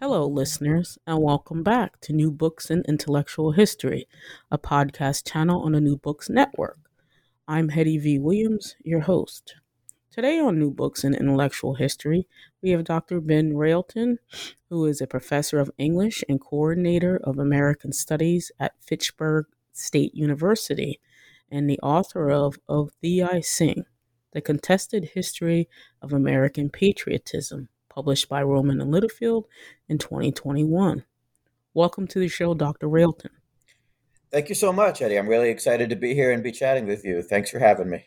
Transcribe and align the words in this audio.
Hello, 0.00 0.28
listeners, 0.28 0.96
and 1.08 1.20
welcome 1.20 1.64
back 1.64 2.00
to 2.02 2.12
New 2.12 2.30
Books 2.30 2.70
in 2.70 2.84
Intellectual 2.86 3.50
History, 3.50 4.06
a 4.48 4.56
podcast 4.56 5.28
channel 5.28 5.62
on 5.62 5.72
the 5.72 5.80
New 5.80 5.96
Books 5.96 6.30
Network. 6.30 6.78
I'm 7.48 7.70
Hetty 7.70 7.98
V. 7.98 8.20
Williams, 8.20 8.76
your 8.84 9.00
host. 9.00 9.56
Today 10.12 10.38
on 10.38 10.56
New 10.56 10.70
Books 10.70 11.02
in 11.02 11.16
Intellectual 11.16 11.74
History, 11.74 12.28
we 12.62 12.70
have 12.70 12.84
Dr. 12.84 13.20
Ben 13.20 13.56
Railton, 13.56 14.20
who 14.70 14.84
is 14.86 15.00
a 15.00 15.06
professor 15.08 15.58
of 15.58 15.72
English 15.78 16.22
and 16.28 16.40
coordinator 16.40 17.18
of 17.24 17.36
American 17.36 17.92
Studies 17.92 18.52
at 18.60 18.74
Fitchburg 18.80 19.46
State 19.72 20.14
University, 20.14 21.00
and 21.50 21.68
the 21.68 21.80
author 21.80 22.30
of 22.30 22.60
Of 22.68 22.92
Thee 23.00 23.20
I 23.20 23.40
Sing, 23.40 23.82
The 24.30 24.42
Contested 24.42 25.10
History 25.14 25.68
of 26.00 26.12
American 26.12 26.70
Patriotism 26.70 27.68
published 27.98 28.28
by 28.28 28.40
Rowman 28.40 28.80
and 28.80 28.92
Littlefield 28.92 29.48
in 29.88 29.98
2021. 29.98 31.02
Welcome 31.74 32.06
to 32.06 32.20
the 32.20 32.28
show, 32.28 32.54
Dr. 32.54 32.86
Railton. 32.86 33.32
Thank 34.30 34.48
you 34.48 34.54
so 34.54 34.72
much, 34.72 35.00
Hetty. 35.00 35.18
I'm 35.18 35.26
really 35.26 35.50
excited 35.50 35.90
to 35.90 35.96
be 35.96 36.14
here 36.14 36.30
and 36.30 36.40
be 36.40 36.52
chatting 36.52 36.86
with 36.86 37.04
you. 37.04 37.22
Thanks 37.22 37.50
for 37.50 37.58
having 37.58 37.90
me. 37.90 38.04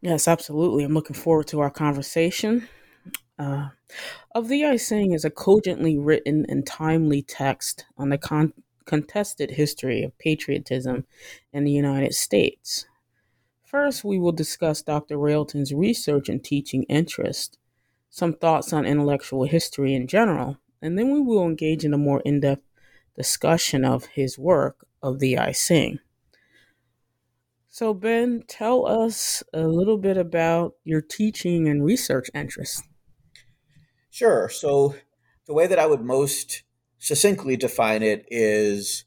Yes, 0.00 0.26
absolutely. 0.26 0.82
I'm 0.82 0.94
looking 0.94 1.14
forward 1.14 1.46
to 1.48 1.60
our 1.60 1.68
conversation. 1.68 2.70
Uh, 3.38 3.68
of 4.34 4.48
Thee 4.48 4.64
I 4.64 4.76
Sing 4.76 5.12
is 5.12 5.26
a 5.26 5.30
cogently 5.30 5.98
written 5.98 6.46
and 6.48 6.66
timely 6.66 7.20
text 7.20 7.84
on 7.98 8.08
the 8.08 8.16
con- 8.16 8.54
contested 8.86 9.50
history 9.50 10.04
of 10.04 10.16
patriotism 10.16 11.04
in 11.52 11.64
the 11.64 11.70
United 11.70 12.14
States. 12.14 12.86
First, 13.62 14.04
we 14.04 14.18
will 14.18 14.32
discuss 14.32 14.80
Dr. 14.80 15.18
Railton's 15.18 15.74
research 15.74 16.30
and 16.30 16.42
teaching 16.42 16.84
interest 16.84 17.58
some 18.16 18.32
thoughts 18.32 18.72
on 18.72 18.86
intellectual 18.86 19.44
history 19.44 19.92
in 19.92 20.06
general, 20.06 20.56
and 20.80 20.98
then 20.98 21.12
we 21.12 21.20
will 21.20 21.44
engage 21.44 21.84
in 21.84 21.92
a 21.92 21.98
more 21.98 22.22
in 22.24 22.40
depth 22.40 22.62
discussion 23.14 23.84
of 23.84 24.06
his 24.06 24.38
work, 24.38 24.86
Of 25.02 25.18
Thee 25.18 25.36
I 25.36 25.52
Sing. 25.52 25.98
So, 27.68 27.92
Ben, 27.92 28.42
tell 28.48 28.86
us 28.86 29.42
a 29.52 29.64
little 29.68 29.98
bit 29.98 30.16
about 30.16 30.76
your 30.82 31.02
teaching 31.02 31.68
and 31.68 31.84
research 31.84 32.30
interests. 32.34 32.82
Sure. 34.08 34.48
So, 34.48 34.96
the 35.44 35.52
way 35.52 35.66
that 35.66 35.78
I 35.78 35.84
would 35.84 36.00
most 36.00 36.62
succinctly 36.98 37.54
define 37.54 38.02
it 38.02 38.24
is 38.28 39.04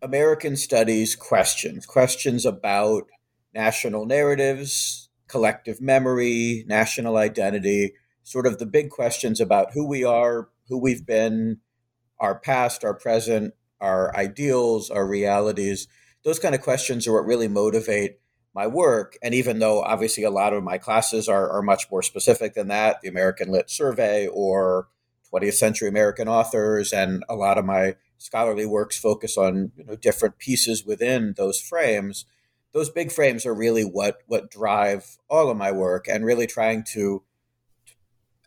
American 0.00 0.54
studies 0.54 1.16
questions, 1.16 1.86
questions 1.86 2.46
about 2.46 3.08
national 3.52 4.06
narratives, 4.06 5.08
collective 5.26 5.80
memory, 5.80 6.64
national 6.68 7.16
identity, 7.16 7.94
sort 8.24 8.46
of 8.46 8.58
the 8.58 8.66
big 8.66 8.90
questions 8.90 9.40
about 9.40 9.72
who 9.72 9.86
we 9.86 10.02
are, 10.02 10.48
who 10.68 10.78
we've 10.78 11.06
been, 11.06 11.60
our 12.18 12.38
past, 12.38 12.84
our 12.84 12.94
present, 12.94 13.54
our 13.80 14.14
ideals, 14.16 14.90
our 14.90 15.06
realities. 15.06 15.86
Those 16.24 16.38
kind 16.38 16.54
of 16.54 16.62
questions 16.62 17.06
are 17.06 17.12
what 17.12 17.26
really 17.26 17.48
motivate 17.48 18.18
my 18.54 18.66
work. 18.66 19.16
And 19.22 19.34
even 19.34 19.58
though 19.58 19.82
obviously 19.82 20.24
a 20.24 20.30
lot 20.30 20.54
of 20.54 20.62
my 20.62 20.78
classes 20.78 21.28
are, 21.28 21.50
are 21.50 21.62
much 21.62 21.90
more 21.90 22.02
specific 22.02 22.54
than 22.54 22.68
that, 22.68 23.00
the 23.02 23.08
American 23.08 23.52
Lit 23.52 23.68
Survey 23.68 24.26
or 24.26 24.88
20th 25.32 25.54
century 25.54 25.88
American 25.88 26.28
authors, 26.28 26.92
and 26.92 27.24
a 27.28 27.34
lot 27.34 27.58
of 27.58 27.64
my 27.64 27.96
scholarly 28.18 28.64
works 28.64 28.98
focus 28.98 29.36
on 29.36 29.72
you 29.76 29.84
know, 29.84 29.96
different 29.96 30.38
pieces 30.38 30.84
within 30.86 31.34
those 31.36 31.60
frames. 31.60 32.24
Those 32.72 32.88
big 32.88 33.12
frames 33.12 33.44
are 33.44 33.54
really 33.54 33.82
what 33.82 34.18
what 34.26 34.50
drive 34.50 35.18
all 35.28 35.50
of 35.50 35.56
my 35.56 35.72
work, 35.72 36.06
and 36.08 36.24
really 36.24 36.46
trying 36.46 36.84
to 36.92 37.22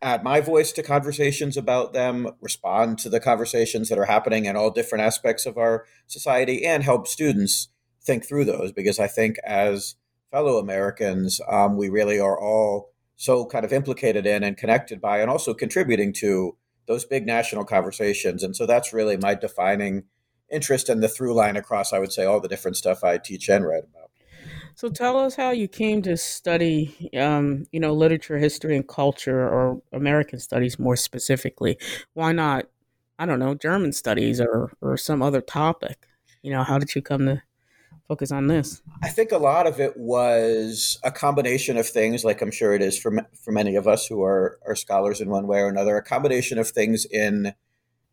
add 0.02 0.24
my 0.24 0.42
voice 0.42 0.72
to 0.74 0.84
conversations 0.84 1.58
about 1.58 1.94
them, 1.94 2.30
respond 2.42 3.00
to 3.00 3.10
the 3.10 3.20
conversations 3.20 3.90
that 3.90 3.98
are 3.98 4.06
happening 4.06 4.46
in 4.46 4.56
all 4.56 4.70
different 4.70 5.04
aspects 5.04 5.46
of 5.46 5.58
our 5.58 5.86
society, 6.06 6.66
and 6.66 6.84
help 6.84 7.08
students 7.08 7.70
think 8.02 8.26
through 8.26 8.46
those. 8.46 8.72
Because 8.72 9.00
I 9.00 9.08
think 9.08 9.38
as 9.46 9.96
fellow 10.32 10.58
Americans, 10.58 11.42
um, 11.50 11.78
we 11.78 11.90
really 11.90 12.20
are 12.20 12.40
all 12.40 12.92
so 13.16 13.46
kind 13.46 13.66
of 13.66 13.74
implicated 13.74 14.26
in 14.26 14.44
and 14.44 14.58
connected 14.58 15.02
by, 15.02 15.20
and 15.20 15.30
also 15.30 15.54
contributing 15.54 16.14
to 16.14 16.56
those 16.88 17.04
big 17.04 17.26
national 17.26 17.66
conversations. 17.66 18.44
And 18.44 18.56
so 18.56 18.66
that's 18.66 18.94
really 18.94 19.18
my 19.18 19.36
defining 19.36 20.04
interest 20.50 20.88
and 20.90 21.04
the 21.04 21.10
through 21.10 21.34
line 21.34 21.58
across, 21.58 21.92
I 21.92 22.00
would 22.00 22.14
say, 22.14 22.26
all 22.26 22.40
the 22.40 22.48
different 22.48 22.78
stuff 22.78 23.04
I 23.04 23.18
teach 23.18 23.50
and 23.50 23.66
write 23.66 23.84
about. 23.84 24.12
So 24.78 24.90
tell 24.90 25.18
us 25.18 25.34
how 25.34 25.50
you 25.50 25.68
came 25.68 26.04
to 26.04 26.16
study, 26.18 27.10
um, 27.18 27.66
you 27.72 27.80
know, 27.80 27.96
literature, 27.96 28.38
history, 28.38 28.76
and 28.76 28.88
culture, 28.88 29.42
or 29.42 29.82
American 29.92 30.38
studies 30.38 30.78
more 30.78 30.96
specifically. 30.96 31.80
Why 32.14 32.32
not, 32.32 32.68
I 33.18 33.26
don't 33.26 33.40
know, 33.40 33.56
German 33.56 33.92
studies 33.92 34.40
or 34.40 34.72
or 34.80 34.96
some 34.96 35.24
other 35.24 35.42
topic? 35.42 36.06
You 36.44 36.52
know, 36.52 36.62
how 36.62 36.78
did 36.78 36.94
you 36.94 37.02
come 37.02 37.26
to 37.26 37.42
focus 38.08 38.32
on 38.32 38.46
this? 38.46 38.84
I 39.02 39.10
think 39.10 39.32
a 39.32 39.40
lot 39.40 39.66
of 39.66 39.80
it 39.80 39.98
was 39.98 41.00
a 41.04 41.12
combination 41.12 41.76
of 41.78 41.90
things, 41.90 42.24
like 42.24 42.44
I'm 42.44 42.52
sure 42.52 42.76
it 42.76 42.84
is 42.84 43.00
for 43.00 43.28
for 43.34 43.52
many 43.52 43.78
of 43.78 43.88
us 43.88 44.06
who 44.06 44.22
are 44.22 44.60
are 44.68 44.76
scholars 44.76 45.20
in 45.22 45.30
one 45.32 45.48
way 45.48 45.58
or 45.58 45.70
another. 45.70 45.98
A 45.98 46.04
combination 46.04 46.60
of 46.60 46.70
things 46.70 47.04
in 47.04 47.56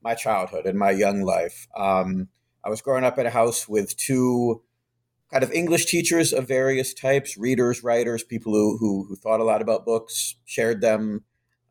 my 0.03 0.15
childhood 0.15 0.65
and 0.65 0.79
my 0.79 0.93
young 0.93 1.21
life. 1.21 1.69
Um, 1.77 2.29
I 2.65 2.71
was 2.71 2.81
growing 2.81 3.05
up 3.05 3.19
in 3.19 3.27
a 3.27 3.31
house 3.31 3.69
with 3.69 3.95
two 3.99 4.63
kind 5.35 5.43
of 5.43 5.51
English 5.51 5.87
teachers 5.87 6.33
of 6.33 6.47
various 6.47 6.95
types, 6.95 7.37
readers, 7.37 7.83
writers, 7.83 8.23
people 8.23 8.53
who, 8.53 8.79
who, 8.79 9.05
who 9.09 9.17
thought 9.17 9.41
a 9.41 9.45
lot 9.45 9.61
about 9.61 9.85
books, 9.85 10.37
shared 10.45 10.81
them, 10.81 11.25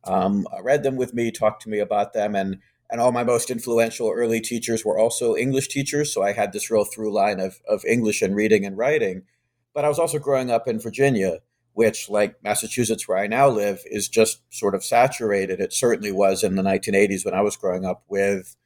um, 0.03 0.45
read 0.61 0.83
them 0.83 0.97
with 0.97 1.13
me, 1.13 1.31
talked 1.31 1.61
to 1.61 1.69
me 1.69 1.79
about 1.79 2.11
them. 2.11 2.35
And, 2.35 2.57
and 2.91 2.99
all 2.99 3.13
my 3.13 3.23
most 3.23 3.49
influential 3.49 4.11
early 4.11 4.41
teachers 4.41 4.83
were 4.83 4.99
also 4.99 5.37
English 5.37 5.69
teachers. 5.69 6.13
So 6.13 6.21
I 6.21 6.33
had 6.33 6.51
this 6.51 6.69
real 6.69 6.83
through 6.83 7.13
line 7.13 7.39
of, 7.39 7.61
of 7.65 7.85
English 7.85 8.21
and 8.21 8.35
reading 8.35 8.65
and 8.65 8.77
writing. 8.77 9.21
But 9.73 9.85
I 9.85 9.87
was 9.87 9.97
also 9.97 10.19
growing 10.19 10.51
up 10.51 10.67
in 10.67 10.77
Virginia, 10.77 11.37
which, 11.71 12.09
like 12.09 12.43
Massachusetts, 12.43 13.07
where 13.07 13.17
I 13.17 13.27
now 13.27 13.47
live, 13.47 13.83
is 13.85 14.09
just 14.09 14.41
sort 14.53 14.75
of 14.75 14.83
saturated. 14.83 15.61
It 15.61 15.71
certainly 15.71 16.11
was 16.11 16.43
in 16.43 16.55
the 16.55 16.63
1980s 16.63 17.23
when 17.23 17.33
I 17.33 17.41
was 17.41 17.55
growing 17.55 17.85
up 17.85 18.03
with, 18.09 18.57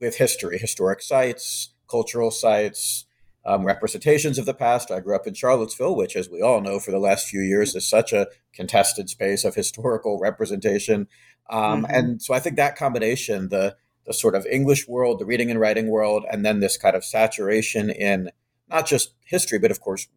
with 0.00 0.16
history, 0.16 0.56
historic 0.56 1.02
sites, 1.02 1.74
cultural 1.86 2.30
sites, 2.30 3.04
um, 3.48 3.64
representations 3.64 4.38
of 4.38 4.44
the 4.44 4.52
past. 4.52 4.90
I 4.90 5.00
grew 5.00 5.16
up 5.16 5.26
in 5.26 5.32
Charlottesville, 5.32 5.96
which, 5.96 6.16
as 6.16 6.28
we 6.28 6.42
all 6.42 6.60
know, 6.60 6.78
for 6.78 6.90
the 6.90 6.98
last 6.98 7.26
few 7.26 7.40
years 7.40 7.74
is 7.74 7.88
such 7.88 8.12
a 8.12 8.28
contested 8.52 9.08
space 9.08 9.42
of 9.42 9.54
historical 9.54 10.18
representation. 10.20 11.08
Um, 11.48 11.84
mm-hmm. 11.84 11.94
And 11.94 12.22
so 12.22 12.34
I 12.34 12.40
think 12.40 12.56
that 12.56 12.76
combination, 12.76 13.48
the 13.48 13.76
the 14.04 14.12
sort 14.14 14.34
of 14.34 14.46
English 14.46 14.88
world, 14.88 15.18
the 15.18 15.26
reading 15.26 15.50
and 15.50 15.60
writing 15.60 15.88
world, 15.88 16.24
and 16.30 16.44
then 16.44 16.60
this 16.60 16.78
kind 16.78 16.94
of 16.96 17.04
saturation 17.04 17.90
in 17.90 18.30
not 18.68 18.86
just 18.86 19.14
history, 19.24 19.58
but 19.58 19.70
of 19.70 19.80
course 19.80 20.08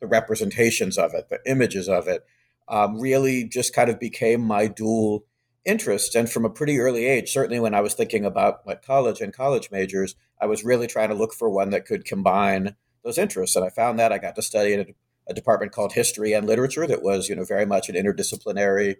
the 0.00 0.06
representations 0.06 0.98
of 0.98 1.12
it, 1.14 1.28
the 1.28 1.40
images 1.46 1.88
of 1.88 2.08
it, 2.08 2.24
um, 2.68 2.98
really 2.98 3.44
just 3.44 3.74
kind 3.74 3.90
of 3.90 4.00
became 4.00 4.40
my 4.40 4.66
dual 4.66 5.24
interest. 5.64 6.14
And 6.14 6.30
from 6.30 6.44
a 6.44 6.50
pretty 6.50 6.78
early 6.78 7.06
age, 7.06 7.32
certainly 7.32 7.60
when 7.60 7.74
I 7.74 7.80
was 7.80 7.94
thinking 7.94 8.24
about 8.24 8.66
like 8.66 8.84
college 8.84 9.20
and 9.20 9.32
college 9.32 9.70
majors, 9.70 10.16
I 10.40 10.46
was 10.46 10.64
really 10.64 10.86
trying 10.86 11.08
to 11.08 11.14
look 11.14 11.32
for 11.32 11.48
one 11.48 11.70
that 11.70 11.86
could 11.86 12.04
combine 12.04 12.76
those 13.04 13.18
interests. 13.18 13.56
And 13.56 13.64
I 13.64 13.70
found 13.70 13.98
that 13.98 14.12
I 14.12 14.18
got 14.18 14.34
to 14.36 14.42
study 14.42 14.72
in 14.72 14.80
a, 14.80 14.86
a 15.28 15.34
department 15.34 15.72
called 15.72 15.92
history 15.92 16.32
and 16.32 16.46
literature 16.46 16.86
that 16.86 17.02
was, 17.02 17.28
you 17.28 17.36
know, 17.36 17.44
very 17.44 17.66
much 17.66 17.88
an 17.88 17.94
interdisciplinary 17.94 18.96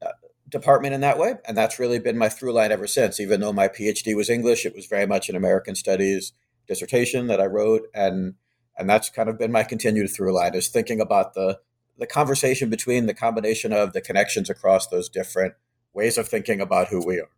uh, 0.00 0.12
department 0.48 0.94
in 0.94 1.00
that 1.02 1.18
way. 1.18 1.34
And 1.46 1.56
that's 1.56 1.78
really 1.78 1.98
been 1.98 2.18
my 2.18 2.28
through 2.28 2.52
line 2.52 2.72
ever 2.72 2.86
since. 2.86 3.20
Even 3.20 3.40
though 3.40 3.52
my 3.52 3.68
PhD 3.68 4.16
was 4.16 4.30
English, 4.30 4.64
it 4.64 4.74
was 4.74 4.86
very 4.86 5.06
much 5.06 5.28
an 5.28 5.36
American 5.36 5.74
studies 5.74 6.32
dissertation 6.66 7.26
that 7.26 7.40
I 7.40 7.46
wrote. 7.46 7.82
And 7.94 8.34
and 8.78 8.88
that's 8.88 9.10
kind 9.10 9.28
of 9.28 9.38
been 9.38 9.52
my 9.52 9.64
continued 9.64 10.10
through 10.10 10.34
line 10.34 10.54
is 10.54 10.68
thinking 10.68 11.00
about 11.00 11.34
the 11.34 11.58
the 11.98 12.06
conversation 12.06 12.70
between 12.70 13.06
the 13.06 13.14
combination 13.14 13.72
of 13.72 13.92
the 13.92 14.00
connections 14.00 14.48
across 14.48 14.86
those 14.86 15.08
different 15.08 15.54
ways 15.92 16.16
of 16.16 16.26
thinking 16.26 16.60
about 16.60 16.88
who 16.88 17.04
we 17.04 17.20
are. 17.20 17.28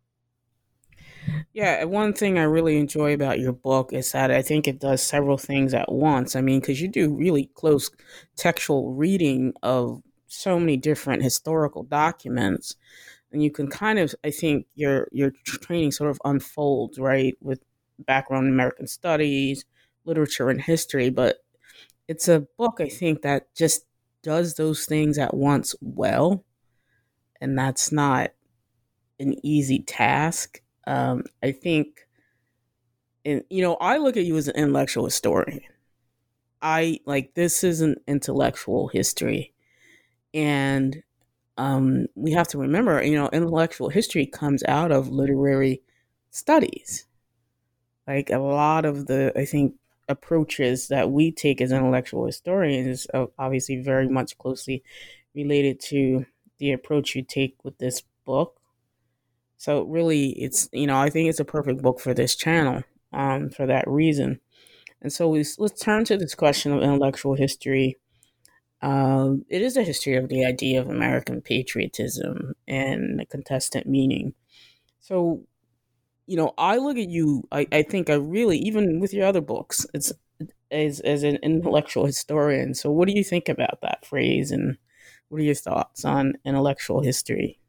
Yeah, 1.53 1.83
one 1.85 2.13
thing 2.13 2.37
I 2.37 2.43
really 2.43 2.77
enjoy 2.77 3.13
about 3.13 3.39
your 3.39 3.53
book 3.53 3.93
is 3.93 4.11
that 4.11 4.31
I 4.31 4.41
think 4.41 4.67
it 4.67 4.79
does 4.79 5.01
several 5.01 5.37
things 5.37 5.73
at 5.73 5.91
once. 5.91 6.35
I 6.35 6.41
mean, 6.41 6.59
because 6.59 6.81
you 6.81 6.87
do 6.87 7.13
really 7.13 7.49
close 7.55 7.89
textual 8.35 8.91
reading 8.93 9.53
of 9.63 10.01
so 10.27 10.59
many 10.59 10.77
different 10.77 11.21
historical 11.21 11.83
documents 11.83 12.75
and 13.33 13.43
you 13.43 13.51
can 13.51 13.67
kind 13.67 13.99
of 13.99 14.15
i 14.23 14.31
think 14.31 14.67
your 14.75 15.09
your 15.11 15.31
training 15.45 15.91
sort 15.91 16.09
of 16.11 16.21
unfolds 16.25 16.99
right 16.99 17.35
with 17.41 17.59
background 17.99 18.47
in 18.47 18.53
american 18.53 18.87
studies 18.87 19.65
literature 20.05 20.49
and 20.49 20.61
history 20.61 21.09
but 21.09 21.37
it's 22.07 22.27
a 22.29 22.47
book 22.57 22.79
i 22.81 22.89
think 22.89 23.21
that 23.23 23.53
just 23.55 23.85
does 24.23 24.55
those 24.55 24.85
things 24.85 25.17
at 25.17 25.33
once 25.35 25.75
well 25.81 26.45
and 27.41 27.57
that's 27.57 27.91
not 27.91 28.31
an 29.19 29.35
easy 29.45 29.79
task 29.81 30.62
um, 30.87 31.23
i 31.41 31.51
think 31.51 32.07
and 33.25 33.43
you 33.49 33.61
know 33.61 33.75
i 33.75 33.97
look 33.97 34.17
at 34.17 34.25
you 34.25 34.37
as 34.37 34.47
an 34.47 34.55
intellectual 34.55 35.05
historian 35.05 35.61
i 36.61 36.99
like 37.05 37.33
this 37.33 37.63
is 37.63 37.81
an 37.81 37.95
intellectual 38.07 38.87
history 38.87 39.53
and 40.33 41.03
um, 41.57 42.07
we 42.15 42.31
have 42.31 42.47
to 42.49 42.57
remember, 42.57 43.03
you 43.03 43.15
know, 43.15 43.29
intellectual 43.31 43.89
history 43.89 44.25
comes 44.25 44.63
out 44.63 44.91
of 44.91 45.09
literary 45.09 45.81
studies. 46.31 47.05
Like 48.07 48.29
a 48.29 48.39
lot 48.39 48.85
of 48.85 49.05
the, 49.07 49.31
I 49.35 49.45
think, 49.45 49.75
approaches 50.09 50.89
that 50.89 51.11
we 51.11 51.31
take 51.31 51.61
as 51.61 51.71
intellectual 51.71 52.25
historians 52.25 52.87
is 52.87 53.07
obviously 53.37 53.77
very 53.77 54.09
much 54.09 54.37
closely 54.37 54.83
related 55.33 55.79
to 55.79 56.25
the 56.57 56.71
approach 56.71 57.15
you 57.15 57.21
take 57.21 57.55
with 57.63 57.77
this 57.77 58.03
book. 58.25 58.59
So 59.63 59.83
really, 59.83 60.31
it's 60.31 60.67
you 60.73 60.87
know, 60.87 60.97
I 60.97 61.09
think 61.09 61.29
it's 61.29 61.39
a 61.39 61.45
perfect 61.45 61.81
book 61.81 62.01
for 62.01 62.13
this 62.13 62.35
channel 62.35 62.83
um, 63.13 63.49
for 63.49 63.65
that 63.65 63.87
reason. 63.87 64.41
And 65.01 65.11
so 65.11 65.29
we, 65.29 65.45
let's 65.57 65.81
turn 65.81 66.03
to 66.05 66.17
this 66.17 66.35
question 66.35 66.73
of 66.73 66.83
intellectual 66.83 67.35
history 67.35 67.97
um, 68.81 69.45
it 69.47 69.61
is 69.61 69.77
a 69.77 69.83
history 69.83 70.17
of 70.17 70.27
the 70.27 70.45
idea 70.45 70.81
of 70.81 70.89
American 70.89 71.41
patriotism 71.41 72.53
and 72.67 73.17
the 73.17 73.25
contestant 73.25 73.87
meaning. 73.87 74.33
So, 74.99 75.43
you 76.27 76.37
know, 76.37 76.53
I 76.57 76.77
look 76.77 76.97
at 76.97 77.09
you. 77.09 77.43
I, 77.51 77.67
I 77.71 77.83
think 77.83 78.09
I 78.09 78.15
really, 78.15 78.57
even 78.59 78.99
with 78.99 79.13
your 79.13 79.25
other 79.27 79.41
books, 79.41 79.85
it's 79.93 80.13
as 80.71 80.99
as 81.01 81.23
an 81.23 81.37
intellectual 81.43 82.05
historian. 82.05 82.73
So, 82.75 82.91
what 82.91 83.07
do 83.07 83.15
you 83.15 83.23
think 83.23 83.49
about 83.49 83.79
that 83.83 84.05
phrase, 84.05 84.51
and 84.51 84.77
what 85.29 85.41
are 85.41 85.45
your 85.45 85.55
thoughts 85.55 86.05
on 86.05 86.33
intellectual 86.45 87.01
history? 87.03 87.59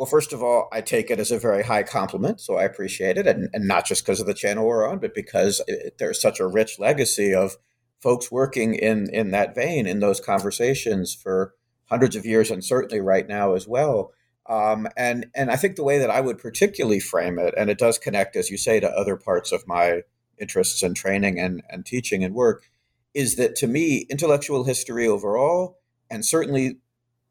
Well, 0.00 0.06
first 0.06 0.32
of 0.32 0.42
all, 0.42 0.70
I 0.72 0.80
take 0.80 1.10
it 1.10 1.18
as 1.18 1.30
a 1.30 1.38
very 1.38 1.62
high 1.62 1.82
compliment, 1.82 2.40
so 2.40 2.56
I 2.56 2.64
appreciate 2.64 3.18
it, 3.18 3.26
and, 3.26 3.50
and 3.52 3.68
not 3.68 3.84
just 3.84 4.02
because 4.02 4.18
of 4.18 4.26
the 4.26 4.32
channel 4.32 4.64
we're 4.66 4.88
on, 4.88 4.98
but 4.98 5.14
because 5.14 5.60
it, 5.66 5.98
there's 5.98 6.22
such 6.22 6.40
a 6.40 6.46
rich 6.46 6.78
legacy 6.78 7.34
of 7.34 7.58
folks 8.00 8.32
working 8.32 8.74
in 8.74 9.10
in 9.12 9.30
that 9.32 9.54
vein 9.54 9.86
in 9.86 10.00
those 10.00 10.18
conversations 10.18 11.14
for 11.14 11.52
hundreds 11.90 12.16
of 12.16 12.24
years 12.24 12.50
and 12.50 12.64
certainly 12.64 12.98
right 12.98 13.28
now 13.28 13.52
as 13.52 13.68
well. 13.68 14.14
Um, 14.46 14.88
and 14.96 15.26
and 15.34 15.50
I 15.50 15.56
think 15.56 15.76
the 15.76 15.84
way 15.84 15.98
that 15.98 16.08
I 16.08 16.22
would 16.22 16.38
particularly 16.38 16.98
frame 16.98 17.38
it, 17.38 17.52
and 17.54 17.68
it 17.68 17.76
does 17.76 17.98
connect, 17.98 18.36
as 18.36 18.48
you 18.48 18.56
say, 18.56 18.80
to 18.80 18.88
other 18.88 19.18
parts 19.18 19.52
of 19.52 19.68
my 19.68 20.00
interests 20.38 20.82
and 20.82 20.96
training 20.96 21.38
and, 21.38 21.62
and 21.68 21.84
teaching 21.84 22.24
and 22.24 22.34
work, 22.34 22.70
is 23.12 23.36
that 23.36 23.54
to 23.56 23.66
me, 23.66 24.06
intellectual 24.08 24.64
history 24.64 25.06
overall, 25.06 25.76
and 26.10 26.24
certainly 26.24 26.78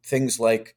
things 0.04 0.40
like 0.40 0.76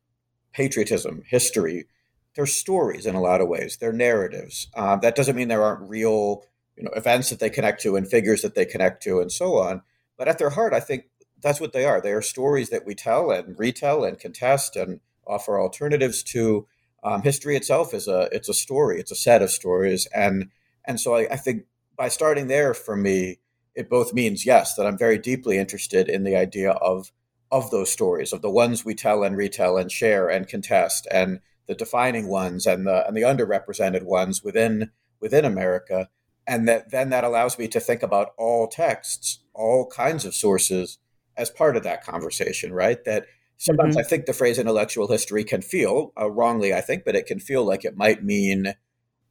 patriotism, 0.52 1.22
history, 1.26 1.86
they're 2.34 2.46
stories 2.46 3.06
in 3.06 3.14
a 3.14 3.20
lot 3.20 3.40
of 3.40 3.48
ways. 3.48 3.76
They're 3.76 3.92
narratives. 3.92 4.68
Uh, 4.74 4.96
that 4.96 5.14
doesn't 5.14 5.36
mean 5.36 5.48
there 5.48 5.62
aren't 5.62 5.88
real 5.88 6.44
you 6.76 6.84
know 6.84 6.90
events 6.96 7.30
that 7.30 7.38
they 7.38 7.50
connect 7.50 7.82
to 7.82 7.96
and 7.96 8.08
figures 8.08 8.42
that 8.42 8.54
they 8.54 8.64
connect 8.64 9.02
to 9.02 9.20
and 9.20 9.30
so 9.30 9.58
on 9.58 9.82
but 10.16 10.28
at 10.28 10.38
their 10.38 10.50
heart 10.50 10.72
i 10.72 10.80
think 10.80 11.04
that's 11.40 11.60
what 11.60 11.72
they 11.72 11.84
are 11.84 12.00
they 12.00 12.12
are 12.12 12.22
stories 12.22 12.70
that 12.70 12.86
we 12.86 12.94
tell 12.94 13.30
and 13.30 13.58
retell 13.58 14.04
and 14.04 14.18
contest 14.18 14.76
and 14.76 15.00
offer 15.26 15.60
alternatives 15.60 16.22
to 16.22 16.66
um, 17.04 17.22
history 17.22 17.56
itself 17.56 17.92
is 17.94 18.08
a 18.08 18.28
it's 18.32 18.48
a 18.48 18.54
story 18.54 18.98
it's 18.98 19.12
a 19.12 19.16
set 19.16 19.42
of 19.42 19.50
stories 19.50 20.06
and 20.14 20.48
and 20.84 20.98
so 20.98 21.14
I, 21.14 21.28
I 21.30 21.36
think 21.36 21.64
by 21.96 22.08
starting 22.08 22.48
there 22.48 22.74
for 22.74 22.96
me 22.96 23.38
it 23.74 23.90
both 23.90 24.12
means 24.12 24.46
yes 24.46 24.74
that 24.74 24.86
i'm 24.86 24.98
very 24.98 25.18
deeply 25.18 25.58
interested 25.58 26.08
in 26.08 26.24
the 26.24 26.36
idea 26.36 26.72
of 26.72 27.12
of 27.52 27.70
those 27.70 27.92
stories 27.92 28.32
of 28.32 28.40
the 28.40 28.50
ones 28.50 28.84
we 28.84 28.94
tell 28.94 29.22
and 29.22 29.36
retell 29.36 29.76
and 29.76 29.92
share 29.92 30.28
and 30.28 30.48
contest 30.48 31.06
and 31.12 31.38
the 31.68 31.74
defining 31.74 32.26
ones 32.26 32.66
and 32.66 32.86
the 32.86 33.06
and 33.06 33.14
the 33.14 33.20
underrepresented 33.20 34.02
ones 34.02 34.42
within 34.42 34.90
within 35.20 35.44
america 35.44 36.08
and 36.46 36.66
that 36.66 36.90
then 36.90 37.10
that 37.10 37.24
allows 37.24 37.58
me 37.58 37.68
to 37.68 37.78
think 37.78 38.02
about 38.02 38.30
all 38.38 38.66
texts 38.66 39.40
all 39.52 39.86
kinds 39.86 40.24
of 40.24 40.34
sources 40.34 40.98
as 41.36 41.50
part 41.50 41.76
of 41.76 41.82
that 41.82 42.02
conversation 42.02 42.72
right 42.72 43.04
that 43.04 43.26
sometimes 43.58 43.96
mm-hmm. 43.96 44.00
i 44.00 44.08
think 44.08 44.24
the 44.24 44.32
phrase 44.32 44.58
intellectual 44.58 45.08
history 45.08 45.44
can 45.44 45.60
feel 45.60 46.12
uh, 46.18 46.30
wrongly 46.30 46.72
i 46.72 46.80
think 46.80 47.04
but 47.04 47.14
it 47.14 47.26
can 47.26 47.38
feel 47.38 47.64
like 47.64 47.84
it 47.84 47.96
might 47.98 48.24
mean 48.24 48.74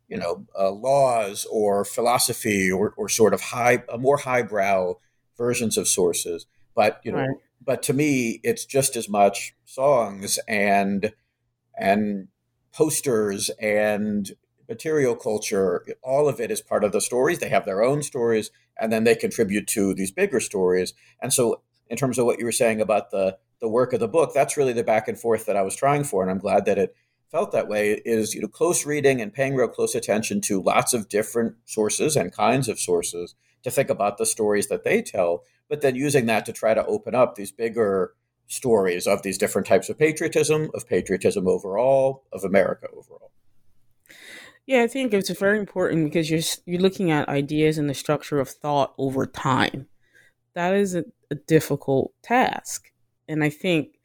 you 0.08 0.18
know 0.18 0.46
uh, 0.58 0.70
laws 0.70 1.48
or 1.52 1.84
philosophy 1.84 2.72
or, 2.72 2.94
or 2.98 3.10
sort 3.10 3.34
of 3.34 3.42
high 3.42 3.84
uh, 3.92 3.98
more 3.98 4.18
highbrow 4.18 4.94
versions 5.36 5.76
of 5.76 5.88
sources 5.88 6.46
but 6.76 7.02
you 7.04 7.12
know 7.12 7.18
right. 7.18 7.38
But 7.64 7.84
to 7.84 7.94
me 7.94 8.40
it's 8.44 8.66
just 8.66 8.96
as 8.96 9.08
much 9.08 9.54
songs 9.66 10.40
and 10.48 11.14
and 11.78 12.28
posters 12.74 13.50
and 13.62 14.32
material 14.72 15.16
culture, 15.16 15.86
all 16.02 16.30
of 16.30 16.40
it 16.40 16.50
is 16.50 16.62
part 16.62 16.86
of 16.86 16.94
the 16.94 17.02
stories. 17.02 17.40
They 17.40 17.50
have 17.50 17.66
their 17.66 17.84
own 17.84 18.02
stories, 18.02 18.52
and 18.80 18.92
then 18.92 19.04
they 19.04 19.16
contribute 19.16 19.68
to 19.68 19.94
these 19.94 20.12
bigger 20.12 20.40
stories. 20.40 20.94
And 21.22 21.34
so, 21.34 21.62
in 21.90 21.98
terms 21.98 22.18
of 22.18 22.26
what 22.26 22.40
you 22.40 22.46
were 22.46 22.52
saying 22.54 22.82
about 22.82 23.12
the 23.12 23.38
the 23.60 23.68
work 23.68 23.94
of 23.94 24.00
the 24.00 24.08
book, 24.08 24.34
that's 24.34 24.58
really 24.58 24.74
the 24.74 24.84
back 24.84 25.08
and 25.08 25.20
forth 25.20 25.46
that 25.46 25.58
I 25.58 25.62
was 25.62 25.76
trying 25.76 26.04
for, 26.04 26.22
and 26.22 26.32
I'm 26.32 26.40
glad 26.40 26.66
that 26.66 26.78
it 26.78 26.96
felt 27.32 27.52
that 27.52 27.68
way. 27.68 28.02
Is 28.06 28.34
you 28.34 28.42
know 28.42 28.48
close 28.48 28.86
reading 28.86 29.22
and 29.22 29.34
paying 29.34 29.56
real 29.56 29.68
close 29.68 29.94
attention 29.94 30.40
to 30.42 30.62
lots 30.62 30.94
of 30.94 31.10
different 31.10 31.56
sources 31.66 32.16
and 32.16 32.32
kinds 32.32 32.70
of 32.70 32.80
sources 32.80 33.36
to 33.64 33.72
think 33.72 33.90
about 33.90 34.18
the 34.18 34.26
stories 34.26 34.70
that 34.70 34.84
they 34.84 35.02
tell, 35.02 35.44
but 35.72 35.80
then 35.80 35.96
using 35.96 36.26
that 36.26 36.46
to 36.46 36.52
try 36.52 36.74
to 36.74 36.86
open 36.86 37.16
up 37.16 37.36
these 37.36 37.50
bigger 37.50 38.14
stories 38.48 39.08
of 39.08 39.24
these 39.24 39.38
different 39.38 39.66
types 39.66 39.88
of 39.88 39.98
patriotism, 39.98 40.70
of 40.76 40.86
patriotism 40.86 41.48
overall, 41.48 42.26
of 42.34 42.44
America 42.44 42.88
overall. 42.92 43.32
Yeah, 44.66 44.84
I 44.84 44.88
think 44.88 45.14
it's 45.14 45.30
very 45.30 45.58
important 45.58 46.04
because 46.04 46.30
you're 46.30 46.42
you're 46.66 46.82
looking 46.82 47.10
at 47.10 47.30
ideas 47.30 47.78
and 47.78 47.90
the 47.90 47.94
structure 47.94 48.42
of 48.42 48.50
thought 48.50 48.94
over 48.98 49.26
time. 49.26 49.88
That 50.56 50.74
is 50.74 50.94
a, 50.94 51.06
a 51.32 51.36
difficult 51.36 52.12
task, 52.22 52.92
and 53.30 53.42
I 53.42 53.50
think 53.50 53.98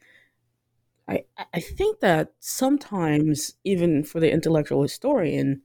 I 1.08 1.24
I 1.52 1.58
think 1.58 1.98
that 1.98 2.32
sometimes 2.38 3.56
even 3.64 4.04
for 4.04 4.20
the 4.20 4.30
intellectual 4.30 4.82
historian, 4.82 5.62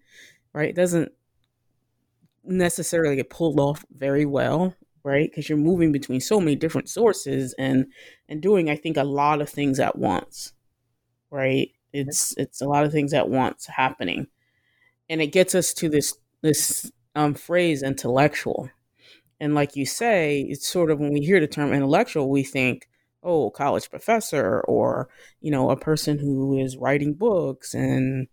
right, 0.51 0.73
doesn't 0.73 1.11
necessarily 2.43 3.17
get 3.17 3.29
pulled 3.29 3.59
off 3.59 3.85
very 3.95 4.25
well, 4.25 4.73
right? 5.03 5.29
Because 5.29 5.49
you're 5.49 5.57
moving 5.57 5.91
between 5.91 6.21
so 6.21 6.39
many 6.39 6.55
different 6.55 6.89
sources 6.89 7.53
and 7.57 7.87
and 8.29 8.41
doing 8.41 8.69
I 8.69 8.75
think 8.75 8.97
a 8.97 9.03
lot 9.03 9.41
of 9.41 9.49
things 9.49 9.79
at 9.79 9.97
once, 9.97 10.53
right? 11.29 11.69
It's 11.93 12.35
it's 12.37 12.61
a 12.61 12.67
lot 12.67 12.85
of 12.85 12.91
things 12.91 13.13
at 13.13 13.29
once 13.29 13.65
happening 13.67 14.27
and 15.09 15.21
it 15.21 15.27
gets 15.27 15.53
us 15.55 15.73
to 15.75 15.89
this 15.89 16.17
this 16.41 16.91
um, 17.15 17.33
phrase 17.33 17.83
intellectual 17.83 18.69
and 19.39 19.53
like 19.53 19.75
you 19.75 19.85
say 19.85 20.41
it's 20.41 20.67
sort 20.67 20.89
of 20.89 20.99
when 20.99 21.11
we 21.11 21.19
hear 21.19 21.41
the 21.41 21.47
term 21.47 21.73
intellectual 21.73 22.29
we 22.29 22.43
think 22.43 22.87
oh, 23.23 23.49
college 23.51 23.89
professor 23.89 24.61
or, 24.61 25.09
you 25.41 25.51
know, 25.51 25.69
a 25.69 25.77
person 25.77 26.17
who 26.17 26.57
is 26.57 26.77
writing 26.77 27.13
books 27.13 27.73
and 27.73 28.27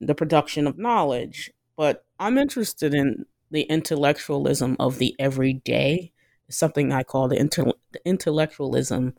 the 0.00 0.14
production 0.14 0.66
of 0.66 0.78
knowledge. 0.78 1.52
But 1.76 2.04
I'm 2.18 2.38
interested 2.38 2.94
in 2.94 3.24
the 3.52 3.62
intellectualism 3.62 4.76
of 4.80 4.98
the 4.98 5.14
everyday, 5.18 6.10
something 6.48 6.90
I 6.90 7.02
call 7.02 7.28
the, 7.28 7.38
inter- 7.38 7.72
the 7.92 8.00
intellectualism 8.04 9.14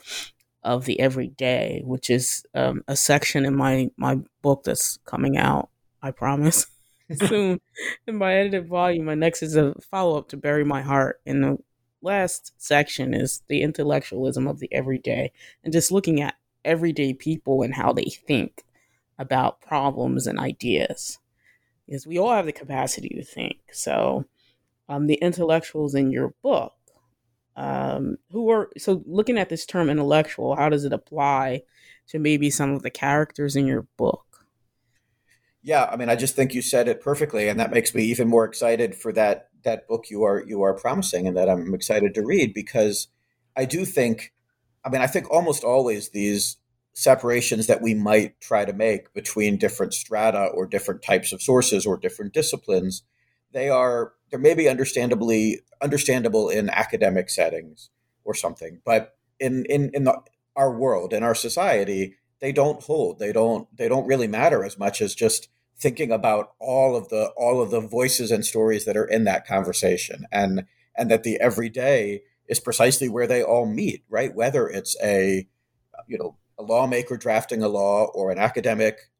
of 0.63 0.85
the 0.85 0.99
everyday, 0.99 1.81
which 1.85 2.09
is 2.09 2.43
um, 2.55 2.83
a 2.87 2.95
section 2.95 3.45
in 3.45 3.55
my, 3.55 3.91
my 3.95 4.19
book 4.41 4.63
that's 4.63 4.97
coming 5.05 5.37
out, 5.37 5.69
I 6.01 6.11
promise, 6.11 6.65
soon 7.27 7.61
in 8.07 8.17
my 8.17 8.33
edited 8.33 8.67
volume. 8.67 9.05
My 9.05 9.13
next 9.13 9.43
is 9.43 9.55
a 9.55 9.75
follow 9.81 10.17
up 10.17 10.29
to 10.29 10.37
Bury 10.37 10.65
My 10.65 10.81
Heart. 10.81 11.21
And 11.25 11.43
the 11.43 11.57
last 12.01 12.53
section 12.57 13.13
is 13.13 13.43
the 13.47 13.61
intellectualism 13.61 14.47
of 14.47 14.59
the 14.59 14.73
everyday 14.73 15.31
and 15.63 15.71
just 15.71 15.91
looking 15.91 16.21
at 16.21 16.35
everyday 16.65 17.13
people 17.13 17.61
and 17.61 17.75
how 17.75 17.93
they 17.93 18.05
think 18.05 18.63
about 19.19 19.61
problems 19.61 20.25
and 20.25 20.39
ideas. 20.39 21.19
Because 21.85 22.07
we 22.07 22.17
all 22.17 22.31
have 22.31 22.45
the 22.45 22.53
capacity 22.53 23.09
to 23.09 23.23
think. 23.23 23.57
So, 23.71 24.25
um, 24.89 25.07
the 25.07 25.15
intellectuals 25.15 25.95
in 25.95 26.11
your 26.11 26.33
book, 26.41 26.73
um, 27.55 28.17
who 28.31 28.49
are 28.49 28.69
so 28.77 29.03
looking 29.05 29.37
at 29.37 29.49
this 29.49 29.65
term 29.65 29.89
intellectual, 29.89 30.55
how 30.55 30.69
does 30.69 30.85
it 30.85 30.93
apply 30.93 31.63
to 32.07 32.19
maybe 32.19 32.49
some 32.49 32.71
of 32.71 32.83
the 32.83 32.89
characters 32.89 33.55
in 33.55 33.67
your 33.67 33.87
book? 33.97 34.45
Yeah, 35.61 35.85
I 35.85 35.95
mean, 35.95 36.09
I 36.09 36.15
just 36.15 36.35
think 36.35 36.53
you 36.53 36.61
said 36.61 36.87
it 36.89 37.01
perfectly, 37.01 37.47
and 37.47 37.59
that 37.59 37.71
makes 37.71 37.95
me 37.95 38.03
even 38.03 38.27
more 38.27 38.43
excited 38.43 38.95
for 38.95 39.13
that 39.13 39.49
that 39.63 39.87
book 39.87 40.09
you 40.09 40.23
are 40.23 40.43
you 40.45 40.61
are 40.63 40.73
promising, 40.73 41.27
and 41.27 41.37
that 41.37 41.49
I'm 41.49 41.73
excited 41.73 42.13
to 42.15 42.25
read 42.25 42.53
because 42.53 43.07
I 43.55 43.65
do 43.65 43.85
think, 43.85 44.33
I 44.83 44.89
mean, 44.89 45.01
I 45.01 45.07
think 45.07 45.29
almost 45.31 45.63
always 45.63 46.09
these 46.09 46.57
separations 46.93 47.67
that 47.67 47.81
we 47.81 47.93
might 47.93 48.39
try 48.39 48.63
to 48.65 48.73
make 48.73 49.13
between 49.13 49.57
different 49.57 49.93
strata 49.93 50.45
or 50.45 50.65
different 50.65 51.01
types 51.01 51.33
of 51.33 51.41
sources 51.41 51.85
or 51.85 51.97
different 51.97 52.33
disciplines, 52.33 53.03
they 53.51 53.69
are 53.69 54.13
they 54.31 54.37
may 54.37 54.53
be 54.53 54.69
understandably 54.69 55.59
understandable 55.81 56.49
in 56.49 56.69
academic 56.69 57.29
settings 57.29 57.89
or 58.23 58.33
something, 58.33 58.79
but 58.85 59.15
in 59.39 59.65
in 59.65 59.89
in 59.93 60.03
the, 60.03 60.19
our 60.55 60.71
world 60.71 61.13
in 61.13 61.23
our 61.23 61.35
society, 61.35 62.15
they 62.39 62.51
don't 62.51 62.83
hold. 62.83 63.19
They 63.19 63.31
don't 63.31 63.67
they 63.75 63.87
don't 63.87 64.07
really 64.07 64.27
matter 64.27 64.63
as 64.63 64.77
much 64.77 65.01
as 65.01 65.15
just 65.15 65.49
thinking 65.77 66.11
about 66.11 66.53
all 66.59 66.95
of 66.95 67.09
the 67.09 67.31
all 67.35 67.61
of 67.61 67.71
the 67.71 67.81
voices 67.81 68.31
and 68.31 68.45
stories 68.45 68.85
that 68.85 68.97
are 68.97 69.05
in 69.05 69.23
that 69.23 69.47
conversation 69.47 70.25
and 70.31 70.65
and 70.95 71.09
that 71.09 71.23
the 71.23 71.39
everyday 71.39 72.21
is 72.47 72.59
precisely 72.59 73.09
where 73.09 73.27
they 73.27 73.41
all 73.41 73.65
meet 73.65 74.03
right 74.09 74.35
whether 74.35 74.67
it's 74.67 74.95
a 75.03 75.47
you 76.07 76.17
know 76.17 76.35
lawmaker 76.63 77.17
drafting 77.17 77.61
a 77.61 77.67
law 77.67 78.05
or 78.13 78.31
an 78.31 78.37
academic 78.37 79.11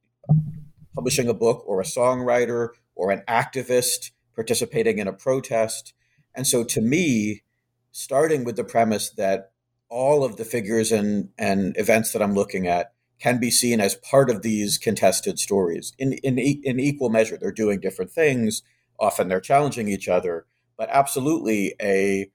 publishing 0.96 1.28
a 1.28 1.34
book 1.34 1.64
or 1.66 1.82
a 1.82 1.86
songwriter 1.86 2.70
or 2.96 3.12
an 3.12 3.24
activist 3.28 4.12
participating 4.36 5.00
in 5.00 5.08
a 5.08 5.14
protest 5.14 5.94
and 6.36 6.48
so 6.48 6.64
to 6.64 6.82
me 6.82 7.44
starting 7.92 8.44
with 8.44 8.56
the 8.56 8.64
premise 8.64 9.10
that 9.12 9.52
all 9.90 10.24
of 10.24 10.38
the 10.38 10.46
figures 10.46 10.92
and 10.92 11.30
and 11.38 11.78
events 11.78 12.12
that 12.12 12.22
I'm 12.22 12.34
looking 12.34 12.68
at 12.68 12.94
can 13.20 13.40
be 13.40 13.52
seen 13.52 13.80
as 13.80 13.96
part 13.96 14.30
of 14.30 14.42
these 14.42 14.78
contested 14.78 15.40
stories 15.40 15.94
in, 15.98 16.12
in, 16.24 16.38
in 16.38 16.78
equal 16.78 17.10
measure. 17.10 17.38
They're 17.38 17.54
doing 17.54 17.80
different 17.80 18.12
things. 18.12 18.64
Often 19.00 19.30
they're 19.30 19.40
challenging 19.40 19.88
each 19.88 20.10
other, 20.10 20.46
but 20.78 20.90
absolutely 20.92 21.74
a, 21.82 22.30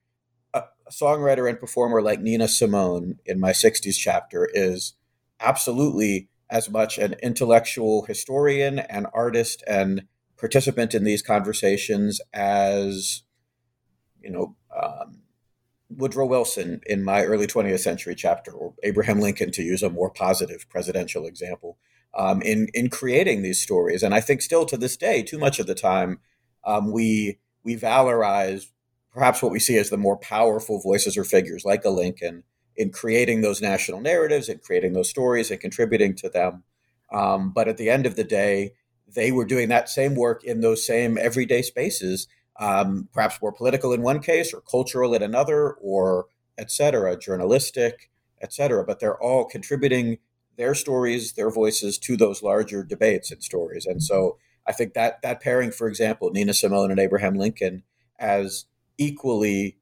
a 0.55 0.63
songwriter 0.91 1.47
and 1.47 1.61
performer 1.61 2.01
like 2.01 2.23
Nina 2.23 2.49
Simone 2.49 3.19
in 3.27 3.39
my 3.39 3.51
60s 3.51 3.99
chapter 3.99 4.49
is 4.55 4.95
absolutely 5.41 6.29
as 6.51 6.71
much 6.71 6.99
an 6.99 7.15
intellectual 7.23 8.05
historian 8.07 8.79
and 8.79 9.07
artist 9.13 9.63
and 9.67 10.05
participant 10.39 10.95
in 10.95 11.05
these 11.05 11.23
conversations 11.23 12.21
as 12.33 13.23
you 14.23 14.31
know 14.31 14.57
um, 14.75 15.23
Woodrow 15.91 16.27
Wilson 16.27 16.81
in 16.87 17.03
my 17.03 17.25
early 17.25 17.47
20th 17.47 17.81
century 17.81 18.15
chapter, 18.15 18.53
or 18.53 18.75
Abraham 18.83 19.21
Lincoln, 19.21 19.51
to 19.53 19.63
use 19.63 19.83
a 19.83 19.89
more 19.89 20.11
positive 20.11 20.67
presidential 20.69 21.27
example, 21.27 21.79
um, 22.15 22.43
in 22.43 22.69
in 22.75 22.91
creating 22.91 23.43
these 23.43 23.61
stories. 23.61 24.03
And 24.03 24.15
I 24.15 24.21
think 24.21 24.43
still 24.43 24.67
to 24.67 24.77
this 24.77 24.97
day, 24.97 25.23
too 25.23 25.39
much 25.39 25.59
of 25.59 25.67
the 25.67 25.75
time, 25.75 26.21
um, 26.65 26.93
we 26.93 27.39
we 27.63 27.77
valorize 27.77 28.67
perhaps 29.13 29.43
what 29.43 29.53
we 29.53 29.59
see 29.59 29.79
as 29.79 29.91
the 29.91 29.97
more 29.97 30.17
powerful 30.17 30.81
voices 30.81 31.17
or 31.17 31.25
figures, 31.25 31.65
like 31.65 31.85
a 31.85 31.91
Lincoln, 31.91 32.45
in 32.79 32.91
creating 32.91 33.43
those 33.43 33.61
national 33.61 34.01
narratives 34.01 34.49
and 34.49 34.63
creating 34.63 34.95
those 34.95 35.11
stories 35.11 35.51
and 35.51 35.61
contributing 35.61 36.15
to 36.15 36.31
them. 36.31 36.63
Um, 37.13 37.53
but 37.53 37.69
at 37.69 37.77
the 37.77 37.91
end 37.91 38.07
of 38.07 38.17
the 38.17 38.25
day, 38.25 38.73
they 39.07 39.33
were 39.33 39.45
doing 39.45 39.69
that 39.69 39.89
same 39.89 40.15
work 40.15 40.45
in 40.45 40.61
those 40.61 40.87
same 40.87 41.19
everyday 41.19 41.63
spaces 41.63 42.29
um, 42.59 43.09
perhaps 43.13 43.41
more 43.41 43.53
political 43.53 43.93
in 43.93 44.03
one 44.03 44.21
case 44.21 44.53
or 44.53 44.61
cultural 44.61 45.15
in 45.15 45.23
another 45.23 45.73
or 45.75 46.27
et 46.57 46.71
cetera, 46.71 47.17
journalistic, 47.17 48.11
et 48.41 48.53
cetera. 48.53 48.85
But 48.85 49.01
they're 49.01 49.23
all 49.23 49.45
contributing 49.45 50.19
their 50.57 50.75
stories, 50.75 51.35
their 51.35 51.51
voices 51.51 51.99
to 51.99 52.17
those 52.17 52.43
larger 52.43 52.83
debates 52.83 53.31
and 53.31 53.43
stories. 53.43 53.87
And 53.87 54.03
so 54.03 54.39
I 54.67 54.73
think 54.73 54.95
that 54.95 55.23
that 55.23 55.41
pairing, 55.41 55.71
for 55.71 55.87
example, 55.89 56.31
Nina 56.31 56.53
Simone 56.53 56.91
and 56.91 57.01
Abraham 57.01 57.37
Lincoln 57.37 57.85
as 58.19 58.67
equally 58.99 59.77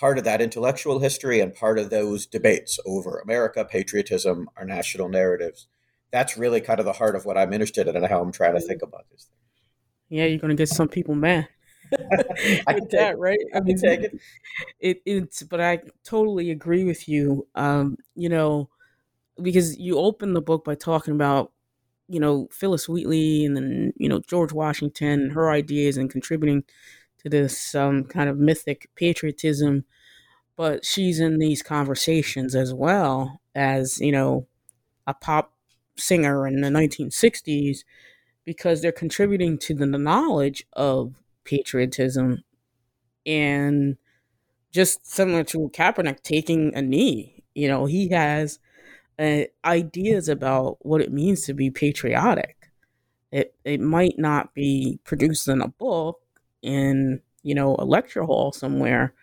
part 0.00 0.16
of 0.16 0.24
that 0.24 0.40
intellectual 0.40 0.98
history 0.98 1.40
and 1.40 1.54
part 1.54 1.78
of 1.78 1.90
those 1.90 2.24
debates 2.24 2.80
over 2.86 3.18
America, 3.18 3.66
patriotism, 3.66 4.48
our 4.56 4.64
national 4.64 5.10
narratives. 5.10 5.66
That's 6.10 6.38
really 6.38 6.62
kind 6.62 6.80
of 6.80 6.86
the 6.86 6.94
heart 6.94 7.14
of 7.14 7.26
what 7.26 7.36
I'm 7.36 7.52
interested 7.52 7.86
in 7.86 7.94
and 7.94 8.06
how 8.06 8.22
I'm 8.22 8.32
trying 8.32 8.54
to 8.54 8.60
think 8.60 8.80
about 8.80 9.04
this. 9.12 9.28
Yeah, 10.08 10.24
you're 10.24 10.38
going 10.38 10.56
to 10.56 10.60
get 10.60 10.70
some 10.70 10.88
people 10.88 11.14
mad. 11.14 11.48
I 12.66 12.72
can 12.72 12.88
that, 12.92 13.18
right? 13.18 13.38
I 13.54 13.60
can 13.60 13.76
take 13.76 14.00
it. 14.00 14.18
it. 14.80 15.02
It's, 15.04 15.42
but 15.42 15.60
I 15.60 15.80
totally 16.02 16.50
agree 16.50 16.84
with 16.84 17.06
you. 17.06 17.46
Um, 17.54 17.98
you 18.14 18.30
know, 18.30 18.70
because 19.40 19.78
you 19.78 19.98
open 19.98 20.32
the 20.32 20.40
book 20.40 20.64
by 20.64 20.76
talking 20.76 21.14
about, 21.14 21.52
you 22.08 22.20
know, 22.20 22.48
Phillis 22.50 22.88
Wheatley 22.88 23.44
and 23.44 23.56
then 23.56 23.92
you 23.96 24.08
know 24.08 24.20
George 24.20 24.52
Washington, 24.52 25.20
and 25.20 25.32
her 25.32 25.50
ideas 25.50 25.96
and 25.96 26.10
contributing 26.10 26.64
to 27.22 27.28
this 27.28 27.74
um, 27.74 28.04
kind 28.04 28.28
of 28.28 28.38
mythic 28.38 28.88
patriotism. 28.94 29.84
But 30.56 30.84
she's 30.84 31.20
in 31.20 31.38
these 31.38 31.62
conversations 31.62 32.54
as 32.54 32.74
well 32.74 33.40
as 33.54 33.98
you 34.00 34.12
know 34.12 34.46
a 35.06 35.14
pop 35.14 35.52
singer 35.96 36.46
in 36.46 36.60
the 36.60 36.68
1960s 36.68 37.84
because 38.44 38.80
they're 38.80 38.92
contributing 38.92 39.58
to 39.58 39.74
the 39.74 39.86
knowledge 39.86 40.64
of 40.72 41.14
patriotism 41.44 42.42
and 43.26 43.96
just 44.70 45.06
similar 45.06 45.44
to 45.44 45.70
Kaepernick 45.74 46.22
taking 46.22 46.74
a 46.74 46.82
knee. 46.82 47.44
You 47.54 47.68
know, 47.68 47.86
he 47.86 48.08
has 48.08 48.58
uh, 49.18 49.42
ideas 49.64 50.28
about 50.28 50.78
what 50.80 51.00
it 51.00 51.12
means 51.12 51.42
to 51.42 51.54
be 51.54 51.70
patriotic. 51.70 52.56
It 53.32 53.54
it 53.64 53.80
might 53.80 54.18
not 54.18 54.54
be 54.54 54.98
produced 55.04 55.46
in 55.48 55.60
a 55.60 55.68
book 55.68 56.20
in 56.62 57.20
you 57.42 57.54
know 57.54 57.76
a 57.78 57.84
lecture 57.84 58.24
hall 58.24 58.52
somewhere. 58.52 59.14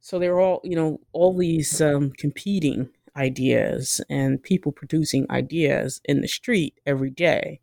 So 0.00 0.18
they're 0.18 0.40
all 0.40 0.60
you 0.64 0.76
know 0.76 1.00
all 1.12 1.36
these 1.36 1.80
um, 1.80 2.12
competing 2.12 2.88
ideas 3.16 4.00
and 4.10 4.42
people 4.42 4.72
producing 4.72 5.26
ideas 5.30 6.00
in 6.04 6.20
the 6.20 6.28
street 6.28 6.78
every 6.86 7.10
day 7.10 7.60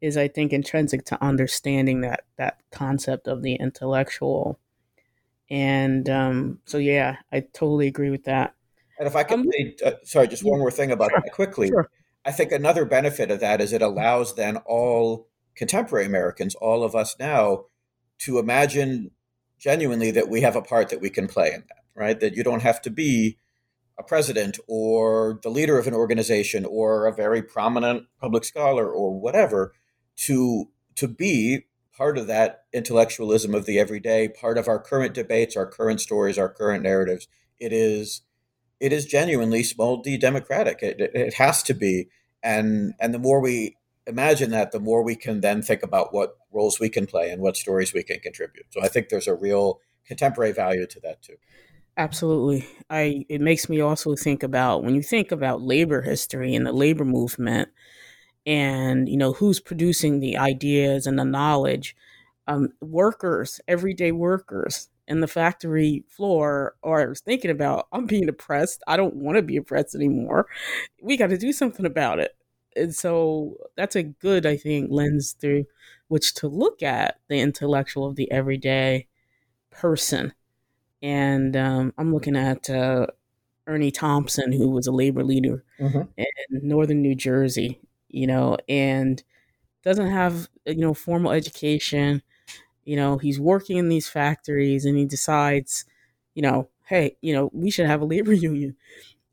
is 0.00 0.16
I 0.16 0.26
think 0.26 0.52
intrinsic 0.52 1.04
to 1.06 1.24
understanding 1.24 2.00
that 2.00 2.24
that 2.36 2.58
concept 2.72 3.28
of 3.28 3.42
the 3.42 3.54
intellectual. 3.54 4.58
And 5.48 6.08
um, 6.10 6.58
so 6.66 6.78
yeah, 6.78 7.16
I 7.32 7.40
totally 7.40 7.86
agree 7.86 8.10
with 8.10 8.24
that. 8.24 8.54
And 8.98 9.06
if 9.06 9.16
I 9.16 9.22
could 9.22 9.40
um, 9.40 9.50
say, 9.52 9.76
uh, 9.84 9.92
sorry, 10.02 10.28
just 10.28 10.42
yeah, 10.42 10.50
one 10.50 10.60
more 10.60 10.70
thing 10.70 10.90
about 10.90 11.10
sure, 11.10 11.20
that 11.24 11.32
quickly. 11.32 11.68
Sure. 11.68 11.88
I 12.24 12.32
think 12.32 12.52
another 12.52 12.84
benefit 12.84 13.30
of 13.30 13.40
that 13.40 13.60
is 13.60 13.72
it 13.72 13.82
allows 13.82 14.34
then 14.34 14.58
all 14.58 15.28
contemporary 15.54 16.06
Americans, 16.06 16.54
all 16.56 16.82
of 16.82 16.94
us 16.94 17.16
now, 17.18 17.66
to 18.22 18.38
imagine 18.38 19.10
genuinely 19.58 20.10
that 20.10 20.28
we 20.28 20.40
have 20.40 20.56
a 20.56 20.62
part 20.62 20.88
that 20.88 21.00
we 21.00 21.10
can 21.10 21.28
play 21.28 21.52
in 21.52 21.64
that, 21.68 21.84
right? 21.94 22.20
That 22.20 22.34
you 22.34 22.42
don't 22.42 22.62
have 22.62 22.82
to 22.82 22.90
be 22.90 23.38
a 23.98 24.02
president 24.02 24.58
or 24.68 25.38
the 25.42 25.50
leader 25.50 25.78
of 25.78 25.86
an 25.86 25.94
organization 25.94 26.64
or 26.64 27.06
a 27.06 27.14
very 27.14 27.42
prominent 27.42 28.06
public 28.20 28.44
scholar 28.44 28.90
or 28.90 29.18
whatever 29.18 29.72
to 30.16 30.68
to 30.94 31.08
be 31.08 31.66
part 31.96 32.18
of 32.18 32.26
that 32.26 32.64
intellectualism 32.72 33.54
of 33.54 33.66
the 33.66 33.78
everyday, 33.78 34.28
part 34.28 34.58
of 34.58 34.66
our 34.68 34.78
current 34.78 35.14
debates, 35.14 35.56
our 35.56 35.66
current 35.66 36.00
stories, 36.00 36.38
our 36.38 36.48
current 36.48 36.82
narratives. 36.82 37.28
It 37.60 37.72
is 37.72 38.22
it 38.80 38.92
is 38.92 39.04
genuinely 39.04 39.62
small 39.62 40.02
d 40.02 40.16
democratic. 40.16 40.82
It, 40.82 41.00
it 41.00 41.34
has 41.34 41.62
to 41.64 41.74
be, 41.74 42.08
and 42.42 42.94
and 42.98 43.14
the 43.14 43.18
more 43.18 43.40
we 43.40 43.76
imagine 44.06 44.50
that, 44.50 44.72
the 44.72 44.80
more 44.80 45.02
we 45.02 45.14
can 45.14 45.40
then 45.40 45.62
think 45.62 45.82
about 45.82 46.12
what 46.12 46.36
roles 46.52 46.80
we 46.80 46.88
can 46.88 47.06
play 47.06 47.30
and 47.30 47.42
what 47.42 47.56
stories 47.56 47.92
we 47.92 48.02
can 48.02 48.20
contribute. 48.20 48.66
So 48.70 48.82
I 48.82 48.88
think 48.88 49.08
there's 49.08 49.28
a 49.28 49.34
real 49.34 49.80
contemporary 50.06 50.52
value 50.52 50.86
to 50.86 51.00
that 51.00 51.22
too. 51.22 51.36
Absolutely. 51.96 52.66
I 52.88 53.26
it 53.28 53.40
makes 53.40 53.68
me 53.68 53.80
also 53.80 54.16
think 54.16 54.42
about 54.42 54.82
when 54.82 54.94
you 54.94 55.02
think 55.02 55.30
about 55.30 55.62
labor 55.62 56.02
history 56.02 56.54
and 56.54 56.66
the 56.66 56.72
labor 56.72 57.04
movement 57.04 57.68
and 58.46 59.08
you 59.08 59.16
know 59.16 59.32
who's 59.32 59.60
producing 59.60 60.20
the 60.20 60.36
ideas 60.36 61.06
and 61.06 61.18
the 61.18 61.24
knowledge 61.24 61.96
um, 62.48 62.70
workers 62.80 63.60
everyday 63.68 64.10
workers 64.10 64.88
in 65.06 65.20
the 65.20 65.28
factory 65.28 66.04
floor 66.08 66.74
are 66.82 67.14
thinking 67.14 67.50
about 67.50 67.86
i'm 67.92 68.06
being 68.06 68.28
oppressed 68.28 68.82
i 68.86 68.96
don't 68.96 69.14
want 69.14 69.36
to 69.36 69.42
be 69.42 69.56
oppressed 69.56 69.94
anymore 69.94 70.46
we 71.00 71.16
got 71.16 71.28
to 71.28 71.38
do 71.38 71.52
something 71.52 71.86
about 71.86 72.18
it 72.18 72.32
and 72.76 72.94
so 72.94 73.56
that's 73.76 73.96
a 73.96 74.02
good 74.02 74.46
i 74.46 74.56
think 74.56 74.88
lens 74.90 75.32
through 75.40 75.64
which 76.08 76.34
to 76.34 76.48
look 76.48 76.82
at 76.82 77.18
the 77.28 77.40
intellectual 77.40 78.06
of 78.06 78.16
the 78.16 78.30
everyday 78.30 79.06
person 79.70 80.32
and 81.02 81.56
um, 81.56 81.92
I'm 81.98 82.14
looking 82.14 82.36
at 82.36 82.70
uh, 82.70 83.08
Ernie 83.66 83.90
Thompson, 83.90 84.52
who 84.52 84.70
was 84.70 84.86
a 84.86 84.92
labor 84.92 85.24
leader 85.24 85.64
mm-hmm. 85.78 86.02
in 86.16 86.26
northern 86.62 87.02
New 87.02 87.16
Jersey, 87.16 87.80
you 88.08 88.26
know, 88.26 88.56
and 88.68 89.22
doesn't 89.82 90.10
have 90.10 90.48
you 90.64 90.76
know 90.76 90.94
formal 90.94 91.32
education. 91.32 92.22
You 92.84 92.96
know, 92.96 93.18
he's 93.18 93.40
working 93.40 93.76
in 93.78 93.88
these 93.88 94.08
factories, 94.08 94.84
and 94.84 94.96
he 94.96 95.04
decides, 95.04 95.84
you 96.34 96.42
know, 96.42 96.68
hey, 96.86 97.16
you 97.20 97.32
know, 97.34 97.50
we 97.52 97.70
should 97.70 97.86
have 97.86 98.00
a 98.00 98.06
labor 98.06 98.32
union. 98.32 98.76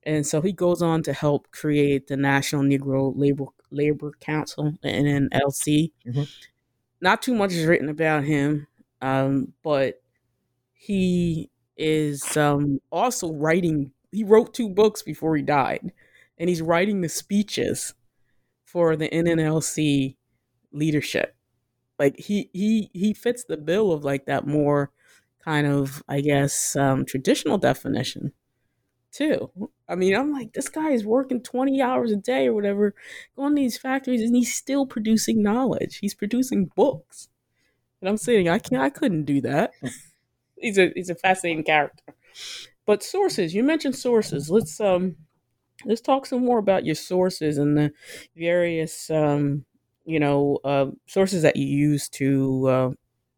And 0.03 0.25
so 0.25 0.41
he 0.41 0.53
goes 0.53 0.81
on 0.81 1.03
to 1.03 1.13
help 1.13 1.51
create 1.51 2.07
the 2.07 2.17
National 2.17 2.63
Negro 2.63 3.13
Labor 3.15 3.45
Labor 3.71 4.11
Council, 4.19 4.73
NNLC. 4.83 5.91
Mm-hmm. 6.07 6.23
Not 7.01 7.21
too 7.21 7.35
much 7.35 7.53
is 7.53 7.65
written 7.65 7.89
about 7.89 8.23
him, 8.23 8.67
um, 9.01 9.53
but 9.63 10.01
he 10.73 11.49
is 11.77 12.35
um, 12.37 12.79
also 12.91 13.33
writing. 13.33 13.91
He 14.11 14.23
wrote 14.23 14.53
two 14.53 14.69
books 14.69 15.03
before 15.03 15.35
he 15.35 15.43
died, 15.43 15.91
and 16.37 16.49
he's 16.49 16.61
writing 16.61 17.01
the 17.01 17.09
speeches 17.09 17.93
for 18.65 18.95
the 18.95 19.09
NNLC 19.09 20.15
leadership. 20.71 21.35
Like 21.97 22.17
he 22.17 22.49
he 22.53 22.89
he 22.93 23.13
fits 23.13 23.43
the 23.43 23.57
bill 23.57 23.91
of 23.91 24.03
like 24.03 24.25
that 24.25 24.47
more 24.47 24.91
kind 25.43 25.67
of 25.67 26.01
I 26.07 26.21
guess 26.21 26.75
um, 26.75 27.05
traditional 27.05 27.57
definition 27.57 28.31
too. 29.11 29.51
I 29.87 29.95
mean, 29.95 30.15
I'm 30.15 30.31
like 30.31 30.53
this 30.53 30.69
guy 30.69 30.91
is 30.91 31.05
working 31.05 31.41
20 31.41 31.81
hours 31.81 32.11
a 32.11 32.15
day 32.17 32.47
or 32.47 32.53
whatever, 32.53 32.93
going 33.35 33.55
to 33.55 33.61
these 33.61 33.77
factories, 33.77 34.21
and 34.21 34.35
he's 34.35 34.53
still 34.53 34.85
producing 34.85 35.41
knowledge. 35.43 35.97
He's 35.99 36.13
producing 36.15 36.71
books, 36.75 37.29
and 38.01 38.09
I'm 38.09 38.17
saying 38.17 38.49
I 38.49 38.59
can't, 38.59 38.81
I 38.81 38.89
couldn't 38.89 39.25
do 39.25 39.41
that. 39.41 39.71
he's 40.57 40.77
a 40.77 40.91
he's 40.95 41.09
a 41.09 41.15
fascinating 41.15 41.63
character. 41.63 42.15
But 42.85 43.03
sources, 43.03 43.53
you 43.53 43.63
mentioned 43.63 43.95
sources. 43.95 44.49
Let's 44.49 44.79
um 44.79 45.17
let's 45.85 46.01
talk 46.01 46.25
some 46.25 46.45
more 46.45 46.59
about 46.59 46.85
your 46.85 46.95
sources 46.95 47.57
and 47.57 47.77
the 47.77 47.91
various 48.35 49.09
um 49.09 49.65
you 50.05 50.19
know 50.19 50.59
uh, 50.63 50.87
sources 51.07 51.43
that 51.43 51.55
you 51.55 51.65
use 51.67 52.09
to 52.09 52.67
uh, 52.67 52.89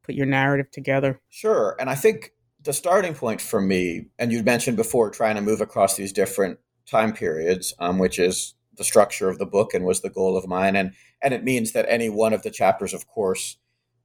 put 0.04 0.16
your 0.16 0.26
narrative 0.26 0.72
together. 0.72 1.20
Sure, 1.30 1.76
and 1.80 1.90
I 1.90 1.96
think 1.96 2.34
the 2.64 2.74
starting 2.74 3.14
point 3.14 3.42
for 3.42 3.62
me, 3.62 4.08
and 4.20 4.32
you 4.32 4.44
mentioned 4.44 4.78
before, 4.78 5.10
trying 5.10 5.36
to 5.36 5.42
move 5.42 5.62
across 5.62 5.96
these 5.96 6.14
different 6.14 6.60
time 6.86 7.14
periods, 7.14 7.74
um, 7.80 7.98
which 7.98 8.20
is 8.20 8.56
the 8.78 8.84
structure 8.84 9.30
of 9.30 9.38
the 9.38 9.46
book 9.46 9.74
and 9.74 9.86
was 9.86 10.02
the 10.02 10.10
goal 10.10 10.38
of 10.38 10.48
mine, 10.48 10.76
and 10.76 10.94
and 11.22 11.34
it 11.34 11.44
means 11.44 11.72
that 11.72 11.86
any 11.88 12.10
one 12.10 12.34
of 12.34 12.44
the 12.44 12.52
chapters, 12.52 12.94
of 12.94 13.08
course, 13.08 13.58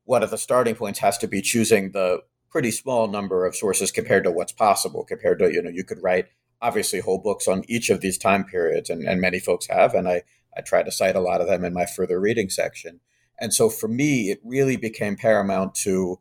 one 0.05 0.23
of 0.23 0.31
the 0.31 0.39
starting 0.39 0.75
points 0.75 1.01
has 1.01 1.19
to 1.19 1.29
be 1.29 1.43
choosing 1.43 1.93
the 1.93 2.23
pretty 2.51 2.71
small 2.71 3.09
number 3.09 3.45
of 3.45 3.55
sources 3.55 3.91
compared 3.91 4.25
to 4.25 4.31
what's 4.31 4.53
possible 4.53 5.05
compared 5.05 5.39
to 5.39 5.53
you 5.53 5.61
know 5.61 5.69
you 5.69 5.85
could 5.85 6.03
write 6.03 6.27
obviously 6.63 7.01
whole 7.01 7.19
books 7.19 7.47
on 7.47 7.63
each 7.69 7.91
of 7.91 8.01
these 8.01 8.17
time 8.17 8.45
periods 8.45 8.89
and, 8.89 9.07
and 9.07 9.21
many 9.21 9.39
folks 9.39 9.67
have 9.67 9.95
and 9.95 10.09
i 10.09 10.23
i 10.57 10.61
try 10.63 10.83
to 10.83 10.91
cite 10.91 11.17
a 11.17 11.21
lot 11.21 11.41
of 11.41 11.49
them 11.49 11.65
in 11.65 11.75
my 11.75 11.85
further 11.85 12.19
reading 12.19 12.49
section. 12.49 13.01
And 13.39 13.53
so 13.53 13.69
for 13.69 13.89
me 13.89 14.31
it 14.31 14.41
really 14.43 14.77
became 14.77 15.17
paramount 15.17 15.75
to 15.85 16.19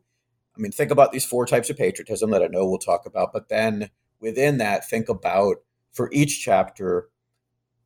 i 0.56 0.60
mean 0.60 0.72
think 0.72 0.90
about 0.90 1.12
these 1.12 1.24
four 1.24 1.46
types 1.46 1.70
of 1.70 1.76
patriotism 1.76 2.30
that 2.30 2.42
i 2.42 2.46
know 2.46 2.66
we'll 2.66 2.78
talk 2.78 3.06
about 3.06 3.32
but 3.32 3.48
then 3.48 3.90
within 4.20 4.58
that 4.58 4.88
think 4.88 5.08
about 5.08 5.56
for 5.92 6.10
each 6.12 6.42
chapter 6.42 7.08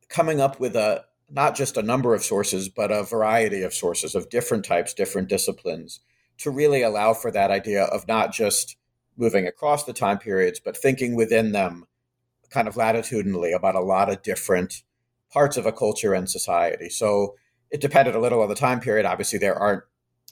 coming 0.09 0.39
up 0.41 0.59
with 0.59 0.75
a 0.75 1.03
not 1.29 1.55
just 1.55 1.77
a 1.77 1.83
number 1.83 2.13
of 2.13 2.23
sources 2.23 2.69
but 2.69 2.91
a 2.91 3.03
variety 3.03 3.61
of 3.61 3.73
sources 3.73 4.15
of 4.15 4.29
different 4.29 4.65
types 4.65 4.93
different 4.93 5.29
disciplines 5.29 6.01
to 6.37 6.49
really 6.49 6.81
allow 6.81 7.13
for 7.13 7.31
that 7.31 7.51
idea 7.51 7.83
of 7.83 8.07
not 8.07 8.33
just 8.33 8.75
moving 9.17 9.45
across 9.45 9.83
the 9.85 9.93
time 9.93 10.17
periods, 10.17 10.59
but 10.59 10.75
thinking 10.75 11.15
within 11.15 11.51
them 11.51 11.85
kind 12.49 12.67
of 12.67 12.75
latitudinally 12.75 13.53
about 13.53 13.75
a 13.75 13.81
lot 13.81 14.09
of 14.09 14.23
different 14.23 14.83
parts 15.31 15.57
of 15.57 15.65
a 15.65 15.71
culture 15.71 16.13
and 16.13 16.29
society. 16.29 16.89
So 16.89 17.35
it 17.69 17.79
depended 17.79 18.15
a 18.15 18.19
little 18.19 18.41
on 18.41 18.49
the 18.49 18.55
time 18.55 18.79
period. 18.79 19.05
Obviously, 19.05 19.39
there 19.39 19.55
aren't, 19.55 19.83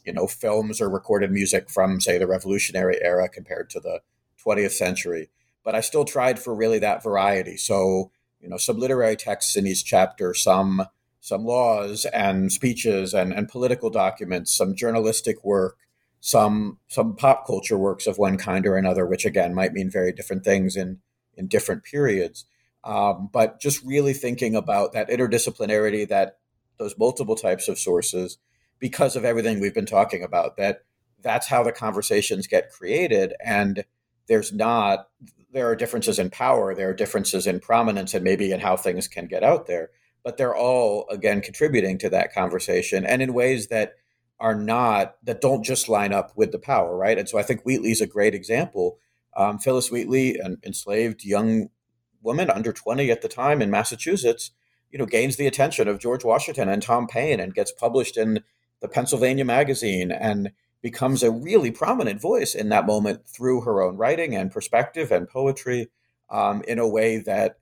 you 0.05 0.13
know, 0.13 0.27
films 0.27 0.81
or 0.81 0.89
recorded 0.89 1.31
music 1.31 1.69
from, 1.69 1.99
say, 1.99 2.17
the 2.17 2.27
Revolutionary 2.27 2.97
era 3.01 3.29
compared 3.29 3.69
to 3.71 3.79
the 3.79 4.01
20th 4.45 4.71
century. 4.71 5.29
But 5.63 5.75
I 5.75 5.81
still 5.81 6.05
tried 6.05 6.39
for 6.39 6.55
really 6.55 6.79
that 6.79 7.03
variety. 7.03 7.57
So, 7.57 8.12
you 8.39 8.49
know, 8.49 8.57
some 8.57 8.79
literary 8.79 9.15
texts 9.15 9.55
in 9.55 9.67
each 9.67 9.83
chapter, 9.85 10.33
some 10.33 10.85
some 11.21 11.43
laws 11.43 12.05
and 12.05 12.51
speeches 12.51 13.13
and, 13.13 13.33
and 13.33 13.49
political 13.49 13.89
documents, 13.89 14.55
some 14.55 14.73
journalistic 14.73 15.43
work, 15.43 15.77
some 16.21 16.79
some 16.88 17.15
pop 17.15 17.45
culture 17.45 17.77
works 17.77 18.07
of 18.07 18.17
one 18.17 18.38
kind 18.38 18.65
or 18.65 18.77
another, 18.77 19.05
which 19.05 19.25
again 19.25 19.53
might 19.53 19.73
mean 19.73 19.89
very 19.89 20.12
different 20.12 20.43
things 20.43 20.75
in 20.75 20.99
in 21.35 21.47
different 21.47 21.83
periods. 21.83 22.45
Um, 22.83 23.29
but 23.31 23.59
just 23.59 23.83
really 23.83 24.13
thinking 24.13 24.55
about 24.55 24.93
that 24.93 25.09
interdisciplinarity, 25.09 26.07
that 26.07 26.38
those 26.77 26.97
multiple 26.97 27.35
types 27.35 27.67
of 27.67 27.77
sources, 27.77 28.38
because 28.79 29.15
of 29.15 29.25
everything 29.25 29.59
we've 29.59 29.73
been 29.73 29.85
talking 29.85 30.23
about, 30.23 30.57
that 30.57 30.83
that's 31.21 31.47
how 31.47 31.63
the 31.63 31.71
conversations 31.71 32.47
get 32.47 32.71
created. 32.71 33.33
And 33.43 33.83
there's 34.27 34.53
not 34.53 35.07
there 35.51 35.67
are 35.67 35.75
differences 35.75 36.19
in 36.19 36.29
power, 36.29 36.75
there 36.75 36.89
are 36.89 36.93
differences 36.93 37.47
in 37.47 37.59
prominence, 37.59 38.13
and 38.13 38.23
maybe 38.23 38.51
in 38.51 38.59
how 38.59 38.77
things 38.77 39.07
can 39.07 39.27
get 39.27 39.43
out 39.43 39.65
there. 39.65 39.89
But 40.23 40.37
they're 40.37 40.55
all 40.55 41.07
again 41.09 41.41
contributing 41.41 41.97
to 41.99 42.09
that 42.11 42.33
conversation, 42.33 43.05
and 43.05 43.21
in 43.21 43.33
ways 43.33 43.67
that 43.67 43.93
are 44.39 44.55
not 44.55 45.15
that 45.23 45.41
don't 45.41 45.63
just 45.63 45.89
line 45.89 46.13
up 46.13 46.31
with 46.35 46.51
the 46.51 46.59
power, 46.59 46.95
right? 46.95 47.17
And 47.17 47.27
so 47.27 47.37
I 47.37 47.43
think 47.43 47.63
Wheatley's 47.63 48.01
a 48.01 48.07
great 48.07 48.33
example. 48.33 48.97
Um, 49.35 49.59
Phillis 49.59 49.91
Wheatley, 49.91 50.37
an 50.37 50.57
enslaved 50.63 51.25
young 51.25 51.69
woman 52.21 52.49
under 52.49 52.71
20 52.71 53.11
at 53.11 53.21
the 53.21 53.27
time 53.27 53.61
in 53.61 53.69
Massachusetts, 53.69 54.51
you 54.91 54.97
know, 54.97 55.05
gains 55.05 55.35
the 55.35 55.47
attention 55.47 55.87
of 55.87 55.99
George 55.99 56.23
Washington 56.23 56.69
and 56.69 56.81
Tom 56.81 57.07
Paine 57.07 57.39
and 57.39 57.53
gets 57.53 57.71
published 57.71 58.17
in 58.17 58.43
the 58.81 58.87
Pennsylvania 58.87 59.45
Magazine 59.45 60.11
and 60.11 60.51
becomes 60.81 61.23
a 61.23 61.31
really 61.31 61.71
prominent 61.71 62.21
voice 62.21 62.55
in 62.55 62.69
that 62.69 62.85
moment 62.85 63.27
through 63.27 63.61
her 63.61 63.81
own 63.81 63.97
writing 63.97 64.35
and 64.35 64.51
perspective 64.51 65.11
and 65.11 65.27
poetry 65.27 65.89
um, 66.29 66.61
in 66.67 66.79
a 66.79 66.87
way 66.87 67.17
that 67.17 67.57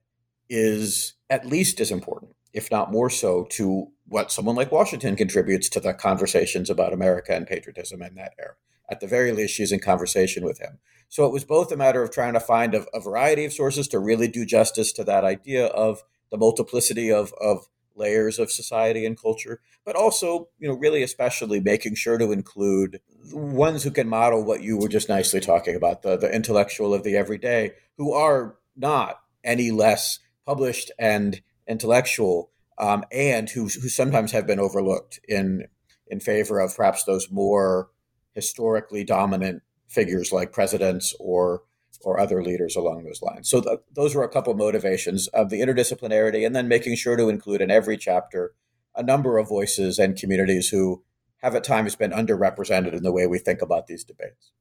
is 0.50 1.16
at 1.30 1.46
least 1.46 1.80
as 1.80 1.92
important, 1.92 2.36
if 2.54 2.70
not 2.70 2.92
more 2.92 3.10
so, 3.10 3.46
to 3.50 3.88
what 4.08 4.32
someone 4.32 4.56
like 4.56 4.72
Washington 4.72 5.16
contributes 5.16 5.68
to 5.70 5.80
the 5.80 5.94
conversations 5.94 6.70
about 6.70 6.94
America 6.94 7.34
and 7.34 7.48
patriotism 7.48 8.02
in 8.02 8.16
that 8.16 8.34
era. 8.40 8.54
At 8.90 9.02
the 9.02 9.08
very 9.08 9.32
least, 9.34 9.54
she's 9.54 9.72
in 9.72 9.80
conversation 9.80 10.46
with 10.46 10.60
him. 10.60 10.80
So 11.10 11.26
it 11.26 11.34
was 11.34 11.44
both 11.44 11.72
a 11.72 11.78
matter 11.78 12.02
of 12.02 12.12
trying 12.12 12.34
to 12.34 12.40
find 12.40 12.74
a, 12.74 12.86
a 12.94 13.02
variety 13.02 13.44
of 13.46 13.54
sources 13.54 13.88
to 13.90 14.00
really 14.00 14.28
do 14.28 14.46
justice 14.46 14.94
to 14.94 15.04
that 15.06 15.24
idea 15.24 15.66
of 15.68 16.04
the 16.32 16.38
multiplicity 16.38 17.12
of, 17.12 17.34
of 17.42 17.68
layers 17.98 18.40
of 18.40 18.52
society 18.52 19.06
and 19.06 19.20
culture, 19.20 19.62
but 19.86 19.96
also, 19.96 20.50
you 20.60 20.68
know, 20.68 20.76
really 20.76 21.04
especially 21.04 21.60
making 21.60 21.96
sure 21.96 22.18
to 22.18 22.32
include 22.32 23.00
ones 23.32 23.84
who 23.84 23.92
can 23.92 24.08
model 24.08 24.44
what 24.44 24.62
you 24.62 24.78
were 24.78 24.88
just 24.88 25.10
nicely 25.10 25.40
talking 25.40 25.76
about, 25.76 26.02
the, 26.02 26.18
the 26.18 26.34
intellectual 26.34 26.94
of 26.94 27.04
the 27.04 27.16
everyday, 27.16 27.72
who 27.98 28.14
are 28.14 28.56
not 28.76 29.20
any 29.44 29.72
less 29.72 30.20
published 30.46 30.92
and 30.98 31.42
intellectual 31.68 32.52
um, 32.78 33.04
and 33.12 33.50
who, 33.50 33.64
who 33.64 33.90
sometimes 33.90 34.32
have 34.32 34.48
been 34.48 34.60
overlooked 34.60 35.20
in 35.28 35.68
in 36.10 36.20
favor 36.20 36.60
of 36.60 36.76
perhaps 36.76 37.04
those 37.04 37.30
more 37.30 37.90
historically 38.32 39.04
dominant 39.04 39.62
figures 39.88 40.32
like 40.32 40.52
presidents 40.52 41.14
or 41.20 41.64
or 42.02 42.20
other 42.20 42.44
leaders 42.44 42.76
along 42.76 43.04
those 43.04 43.22
lines. 43.22 43.50
So 43.50 43.82
those 43.94 44.16
were 44.16 44.24
a 44.24 44.30
couple 44.30 44.52
of 44.52 44.58
motivations 44.58 45.28
of 45.30 45.50
the 45.50 45.62
interdisciplinarity, 45.62 46.46
and 46.46 46.56
then 46.56 46.68
making 46.68 46.96
sure 46.96 47.18
to 47.18 47.30
include 47.30 47.62
in 47.62 47.72
every 47.72 47.98
chapter 47.98 48.54
a 48.96 49.04
number 49.04 49.38
of 49.38 49.48
voices 49.48 50.00
and 50.00 50.18
communities 50.18 50.70
who 50.70 51.04
have 51.38 51.56
at 51.56 51.64
times 51.64 51.96
been 51.96 52.12
underrepresented 52.12 52.94
in 52.94 53.04
the 53.04 53.12
way 53.12 53.28
we 53.28 53.38
think 53.38 53.62
about 53.62 53.88
these 53.88 54.04
debates. 54.04 54.52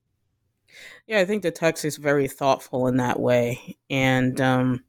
Yeah, 1.06 1.20
I 1.20 1.24
think 1.24 1.42
the 1.42 1.50
text 1.50 1.84
is 1.84 1.96
very 1.96 2.28
thoughtful 2.28 2.86
in 2.86 2.96
that 2.98 3.18
way, 3.18 3.76
and 3.88 4.40
um, 4.40 4.84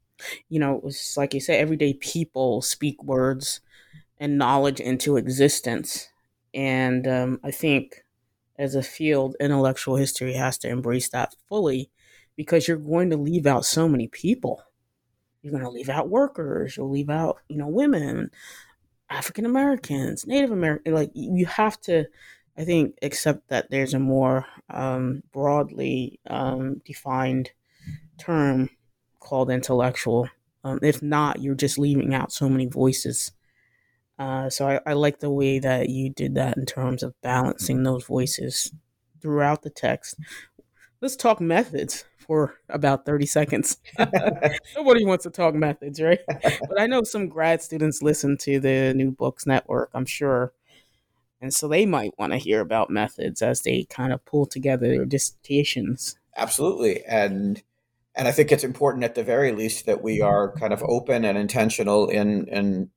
you 0.49 0.59
know, 0.59 0.81
it's 0.85 1.15
like 1.15 1.33
you 1.33 1.39
say, 1.39 1.57
everyday 1.57 1.93
people 1.93 2.61
speak 2.61 3.01
words 3.03 3.61
and 4.19 4.37
knowledge 4.37 4.79
into 4.79 5.17
existence. 5.17 6.09
And 6.53 7.07
um, 7.07 7.39
I 7.43 7.51
think 7.51 8.03
as 8.57 8.75
a 8.75 8.83
field, 8.83 9.35
intellectual 9.39 9.95
history 9.95 10.33
has 10.33 10.57
to 10.59 10.69
embrace 10.69 11.09
that 11.09 11.35
fully 11.47 11.91
because 12.37 12.67
you're 12.67 12.77
going 12.77 13.09
to 13.09 13.17
leave 13.17 13.45
out 13.45 13.65
so 13.65 13.89
many 13.89 14.07
people. 14.07 14.63
You're 15.41 15.51
going 15.51 15.63
to 15.63 15.69
leave 15.69 15.89
out 15.89 16.09
workers, 16.09 16.77
you'll 16.77 16.89
leave 16.89 17.09
out, 17.09 17.39
you 17.49 17.57
know, 17.57 17.67
women, 17.67 18.31
African 19.09 19.45
Americans, 19.45 20.25
Native 20.25 20.51
American. 20.51 20.93
Like 20.93 21.11
you 21.13 21.45
have 21.47 21.81
to, 21.81 22.05
I 22.57 22.63
think, 22.63 22.97
accept 23.01 23.49
that 23.49 23.69
there's 23.69 23.93
a 23.93 23.99
more 23.99 24.45
um, 24.69 25.23
broadly 25.33 26.19
um, 26.29 26.81
defined 26.85 27.51
term 28.17 28.69
called 29.19 29.49
intellectual. 29.49 30.29
Um, 30.63 30.79
if 30.81 31.01
not, 31.01 31.41
you're 31.41 31.55
just 31.55 31.77
leaving 31.77 32.13
out 32.13 32.31
so 32.31 32.49
many 32.49 32.65
voices. 32.65 33.31
Uh, 34.19 34.49
so 34.49 34.67
I, 34.67 34.79
I 34.85 34.93
like 34.93 35.19
the 35.19 35.29
way 35.29 35.59
that 35.59 35.89
you 35.89 36.09
did 36.09 36.35
that 36.35 36.57
in 36.57 36.65
terms 36.65 37.03
of 37.03 37.19
balancing 37.21 37.83
those 37.83 38.05
voices 38.05 38.73
throughout 39.21 39.61
the 39.61 39.69
text. 39.69 40.15
Let's 40.99 41.15
talk 41.15 41.39
methods 41.39 42.03
for 42.27 42.55
about 42.69 43.05
30 43.05 43.25
seconds. 43.25 43.77
Nobody 44.75 45.05
wants 45.05 45.23
to 45.23 45.29
talk 45.29 45.55
methods, 45.55 46.01
right? 46.01 46.19
But 46.67 46.79
I 46.79 46.85
know 46.85 47.03
some 47.03 47.29
grad 47.29 47.61
students 47.61 48.01
listen 48.01 48.37
to 48.39 48.59
the 48.59 48.93
New 48.93 49.11
Books 49.11 49.45
Network, 49.45 49.89
I'm 49.93 50.05
sure. 50.05 50.53
And 51.39 51.53
so 51.53 51.67
they 51.67 51.85
might 51.85 52.17
want 52.17 52.33
to 52.33 52.37
hear 52.37 52.61
about 52.61 52.89
methods 52.89 53.41
as 53.41 53.61
they 53.61 53.83
kind 53.83 54.11
of 54.11 54.25
pull 54.25 54.45
together 54.45 54.87
their 54.87 55.05
dissertations. 55.05 56.17
Absolutely. 56.35 57.03
And 57.05 57.63
and 58.15 58.27
I 58.27 58.31
think 58.31 58.51
it's 58.51 58.63
important 58.63 59.03
at 59.03 59.13
the 59.13 59.23
very 59.23 59.51
least 59.51 59.85
that 59.85 60.01
we 60.01 60.21
are 60.21 60.51
kind 60.53 60.73
of 60.73 60.83
open 60.83 61.23
and 61.23 61.37
intentional 61.37 62.07
in 62.09 62.47
in 62.47 62.89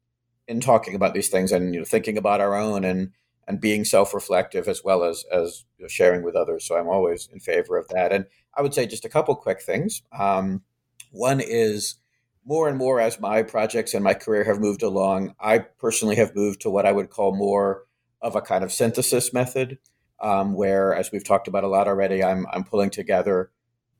in 0.48 0.60
talking 0.60 0.94
about 0.94 1.14
these 1.14 1.28
things 1.28 1.52
and 1.52 1.74
you 1.74 1.80
know, 1.80 1.84
thinking 1.84 2.16
about 2.16 2.40
our 2.40 2.56
own 2.56 2.84
and 2.84 3.12
and 3.46 3.60
being 3.60 3.84
self-reflective 3.84 4.68
as 4.68 4.82
well 4.82 5.04
as 5.04 5.24
as 5.30 5.64
you 5.76 5.84
know, 5.84 5.88
sharing 5.88 6.22
with 6.22 6.34
others. 6.34 6.64
So 6.64 6.76
I'm 6.76 6.88
always 6.88 7.28
in 7.32 7.40
favor 7.40 7.76
of 7.76 7.88
that. 7.88 8.12
And 8.12 8.26
I 8.54 8.62
would 8.62 8.74
say 8.74 8.86
just 8.86 9.04
a 9.04 9.08
couple 9.08 9.34
quick 9.36 9.60
things. 9.60 10.02
Um, 10.18 10.62
one 11.12 11.40
is 11.40 11.96
more 12.44 12.68
and 12.68 12.78
more 12.78 13.00
as 13.00 13.20
my 13.20 13.42
projects 13.42 13.94
and 13.94 14.02
my 14.02 14.14
career 14.14 14.44
have 14.44 14.60
moved 14.60 14.82
along, 14.82 15.34
I 15.38 15.58
personally 15.58 16.16
have 16.16 16.34
moved 16.34 16.62
to 16.62 16.70
what 16.70 16.86
I 16.86 16.92
would 16.92 17.10
call 17.10 17.34
more 17.34 17.84
of 18.20 18.34
a 18.34 18.40
kind 18.40 18.64
of 18.64 18.72
synthesis 18.72 19.32
method, 19.32 19.78
um, 20.20 20.54
where, 20.54 20.94
as 20.94 21.10
we've 21.12 21.24
talked 21.24 21.48
about 21.48 21.64
a 21.64 21.68
lot 21.68 21.88
already, 21.88 22.22
I'm 22.22 22.46
I'm 22.52 22.64
pulling 22.64 22.90
together 22.90 23.50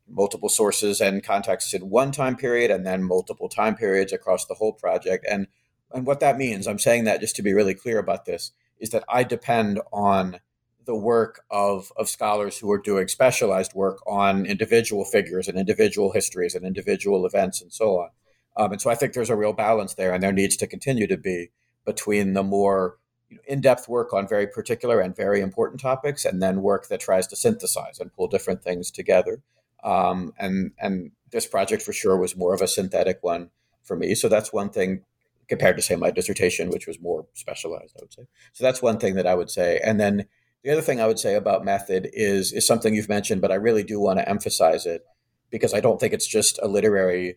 multiple 0.08 0.48
sources 0.48 1.00
and 1.00 1.22
contexts 1.22 1.72
in 1.72 1.88
one 1.88 2.12
time 2.12 2.36
period 2.36 2.70
and 2.70 2.84
then 2.84 3.04
multiple 3.04 3.48
time 3.48 3.76
periods 3.76 4.12
across 4.12 4.46
the 4.46 4.54
whole 4.54 4.72
project. 4.72 5.24
And 5.30 5.46
and 5.92 6.06
what 6.06 6.20
that 6.20 6.36
means, 6.36 6.66
I'm 6.66 6.78
saying 6.78 7.04
that 7.04 7.20
just 7.20 7.36
to 7.36 7.42
be 7.42 7.54
really 7.54 7.74
clear 7.74 7.98
about 7.98 8.24
this, 8.24 8.52
is 8.78 8.90
that 8.90 9.04
I 9.08 9.22
depend 9.22 9.80
on 9.92 10.40
the 10.84 10.96
work 10.96 11.42
of, 11.50 11.92
of 11.96 12.08
scholars 12.08 12.58
who 12.58 12.70
are 12.70 12.78
doing 12.78 13.08
specialized 13.08 13.74
work 13.74 13.98
on 14.06 14.46
individual 14.46 15.04
figures 15.04 15.46
and 15.48 15.58
individual 15.58 16.12
histories 16.12 16.54
and 16.54 16.64
individual 16.64 17.26
events 17.26 17.60
and 17.60 17.72
so 17.72 18.00
on. 18.00 18.08
Um, 18.56 18.72
and 18.72 18.80
so 18.80 18.90
I 18.90 18.94
think 18.94 19.12
there's 19.12 19.30
a 19.30 19.36
real 19.36 19.52
balance 19.52 19.94
there, 19.94 20.12
and 20.12 20.22
there 20.22 20.32
needs 20.32 20.56
to 20.56 20.66
continue 20.66 21.06
to 21.06 21.16
be 21.16 21.50
between 21.84 22.32
the 22.32 22.42
more 22.42 22.98
you 23.28 23.36
know, 23.36 23.42
in-depth 23.46 23.88
work 23.88 24.12
on 24.12 24.26
very 24.26 24.46
particular 24.46 25.00
and 25.00 25.14
very 25.14 25.40
important 25.40 25.80
topics, 25.80 26.24
and 26.24 26.42
then 26.42 26.62
work 26.62 26.88
that 26.88 27.00
tries 27.00 27.26
to 27.28 27.36
synthesize 27.36 28.00
and 28.00 28.12
pull 28.12 28.26
different 28.26 28.62
things 28.62 28.90
together. 28.90 29.42
Um, 29.84 30.34
and 30.38 30.72
and 30.78 31.12
this 31.30 31.46
project 31.46 31.82
for 31.82 31.92
sure 31.92 32.16
was 32.16 32.36
more 32.36 32.52
of 32.52 32.60
a 32.60 32.68
synthetic 32.68 33.18
one 33.22 33.50
for 33.82 33.96
me. 33.96 34.14
So 34.14 34.28
that's 34.28 34.52
one 34.52 34.70
thing 34.70 35.04
compared 35.48 35.76
to 35.76 35.82
say 35.82 35.96
my 35.96 36.10
dissertation, 36.10 36.70
which 36.70 36.86
was 36.86 37.00
more 37.00 37.26
specialized, 37.34 37.96
I 37.96 38.02
would 38.02 38.12
say. 38.12 38.26
So 38.52 38.64
that's 38.64 38.82
one 38.82 38.98
thing 38.98 39.14
that 39.14 39.26
I 39.26 39.34
would 39.34 39.50
say. 39.50 39.80
And 39.82 39.98
then 39.98 40.26
the 40.62 40.70
other 40.70 40.82
thing 40.82 41.00
I 41.00 41.06
would 41.06 41.18
say 41.18 41.34
about 41.34 41.64
method 41.64 42.10
is 42.12 42.52
is 42.52 42.66
something 42.66 42.94
you've 42.94 43.08
mentioned, 43.08 43.40
but 43.40 43.52
I 43.52 43.56
really 43.56 43.82
do 43.82 44.00
want 44.00 44.18
to 44.18 44.28
emphasize 44.28 44.86
it 44.86 45.04
because 45.50 45.74
I 45.74 45.80
don't 45.80 45.98
think 45.98 46.12
it's 46.12 46.26
just 46.26 46.58
a 46.62 46.68
literary 46.68 47.36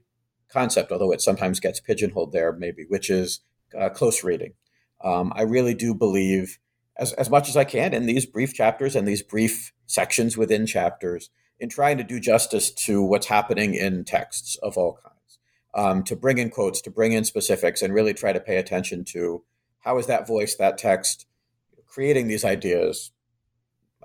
concept, 0.50 0.92
although 0.92 1.12
it 1.12 1.22
sometimes 1.22 1.60
gets 1.60 1.80
pigeonholed 1.80 2.32
there, 2.32 2.54
maybe, 2.54 2.86
which 2.88 3.10
is 3.10 3.40
uh, 3.78 3.90
close 3.90 4.24
reading. 4.24 4.54
Um, 5.04 5.34
I 5.36 5.42
really 5.44 5.74
do 5.74 5.94
believe, 5.94 6.60
as 6.98 7.14
as 7.14 7.30
much 7.30 7.50
as 7.50 7.58
I 7.58 7.64
can, 7.64 7.94
in 7.94 8.06
these 8.06 8.26
brief 8.26 8.54
chapters 8.54 8.96
and 8.96 9.08
these 9.08 9.24
brief 9.24 9.74
sections 9.86 10.38
within 10.38 10.66
chapters, 10.66 11.30
in 11.60 11.70
trying 11.70 11.98
to 11.98 12.04
do 12.04 12.20
justice 12.20 12.72
to 12.72 13.02
what's 13.02 13.28
happening 13.28 13.74
in 13.74 14.04
texts 14.04 14.58
of 14.62 14.78
all 14.78 15.00
kinds 15.04 15.14
um, 15.74 16.04
to 16.04 16.16
bring 16.16 16.38
in 16.38 16.50
quotes, 16.50 16.82
to 16.82 16.92
bring 16.92 17.14
in 17.14 17.24
specifics, 17.24 17.82
and 17.82 17.94
really 17.94 18.14
try 18.14 18.34
to 18.34 18.40
pay 18.40 18.58
attention 18.58 19.04
to 19.06 19.44
how 19.80 19.98
is 19.98 20.08
that 20.08 20.28
voice, 20.28 20.56
that 20.56 20.78
text, 20.78 21.26
creating 21.94 22.28
these 22.28 22.44
ideas. 22.46 23.12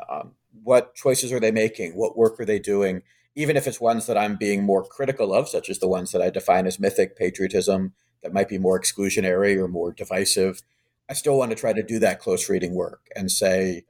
Um, 0.08 0.32
what 0.62 0.94
choices 0.94 1.32
are 1.32 1.40
they 1.40 1.50
making? 1.50 1.92
What 1.92 2.16
work 2.16 2.38
are 2.40 2.44
they 2.44 2.58
doing? 2.58 3.02
Even 3.34 3.56
if 3.56 3.66
it's 3.66 3.80
ones 3.80 4.06
that 4.06 4.18
I'm 4.18 4.36
being 4.36 4.64
more 4.64 4.84
critical 4.84 5.32
of, 5.32 5.48
such 5.48 5.70
as 5.70 5.78
the 5.78 5.88
ones 5.88 6.12
that 6.12 6.20
I 6.20 6.30
define 6.30 6.66
as 6.66 6.80
mythic 6.80 7.16
patriotism, 7.16 7.94
that 8.22 8.32
might 8.32 8.48
be 8.48 8.58
more 8.58 8.78
exclusionary 8.78 9.56
or 9.56 9.68
more 9.68 9.92
divisive, 9.92 10.62
I 11.08 11.14
still 11.14 11.38
want 11.38 11.50
to 11.52 11.56
try 11.56 11.72
to 11.72 11.82
do 11.82 11.98
that 12.00 12.20
close 12.20 12.48
reading 12.48 12.74
work 12.74 13.06
and 13.16 13.30
say, 13.30 13.84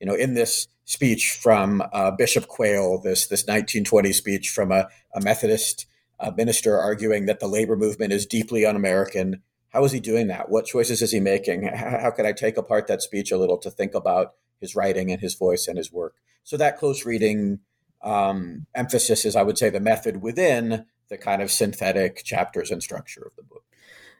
you 0.00 0.06
know, 0.06 0.14
in 0.14 0.34
this 0.34 0.68
speech 0.84 1.38
from 1.42 1.82
uh, 1.92 2.12
Bishop 2.12 2.46
Quayle, 2.46 3.00
this 3.02 3.26
this 3.26 3.42
1920 3.42 4.12
speech 4.12 4.50
from 4.50 4.70
a, 4.70 4.88
a 5.14 5.20
Methodist 5.20 5.86
a 6.18 6.32
minister 6.32 6.78
arguing 6.78 7.26
that 7.26 7.40
the 7.40 7.46
labor 7.46 7.76
movement 7.76 8.12
is 8.12 8.26
deeply 8.26 8.64
un-American. 8.64 9.42
How 9.70 9.84
is 9.84 9.92
he 9.92 10.00
doing 10.00 10.28
that? 10.28 10.48
What 10.48 10.66
choices 10.66 11.02
is 11.02 11.12
he 11.12 11.20
making? 11.20 11.62
How 11.74 12.10
can 12.10 12.26
I 12.26 12.32
take 12.32 12.56
apart 12.56 12.86
that 12.86 13.02
speech 13.02 13.30
a 13.30 13.38
little 13.38 13.58
to 13.58 13.70
think 13.70 13.94
about 13.94 14.34
his 14.60 14.74
writing 14.74 15.10
and 15.10 15.20
his 15.20 15.34
voice 15.34 15.68
and 15.68 15.76
his 15.76 15.92
work? 15.92 16.14
So 16.44 16.56
that 16.56 16.78
close 16.78 17.04
reading 17.04 17.60
um, 18.02 18.66
emphasis 18.74 19.24
is, 19.24 19.36
I 19.36 19.42
would 19.42 19.58
say, 19.58 19.68
the 19.68 19.80
method 19.80 20.22
within 20.22 20.86
the 21.08 21.18
kind 21.18 21.42
of 21.42 21.50
synthetic 21.50 22.24
chapters 22.24 22.70
and 22.70 22.82
structure 22.82 23.22
of 23.26 23.36
the 23.36 23.42
book. 23.42 23.64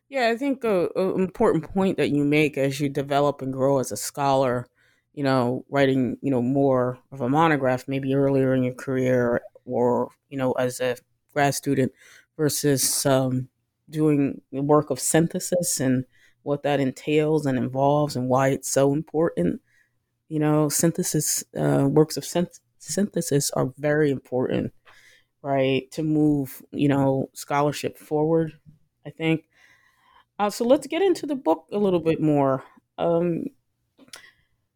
Yeah, 0.09 0.29
I 0.29 0.37
think 0.37 0.63
an 0.63 0.91
important 0.95 1.65
point 1.65 1.97
that 1.97 2.11
you 2.11 2.25
make 2.25 2.57
as 2.57 2.81
you 2.81 2.89
develop 2.89 3.43
and 3.43 3.53
grow 3.53 3.79
as 3.79 3.91
a 3.91 3.97
scholar, 3.97 4.69
you 5.15 5.25
know, 5.25 5.65
writing, 5.69 6.17
you 6.21 6.31
know, 6.31 6.43
more 6.43 6.99
of 7.11 7.21
a 7.21 7.29
monograph 7.29 7.89
maybe 7.89 8.15
earlier 8.15 8.55
in 8.55 8.63
your 8.63 8.75
career 8.75 9.41
or, 9.65 10.11
you 10.29 10.39
know, 10.39 10.53
as 10.53 10.81
a 10.81 10.97
grad 11.33 11.55
student 11.55 11.93
versus 12.37 13.05
um, 13.05 13.49
doing 13.89 14.41
the 14.53 14.63
work 14.63 14.91
of 14.91 15.01
synthesis 15.01 15.81
and 15.81 16.05
what 16.43 16.63
that 16.63 16.81
entails 16.81 17.47
and 17.47 17.59
involves 17.59 18.17
and 18.17 18.29
why 18.29 18.49
it's 18.49 18.71
so 18.71 18.93
important. 18.93 19.61
You 20.29 20.41
know, 20.41 20.69
synthesis, 20.69 21.45
uh, 21.59 21.89
works 21.91 22.17
of 22.17 22.25
synth- 22.25 22.61
synthesis 22.79 23.51
are 23.53 23.73
very 23.79 24.11
important, 24.11 24.73
right, 25.43 25.91
to 25.93 26.03
move, 26.03 26.63
you 26.73 26.89
know, 26.89 27.31
scholarship 27.33 27.99
forward, 27.99 28.53
I 29.05 29.11
think. 29.11 29.45
Uh, 30.39 30.51
so 30.51 30.65
let's 30.65 30.87
get 30.87 31.03
into 31.03 31.27
the 31.27 31.37
book 31.37 31.67
a 31.73 31.79
little 31.79 32.01
bit 32.01 32.21
more. 32.21 32.65
Um, 32.99 33.45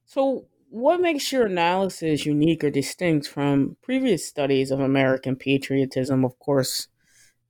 so, 0.07 0.47
what 0.71 1.01
makes 1.01 1.33
your 1.33 1.47
analysis 1.47 2.27
unique 2.27 2.63
or 2.65 2.71
distinct 2.71 3.29
from 3.29 3.77
previous 3.83 4.27
studies 4.27 4.71
of 4.71 4.81
American 4.81 5.37
patriotism? 5.37 6.25
Of 6.25 6.39
course, 6.39 6.89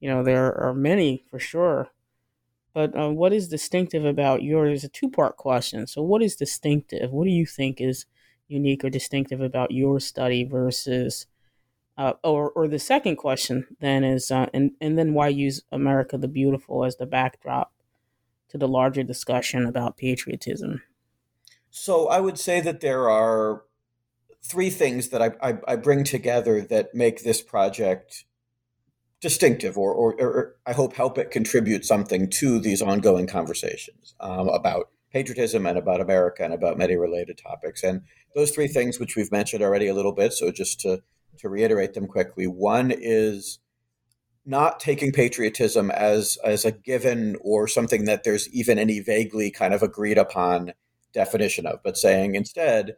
you 0.00 0.08
know, 0.08 0.22
there 0.22 0.58
are 0.58 0.74
many 0.74 1.24
for 1.30 1.38
sure. 1.38 1.90
But 2.72 2.96
uh, 2.96 3.10
what 3.10 3.32
is 3.32 3.48
distinctive 3.48 4.04
about 4.04 4.42
yours? 4.42 4.78
is 4.78 4.84
A 4.84 4.88
two 4.88 5.10
part 5.10 5.36
question. 5.36 5.86
So, 5.86 6.02
what 6.02 6.22
is 6.22 6.36
distinctive? 6.36 7.10
What 7.10 7.24
do 7.24 7.30
you 7.30 7.46
think 7.46 7.80
is 7.80 8.06
unique 8.48 8.84
or 8.84 8.90
distinctive 8.90 9.40
about 9.40 9.70
your 9.70 10.00
study 10.00 10.44
versus, 10.44 11.26
uh, 11.98 12.14
or, 12.24 12.50
or 12.50 12.68
the 12.68 12.78
second 12.78 13.16
question 13.16 13.66
then 13.80 14.04
is, 14.04 14.30
uh, 14.30 14.46
and, 14.54 14.72
and 14.80 14.98
then 14.98 15.14
why 15.14 15.28
use 15.28 15.62
America 15.70 16.16
the 16.16 16.28
Beautiful 16.28 16.84
as 16.84 16.96
the 16.96 17.06
backdrop 17.06 17.72
to 18.48 18.58
the 18.58 18.68
larger 18.68 19.02
discussion 19.02 19.66
about 19.66 19.96
patriotism? 19.96 20.82
So 21.70 22.08
I 22.08 22.20
would 22.20 22.38
say 22.38 22.60
that 22.60 22.80
there 22.80 23.08
are 23.08 23.62
three 24.42 24.70
things 24.70 25.08
that 25.10 25.22
I, 25.22 25.32
I, 25.42 25.58
I 25.68 25.76
bring 25.76 26.02
together 26.02 26.60
that 26.62 26.94
make 26.94 27.22
this 27.22 27.42
project 27.42 28.24
distinctive, 29.20 29.76
or, 29.76 29.92
or, 29.92 30.14
or, 30.20 30.56
I 30.66 30.72
hope 30.72 30.94
help 30.94 31.18
it 31.18 31.30
contribute 31.30 31.84
something 31.84 32.30
to 32.30 32.58
these 32.58 32.80
ongoing 32.80 33.26
conversations 33.26 34.14
um, 34.20 34.48
about 34.48 34.88
patriotism 35.12 35.66
and 35.66 35.76
about 35.76 36.00
America 36.00 36.42
and 36.42 36.54
about 36.54 36.78
many 36.78 36.96
related 36.96 37.38
topics. 37.38 37.82
And 37.82 38.02
those 38.34 38.50
three 38.50 38.68
things, 38.68 38.98
which 38.98 39.16
we've 39.16 39.32
mentioned 39.32 39.62
already 39.62 39.88
a 39.88 39.94
little 39.94 40.12
bit, 40.12 40.32
so 40.32 40.50
just 40.50 40.80
to 40.80 41.02
to 41.38 41.48
reiterate 41.48 41.94
them 41.94 42.06
quickly, 42.06 42.46
one 42.46 42.92
is 42.94 43.60
not 44.44 44.80
taking 44.80 45.12
patriotism 45.12 45.90
as 45.90 46.38
as 46.44 46.64
a 46.64 46.72
given 46.72 47.36
or 47.40 47.68
something 47.68 48.04
that 48.04 48.24
there's 48.24 48.48
even 48.50 48.78
any 48.78 49.00
vaguely 49.00 49.50
kind 49.50 49.74
of 49.74 49.82
agreed 49.82 50.18
upon 50.18 50.72
definition 51.12 51.66
of, 51.66 51.80
but 51.82 51.96
saying 51.96 52.34
instead, 52.34 52.96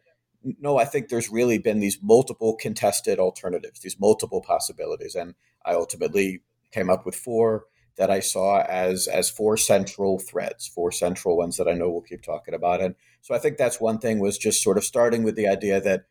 no, 0.61 0.79
I 0.79 0.85
think 0.85 1.09
there's 1.09 1.31
really 1.31 1.59
been 1.59 1.81
these 1.81 1.99
multiple 2.03 2.55
contested 2.55 3.19
alternatives, 3.19 3.81
these 3.81 4.01
multiple 4.01 4.41
possibilities. 4.41 5.15
And 5.15 5.35
I 5.65 5.75
ultimately 5.75 6.43
came 6.71 6.91
up 6.91 7.07
with 7.07 7.15
four 7.15 7.67
that 7.97 8.11
I 8.11 8.21
saw 8.21 8.63
as 8.63 9.07
as 9.07 9.29
four 9.29 9.57
central 9.57 10.19
threads, 10.19 10.67
four 10.67 10.91
central 10.93 11.37
ones 11.37 11.57
that 11.59 11.69
I 11.69 11.75
know 11.75 11.91
we'll 11.91 12.01
keep 12.03 12.23
talking 12.23 12.55
about. 12.55 12.81
And 12.81 12.95
so 13.21 13.35
I 13.35 13.39
think 13.39 13.57
that's 13.57 13.81
one 13.81 13.99
thing 13.99 14.19
was 14.19 14.39
just 14.39 14.63
sort 14.63 14.79
of 14.79 14.85
starting 14.85 15.23
with 15.23 15.37
the 15.37 15.49
idea 15.49 15.81
that 15.81 16.07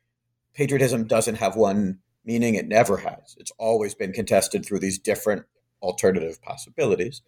patriotism 0.53 1.07
doesn't 1.07 1.35
have 1.35 1.55
one 1.55 1.99
meaning 2.23 2.55
it 2.55 2.67
never 2.67 2.97
has. 2.97 3.35
It's 3.39 3.51
always 3.57 3.95
been 3.95 4.13
contested 4.13 4.65
through 4.65 4.79
these 4.79 4.99
different 4.99 5.45
alternative 5.81 6.41
possibilities. 6.41 7.21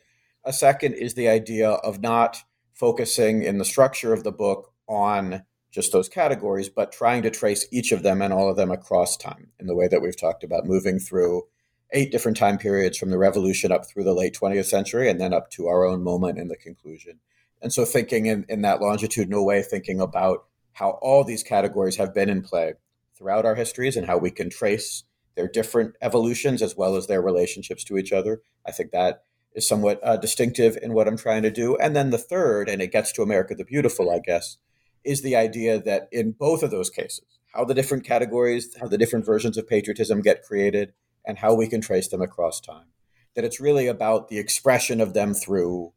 A 0.45 0.53
second 0.53 0.93
is 0.93 1.15
the 1.15 1.29
idea 1.29 1.69
of 1.69 2.01
not 2.01 2.43
focusing 2.73 3.43
in 3.43 3.57
the 3.57 3.65
structure 3.65 4.13
of 4.13 4.23
the 4.23 4.31
book 4.31 4.71
on 4.87 5.43
just 5.73 5.91
those 5.91 6.07
categories, 6.07 6.69
but 6.69 6.91
trying 6.91 7.23
to 7.23 7.31
trace 7.31 7.65
each 7.71 7.91
of 7.91 8.03
them 8.03 8.21
and 8.21 8.31
all 8.31 8.49
of 8.49 8.55
them 8.55 8.71
across 8.71 9.17
time 9.17 9.47
in 9.59 9.65
the 9.65 9.75
way 9.75 9.87
that 9.87 10.01
we've 10.01 10.19
talked 10.19 10.43
about, 10.43 10.65
moving 10.65 10.99
through 10.99 11.43
eight 11.91 12.11
different 12.11 12.37
time 12.37 12.57
periods 12.57 12.97
from 12.97 13.09
the 13.09 13.17
revolution 13.17 13.71
up 13.71 13.85
through 13.85 14.03
the 14.03 14.13
late 14.13 14.37
20th 14.39 14.65
century 14.65 15.09
and 15.09 15.19
then 15.19 15.33
up 15.33 15.49
to 15.49 15.67
our 15.67 15.83
own 15.83 16.03
moment 16.03 16.37
in 16.37 16.47
the 16.47 16.55
conclusion. 16.55 17.19
And 17.61 17.73
so, 17.73 17.85
thinking 17.85 18.27
in, 18.27 18.45
in 18.47 18.61
that 18.61 18.81
longitudinal 18.81 19.45
way, 19.45 19.63
thinking 19.63 19.99
about 19.99 20.45
how 20.73 20.91
all 21.01 21.23
these 21.23 21.43
categories 21.43 21.95
have 21.95 22.13
been 22.13 22.29
in 22.29 22.41
play 22.41 22.73
throughout 23.17 23.45
our 23.45 23.55
histories 23.55 23.95
and 23.95 24.05
how 24.05 24.17
we 24.17 24.31
can 24.31 24.49
trace 24.49 25.03
their 25.35 25.47
different 25.47 25.95
evolutions 26.01 26.61
as 26.61 26.75
well 26.75 26.95
as 26.95 27.07
their 27.07 27.21
relationships 27.21 27.83
to 27.85 27.97
each 27.97 28.11
other. 28.11 28.41
I 28.67 28.71
think 28.71 28.91
that 28.91 29.23
is 29.53 29.67
somewhat 29.67 29.99
uh, 30.03 30.17
distinctive 30.17 30.77
in 30.81 30.93
what 30.93 31.07
I'm 31.07 31.17
trying 31.17 31.43
to 31.43 31.51
do. 31.51 31.75
And 31.77 31.95
then 31.95 32.09
the 32.09 32.17
third, 32.17 32.69
and 32.69 32.81
it 32.81 32.91
gets 32.91 33.11
to 33.13 33.21
America 33.21 33.55
the 33.55 33.63
Beautiful, 33.63 34.11
I 34.11 34.19
guess, 34.19 34.57
is 35.03 35.21
the 35.21 35.35
idea 35.35 35.81
that 35.81 36.07
in 36.11 36.31
both 36.31 36.63
of 36.63 36.71
those 36.71 36.89
cases, 36.89 37.25
how 37.53 37.63
the 37.63 37.73
different 37.73 38.03
categories, 38.03 38.75
how 38.79 38.87
the 38.87 38.97
different 38.97 39.25
versions 39.25 39.57
of 39.57 39.67
patriotism 39.67 40.21
get 40.21 40.43
created, 40.43 40.93
and 41.25 41.37
how 41.37 41.53
we 41.53 41.67
can 41.67 41.81
trace 41.81 42.07
them 42.07 42.21
across 42.21 42.59
time. 42.59 42.87
That 43.35 43.45
it's 43.45 43.59
really 43.59 43.87
about 43.87 44.29
the 44.29 44.39
expression 44.39 45.01
of 45.01 45.13
them 45.13 45.33
through 45.33 45.93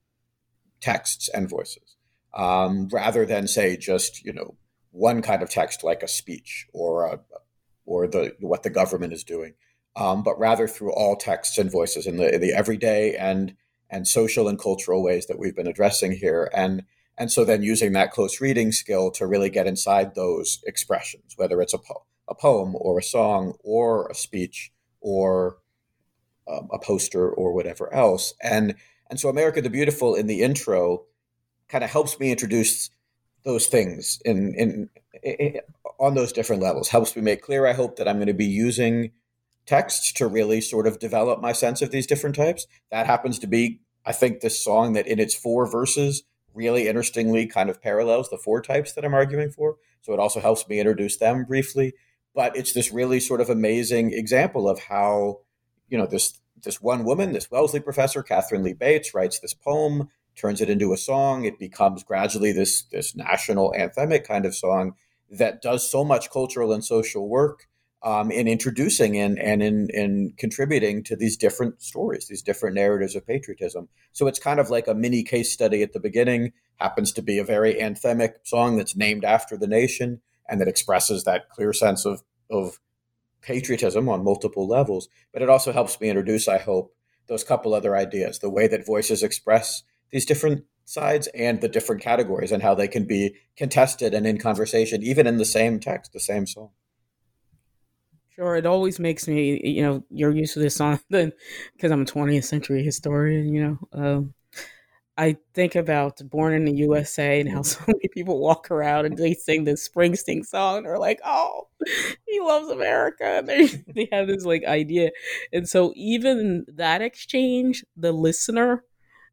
texts 0.80 1.28
and 1.28 1.48
voices, 1.48 1.96
um, 2.34 2.88
rather 2.92 3.26
than 3.26 3.48
say 3.48 3.76
just 3.76 4.24
you 4.24 4.32
know 4.32 4.56
one 4.90 5.22
kind 5.22 5.42
of 5.42 5.50
text 5.50 5.84
like 5.84 6.02
a 6.02 6.08
speech 6.08 6.66
or 6.72 7.06
a, 7.06 7.20
or 7.84 8.06
the 8.06 8.34
what 8.40 8.62
the 8.62 8.70
government 8.70 9.12
is 9.12 9.24
doing, 9.24 9.54
um, 9.96 10.22
but 10.22 10.38
rather 10.38 10.66
through 10.66 10.92
all 10.92 11.16
texts 11.16 11.58
and 11.58 11.70
voices 11.70 12.06
in 12.06 12.16
the 12.16 12.34
in 12.34 12.40
the 12.40 12.52
everyday 12.52 13.14
and 13.16 13.54
and 13.88 14.08
social 14.08 14.48
and 14.48 14.58
cultural 14.58 15.02
ways 15.02 15.26
that 15.26 15.38
we've 15.38 15.56
been 15.56 15.68
addressing 15.68 16.12
here, 16.12 16.50
and 16.54 16.82
and 17.18 17.30
so 17.30 17.44
then 17.44 17.62
using 17.62 17.92
that 17.92 18.12
close 18.12 18.40
reading 18.40 18.72
skill 18.72 19.10
to 19.12 19.26
really 19.26 19.50
get 19.50 19.66
inside 19.66 20.14
those 20.14 20.62
expressions, 20.66 21.34
whether 21.36 21.60
it's 21.60 21.74
a 21.74 21.78
po- 21.78 22.04
a 22.28 22.34
poem 22.34 22.74
or 22.74 22.98
a 22.98 23.02
song 23.02 23.54
or 23.62 24.08
a 24.08 24.14
speech 24.14 24.72
or 25.00 25.58
um, 26.50 26.68
a 26.72 26.78
poster 26.78 27.28
or 27.28 27.52
whatever 27.52 27.92
else, 27.92 28.34
and 28.42 28.74
and 29.08 29.20
so 29.20 29.28
America 29.28 29.62
the 29.62 29.70
Beautiful 29.70 30.14
in 30.14 30.26
the 30.26 30.42
intro 30.42 31.04
kind 31.68 31.84
of 31.84 31.90
helps 31.90 32.18
me 32.18 32.30
introduce 32.30 32.90
those 33.44 33.66
things 33.68 34.20
in, 34.24 34.54
in, 34.54 34.90
in, 35.22 35.60
on 35.98 36.14
those 36.14 36.32
different 36.32 36.62
levels. 36.62 36.88
Helps 36.88 37.14
me 37.16 37.22
make 37.22 37.42
clear. 37.42 37.66
I 37.66 37.72
hope 37.72 37.96
that 37.96 38.08
I'm 38.08 38.16
going 38.16 38.26
to 38.26 38.34
be 38.34 38.44
using 38.44 39.12
texts 39.66 40.12
to 40.12 40.26
really 40.26 40.60
sort 40.60 40.86
of 40.86 40.98
develop 40.98 41.40
my 41.40 41.52
sense 41.52 41.82
of 41.82 41.90
these 41.90 42.06
different 42.06 42.36
types. 42.36 42.66
That 42.90 43.06
happens 43.06 43.38
to 43.40 43.46
be, 43.46 43.80
I 44.04 44.12
think, 44.12 44.40
this 44.40 44.62
song 44.62 44.92
that 44.94 45.06
in 45.06 45.18
its 45.18 45.34
four 45.34 45.70
verses 45.70 46.24
really 46.56 46.88
interestingly 46.88 47.46
kind 47.46 47.70
of 47.70 47.82
parallels 47.82 48.30
the 48.30 48.38
four 48.38 48.62
types 48.62 48.92
that 48.92 49.04
I'm 49.04 49.14
arguing 49.14 49.50
for. 49.50 49.76
So 50.00 50.12
it 50.12 50.20
also 50.20 50.40
helps 50.40 50.66
me 50.68 50.80
introduce 50.80 51.16
them 51.16 51.44
briefly. 51.44 51.92
But 52.34 52.56
it's 52.56 52.72
this 52.72 52.92
really 52.92 53.20
sort 53.20 53.40
of 53.40 53.48
amazing 53.48 54.12
example 54.12 54.68
of 54.68 54.80
how, 54.80 55.40
you 55.88 55.96
know, 55.96 56.06
this 56.06 56.38
this 56.62 56.80
one 56.80 57.04
woman, 57.04 57.32
this 57.32 57.50
Wellesley 57.50 57.80
professor, 57.80 58.22
Katharine 58.22 58.62
Lee 58.62 58.72
Bates, 58.72 59.14
writes 59.14 59.38
this 59.38 59.54
poem 59.54 60.08
turns 60.36 60.60
it 60.60 60.70
into 60.70 60.92
a 60.92 60.98
song. 60.98 61.44
It 61.44 61.58
becomes 61.58 62.04
gradually 62.04 62.52
this 62.52 62.82
this 62.84 63.16
national 63.16 63.74
anthemic 63.76 64.24
kind 64.24 64.44
of 64.46 64.54
song 64.54 64.94
that 65.30 65.62
does 65.62 65.90
so 65.90 66.04
much 66.04 66.30
cultural 66.30 66.72
and 66.72 66.84
social 66.84 67.28
work 67.28 67.66
um, 68.02 68.30
in 68.30 68.46
introducing 68.46 69.16
and 69.16 69.38
and 69.38 69.62
in 69.62 69.88
in 69.90 70.34
contributing 70.36 71.02
to 71.04 71.16
these 71.16 71.36
different 71.36 71.82
stories, 71.82 72.28
these 72.28 72.42
different 72.42 72.76
narratives 72.76 73.16
of 73.16 73.26
patriotism. 73.26 73.88
So 74.12 74.26
it's 74.26 74.38
kind 74.38 74.60
of 74.60 74.70
like 74.70 74.86
a 74.86 74.94
mini 74.94 75.22
case 75.22 75.52
study 75.52 75.82
at 75.82 75.92
the 75.92 76.00
beginning. 76.00 76.52
Happens 76.76 77.12
to 77.12 77.22
be 77.22 77.38
a 77.38 77.44
very 77.44 77.74
anthemic 77.74 78.34
song 78.44 78.76
that's 78.76 78.96
named 78.96 79.24
after 79.24 79.56
the 79.56 79.66
nation 79.66 80.20
and 80.48 80.60
that 80.60 80.68
expresses 80.68 81.24
that 81.24 81.48
clear 81.50 81.72
sense 81.72 82.04
of 82.04 82.22
of 82.50 82.78
patriotism 83.42 84.08
on 84.08 84.24
multiple 84.24 84.66
levels. 84.66 85.08
But 85.32 85.42
it 85.42 85.48
also 85.48 85.72
helps 85.72 86.00
me 86.00 86.08
introduce, 86.08 86.48
I 86.48 86.58
hope, 86.58 86.94
those 87.28 87.44
couple 87.44 87.74
other 87.74 87.96
ideas, 87.96 88.38
the 88.38 88.50
way 88.50 88.66
that 88.68 88.86
voices 88.86 89.22
express 89.22 89.82
these 90.10 90.26
different 90.26 90.64
sides 90.84 91.28
and 91.28 91.60
the 91.60 91.68
different 91.68 92.02
categories 92.02 92.52
and 92.52 92.62
how 92.62 92.74
they 92.74 92.88
can 92.88 93.04
be 93.04 93.34
contested 93.56 94.14
and 94.14 94.26
in 94.26 94.38
conversation, 94.38 95.02
even 95.02 95.26
in 95.26 95.38
the 95.38 95.44
same 95.44 95.80
text, 95.80 96.12
the 96.12 96.20
same 96.20 96.46
song. 96.46 96.70
Sure, 98.36 98.56
it 98.56 98.66
always 98.66 98.98
makes 99.00 99.26
me, 99.26 99.60
you 99.64 99.82
know, 99.82 100.04
you're 100.10 100.30
used 100.34 100.54
to 100.54 100.60
this 100.60 100.76
song 100.76 101.00
then 101.10 101.32
because 101.74 101.90
I'm 101.90 102.02
a 102.02 102.04
20th 102.06 102.44
century 102.44 102.82
historian, 102.82 103.52
you 103.52 103.62
know. 103.64 103.78
Um, 103.92 104.34
I 105.18 105.36
think 105.54 105.76
about 105.76 106.20
Born 106.30 106.54
in 106.54 106.64
the 106.66 106.74
USA 106.78 107.40
and 107.40 107.50
how 107.50 107.62
so 107.64 107.80
many 107.86 108.08
people 108.12 108.40
walk 108.40 108.70
around 108.70 109.06
and 109.06 109.16
they 109.18 109.34
sing 109.34 109.64
this 109.64 109.88
Springsteen 109.88 110.44
song. 110.46 110.84
They're 110.84 110.98
like, 110.98 111.20
oh, 111.24 111.68
he 112.26 112.40
loves 112.40 112.70
America. 112.70 113.24
And 113.24 113.48
they, 113.48 113.66
they 113.94 114.08
have 114.12 114.28
this 114.28 114.44
like 114.44 114.64
idea. 114.64 115.10
And 115.52 115.68
so 115.68 115.92
even 115.96 116.66
that 116.68 117.02
exchange, 117.02 117.84
the 117.96 118.12
listener 118.12 118.84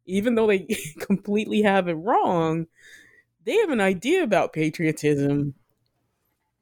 even 0.06 0.34
though 0.34 0.48
they 0.48 0.66
completely 1.00 1.62
have 1.62 1.88
it 1.88 1.94
wrong, 1.94 2.66
they 3.44 3.56
have 3.56 3.70
an 3.70 3.80
idea 3.80 4.22
about 4.22 4.52
patriotism 4.52 5.54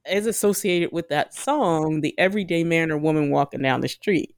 as 0.04 0.26
associated 0.26 0.90
with 0.92 1.08
that 1.08 1.34
song, 1.34 2.00
the 2.00 2.18
everyday 2.18 2.64
man 2.64 2.90
or 2.90 2.98
woman 2.98 3.30
walking 3.30 3.62
down 3.62 3.80
the 3.80 3.88
street. 3.88 4.34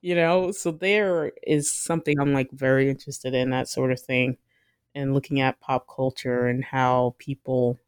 You 0.00 0.16
know, 0.16 0.50
so 0.50 0.72
there 0.72 1.32
is 1.46 1.70
something 1.70 2.18
I'm 2.18 2.32
like 2.32 2.50
very 2.50 2.90
interested 2.90 3.34
in 3.34 3.50
that 3.50 3.68
sort 3.68 3.92
of 3.92 4.00
thing 4.00 4.36
and 4.94 5.14
looking 5.14 5.40
at 5.40 5.60
pop 5.60 5.86
culture 5.94 6.46
and 6.46 6.64
how 6.64 7.14
people, 7.18 7.78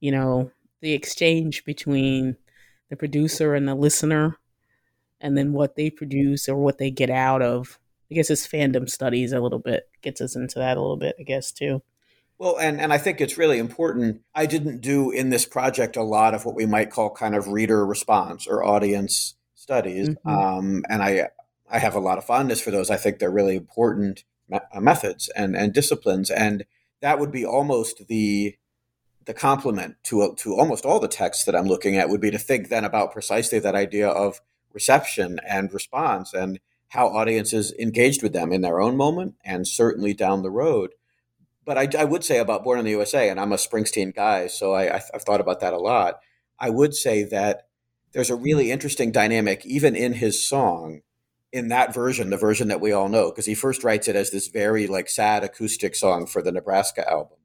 you 0.00 0.12
know, 0.12 0.50
the 0.80 0.92
exchange 0.92 1.64
between 1.64 2.36
the 2.90 2.96
producer 2.96 3.54
and 3.54 3.68
the 3.68 3.74
listener 3.74 4.38
and 5.20 5.36
then 5.38 5.52
what 5.52 5.76
they 5.76 5.90
produce 5.90 6.48
or 6.48 6.56
what 6.56 6.78
they 6.78 6.90
get 6.90 7.10
out 7.10 7.42
of 7.42 7.78
I 8.10 8.16
guess 8.16 8.28
his 8.28 8.46
fandom 8.46 8.90
studies 8.90 9.32
a 9.32 9.40
little 9.40 9.60
bit 9.60 9.88
gets 10.02 10.20
us 10.20 10.34
into 10.34 10.58
that 10.58 10.76
a 10.76 10.80
little 10.80 10.96
bit, 10.96 11.14
I 11.20 11.22
guess, 11.22 11.52
too. 11.52 11.82
Well, 12.40 12.56
and, 12.58 12.80
and 12.80 12.90
I 12.90 12.96
think 12.96 13.20
it's 13.20 13.36
really 13.36 13.58
important. 13.58 14.22
I 14.34 14.46
didn't 14.46 14.80
do 14.80 15.10
in 15.10 15.28
this 15.28 15.44
project 15.44 15.94
a 15.94 16.02
lot 16.02 16.32
of 16.32 16.46
what 16.46 16.54
we 16.54 16.64
might 16.64 16.90
call 16.90 17.10
kind 17.10 17.34
of 17.34 17.48
reader 17.48 17.84
response 17.84 18.46
or 18.46 18.64
audience 18.64 19.34
studies. 19.54 20.08
Mm-hmm. 20.08 20.28
Um, 20.28 20.84
and 20.88 21.02
I, 21.02 21.28
I 21.70 21.78
have 21.78 21.94
a 21.94 22.00
lot 22.00 22.16
of 22.16 22.24
fondness 22.24 22.62
for 22.62 22.70
those. 22.70 22.90
I 22.90 22.96
think 22.96 23.18
they're 23.18 23.30
really 23.30 23.56
important 23.56 24.24
me- 24.48 24.58
uh, 24.72 24.80
methods 24.80 25.28
and, 25.36 25.54
and 25.54 25.74
disciplines. 25.74 26.30
And 26.30 26.64
that 27.02 27.18
would 27.18 27.30
be 27.30 27.44
almost 27.44 28.08
the, 28.08 28.56
the 29.26 29.34
complement 29.34 29.96
to, 30.04 30.34
to 30.38 30.54
almost 30.54 30.86
all 30.86 30.98
the 30.98 31.08
texts 31.08 31.44
that 31.44 31.54
I'm 31.54 31.68
looking 31.68 31.98
at 31.98 32.08
would 32.08 32.22
be 32.22 32.30
to 32.30 32.38
think 32.38 32.70
then 32.70 32.86
about 32.86 33.12
precisely 33.12 33.58
that 33.58 33.74
idea 33.74 34.08
of 34.08 34.40
reception 34.72 35.40
and 35.46 35.70
response 35.74 36.32
and 36.32 36.58
how 36.88 37.08
audiences 37.08 37.74
engaged 37.78 38.22
with 38.22 38.32
them 38.32 38.50
in 38.50 38.62
their 38.62 38.80
own 38.80 38.96
moment 38.96 39.34
and 39.44 39.68
certainly 39.68 40.14
down 40.14 40.40
the 40.40 40.50
road. 40.50 40.92
But 41.70 41.78
I, 41.78 42.00
I 42.00 42.04
would 42.04 42.24
say 42.24 42.38
about 42.38 42.64
Born 42.64 42.80
in 42.80 42.84
the 42.84 42.90
USA, 42.90 43.28
and 43.28 43.38
I'm 43.38 43.52
a 43.52 43.56
Springsteen 43.56 44.12
guy, 44.12 44.48
so 44.48 44.74
I, 44.74 44.96
I've 44.96 45.22
thought 45.22 45.40
about 45.40 45.60
that 45.60 45.72
a 45.72 45.78
lot. 45.78 46.18
I 46.58 46.68
would 46.68 46.96
say 46.96 47.22
that 47.22 47.68
there's 48.10 48.28
a 48.28 48.34
really 48.34 48.72
interesting 48.72 49.12
dynamic, 49.12 49.64
even 49.64 49.94
in 49.94 50.14
his 50.14 50.44
song, 50.44 51.02
in 51.52 51.68
that 51.68 51.94
version, 51.94 52.30
the 52.30 52.36
version 52.36 52.66
that 52.66 52.80
we 52.80 52.90
all 52.90 53.08
know, 53.08 53.30
because 53.30 53.46
he 53.46 53.54
first 53.54 53.84
writes 53.84 54.08
it 54.08 54.16
as 54.16 54.32
this 54.32 54.48
very 54.48 54.88
like 54.88 55.08
sad 55.08 55.44
acoustic 55.44 55.94
song 55.94 56.26
for 56.26 56.42
the 56.42 56.50
Nebraska 56.50 57.08
album, 57.08 57.38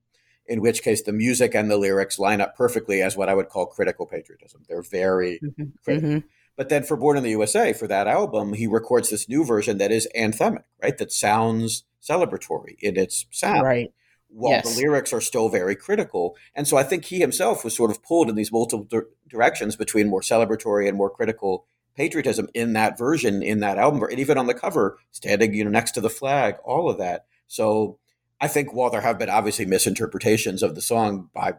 in 0.47 0.59
which 0.59 0.81
case 0.81 1.03
the 1.03 1.13
music 1.13 1.53
and 1.53 1.69
the 1.69 1.77
lyrics 1.77 2.17
line 2.17 2.41
up 2.41 2.55
perfectly 2.55 3.03
as 3.03 3.15
what 3.15 3.29
I 3.29 3.35
would 3.35 3.49
call 3.49 3.67
critical 3.67 4.07
patriotism. 4.07 4.63
They're 4.67 4.81
very 4.81 5.39
mm-hmm. 5.39 5.65
critical. 5.83 6.09
Mm-hmm. 6.09 6.27
But 6.55 6.69
then 6.69 6.81
for 6.81 6.97
Born 6.97 7.17
in 7.17 7.21
the 7.21 7.29
USA, 7.29 7.73
for 7.73 7.85
that 7.89 8.07
album, 8.07 8.53
he 8.53 8.65
records 8.65 9.11
this 9.11 9.29
new 9.29 9.45
version 9.45 9.77
that 9.77 9.91
is 9.91 10.07
anthemic, 10.17 10.63
right? 10.81 10.97
That 10.97 11.11
sounds 11.11 11.83
celebratory 12.01 12.75
in 12.79 12.97
its 12.97 13.27
sound. 13.29 13.61
Right. 13.61 13.93
While 14.35 14.51
yes. 14.51 14.75
the 14.75 14.81
lyrics 14.81 15.13
are 15.13 15.21
still 15.21 15.47
very 15.47 15.77
critical. 15.77 16.35
And 16.53 16.67
so 16.67 16.75
I 16.75 16.83
think 16.83 17.05
he 17.05 17.19
himself 17.19 17.63
was 17.63 17.73
sort 17.73 17.89
of 17.89 18.03
pulled 18.03 18.27
in 18.27 18.35
these 18.35 18.51
multiple 18.51 18.83
di- 18.83 19.07
directions 19.29 19.77
between 19.77 20.09
more 20.09 20.19
celebratory 20.19 20.89
and 20.89 20.97
more 20.97 21.09
critical 21.09 21.65
patriotism 21.95 22.49
in 22.53 22.73
that 22.73 22.97
version, 22.97 23.41
in 23.41 23.61
that 23.61 23.77
album, 23.77 24.03
and 24.03 24.19
even 24.19 24.37
on 24.37 24.47
the 24.47 24.53
cover, 24.53 24.97
standing, 25.11 25.53
you 25.53 25.63
know, 25.63 25.69
next 25.69 25.91
to 25.91 26.01
the 26.01 26.09
flag, 26.09 26.55
all 26.65 26.89
of 26.89 26.97
that. 26.97 27.27
So 27.47 27.97
I 28.41 28.49
think 28.49 28.73
while 28.73 28.89
there 28.89 28.99
have 28.99 29.17
been 29.17 29.29
obviously 29.29 29.65
misinterpretations 29.65 30.61
of 30.61 30.75
the 30.75 30.81
song 30.81 31.29
by 31.33 31.53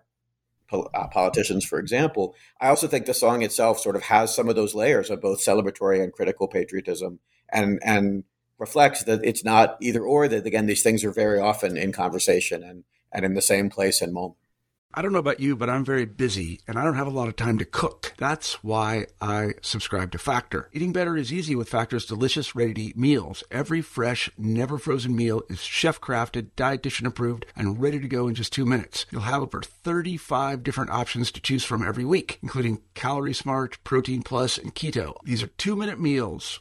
uh, 0.72 1.06
politicians, 1.08 1.64
for 1.64 1.78
example. 1.78 2.34
I 2.60 2.68
also 2.68 2.88
think 2.88 3.06
the 3.06 3.14
song 3.14 3.42
itself 3.42 3.78
sort 3.78 3.94
of 3.94 4.02
has 4.02 4.34
some 4.34 4.48
of 4.48 4.56
those 4.56 4.74
layers 4.74 5.10
of 5.10 5.20
both 5.20 5.38
celebratory 5.38 6.02
and 6.02 6.12
critical 6.12 6.48
patriotism, 6.48 7.20
and 7.48 7.78
and 7.84 8.24
reflects 8.58 9.04
that 9.04 9.24
it's 9.24 9.44
not 9.44 9.76
either 9.80 10.02
or. 10.02 10.28
That 10.28 10.46
again, 10.46 10.66
these 10.66 10.82
things 10.82 11.04
are 11.04 11.12
very 11.12 11.38
often 11.38 11.76
in 11.76 11.92
conversation 11.92 12.62
and 12.62 12.84
and 13.12 13.24
in 13.24 13.34
the 13.34 13.42
same 13.42 13.70
place 13.70 14.02
and 14.02 14.12
moment. 14.12 14.38
I 14.98 15.02
don't 15.02 15.12
know 15.12 15.18
about 15.18 15.40
you, 15.40 15.56
but 15.56 15.68
I'm 15.68 15.84
very 15.84 16.06
busy 16.06 16.60
and 16.66 16.78
I 16.78 16.84
don't 16.84 16.94
have 16.94 17.06
a 17.06 17.10
lot 17.10 17.28
of 17.28 17.36
time 17.36 17.58
to 17.58 17.66
cook. 17.66 18.14
That's 18.16 18.64
why 18.64 19.08
I 19.20 19.52
subscribe 19.60 20.10
to 20.12 20.18
Factor. 20.18 20.70
Eating 20.72 20.94
better 20.94 21.18
is 21.18 21.30
easy 21.30 21.54
with 21.54 21.68
Factor's 21.68 22.06
delicious, 22.06 22.54
ready 22.54 22.72
to 22.72 22.80
eat 22.80 22.96
meals. 22.96 23.44
Every 23.50 23.82
fresh, 23.82 24.30
never 24.38 24.78
frozen 24.78 25.14
meal 25.14 25.42
is 25.50 25.60
chef 25.60 26.00
crafted, 26.00 26.52
dietitian 26.56 27.06
approved, 27.06 27.44
and 27.54 27.78
ready 27.78 28.00
to 28.00 28.08
go 28.08 28.26
in 28.26 28.34
just 28.34 28.54
two 28.54 28.64
minutes. 28.64 29.04
You'll 29.10 29.20
have 29.20 29.42
over 29.42 29.60
35 29.60 30.62
different 30.62 30.90
options 30.90 31.30
to 31.32 31.42
choose 31.42 31.64
from 31.64 31.86
every 31.86 32.06
week, 32.06 32.38
including 32.42 32.80
Calorie 32.94 33.34
Smart, 33.34 33.76
Protein 33.84 34.22
Plus, 34.22 34.56
and 34.56 34.74
Keto. 34.74 35.16
These 35.24 35.42
are 35.42 35.48
two 35.48 35.76
minute 35.76 36.00
meals. 36.00 36.60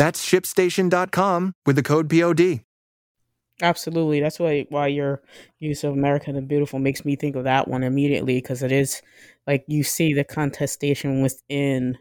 That's 0.00 0.24
shipstation.com 0.24 1.56
with 1.66 1.76
the 1.76 1.82
code 1.82 2.08
POD. 2.08 2.60
Absolutely. 3.60 4.20
That's 4.20 4.40
why 4.40 4.64
why 4.70 4.86
your 4.86 5.20
use 5.58 5.84
of 5.84 5.92
America 5.92 6.32
the 6.32 6.40
Beautiful 6.40 6.78
makes 6.78 7.04
me 7.04 7.16
think 7.16 7.36
of 7.36 7.44
that 7.44 7.68
one 7.68 7.82
immediately 7.82 8.38
because 8.38 8.62
it 8.62 8.72
is 8.72 9.02
like 9.46 9.62
you 9.68 9.84
see 9.84 10.14
the 10.14 10.24
contestation 10.24 11.20
within 11.20 11.98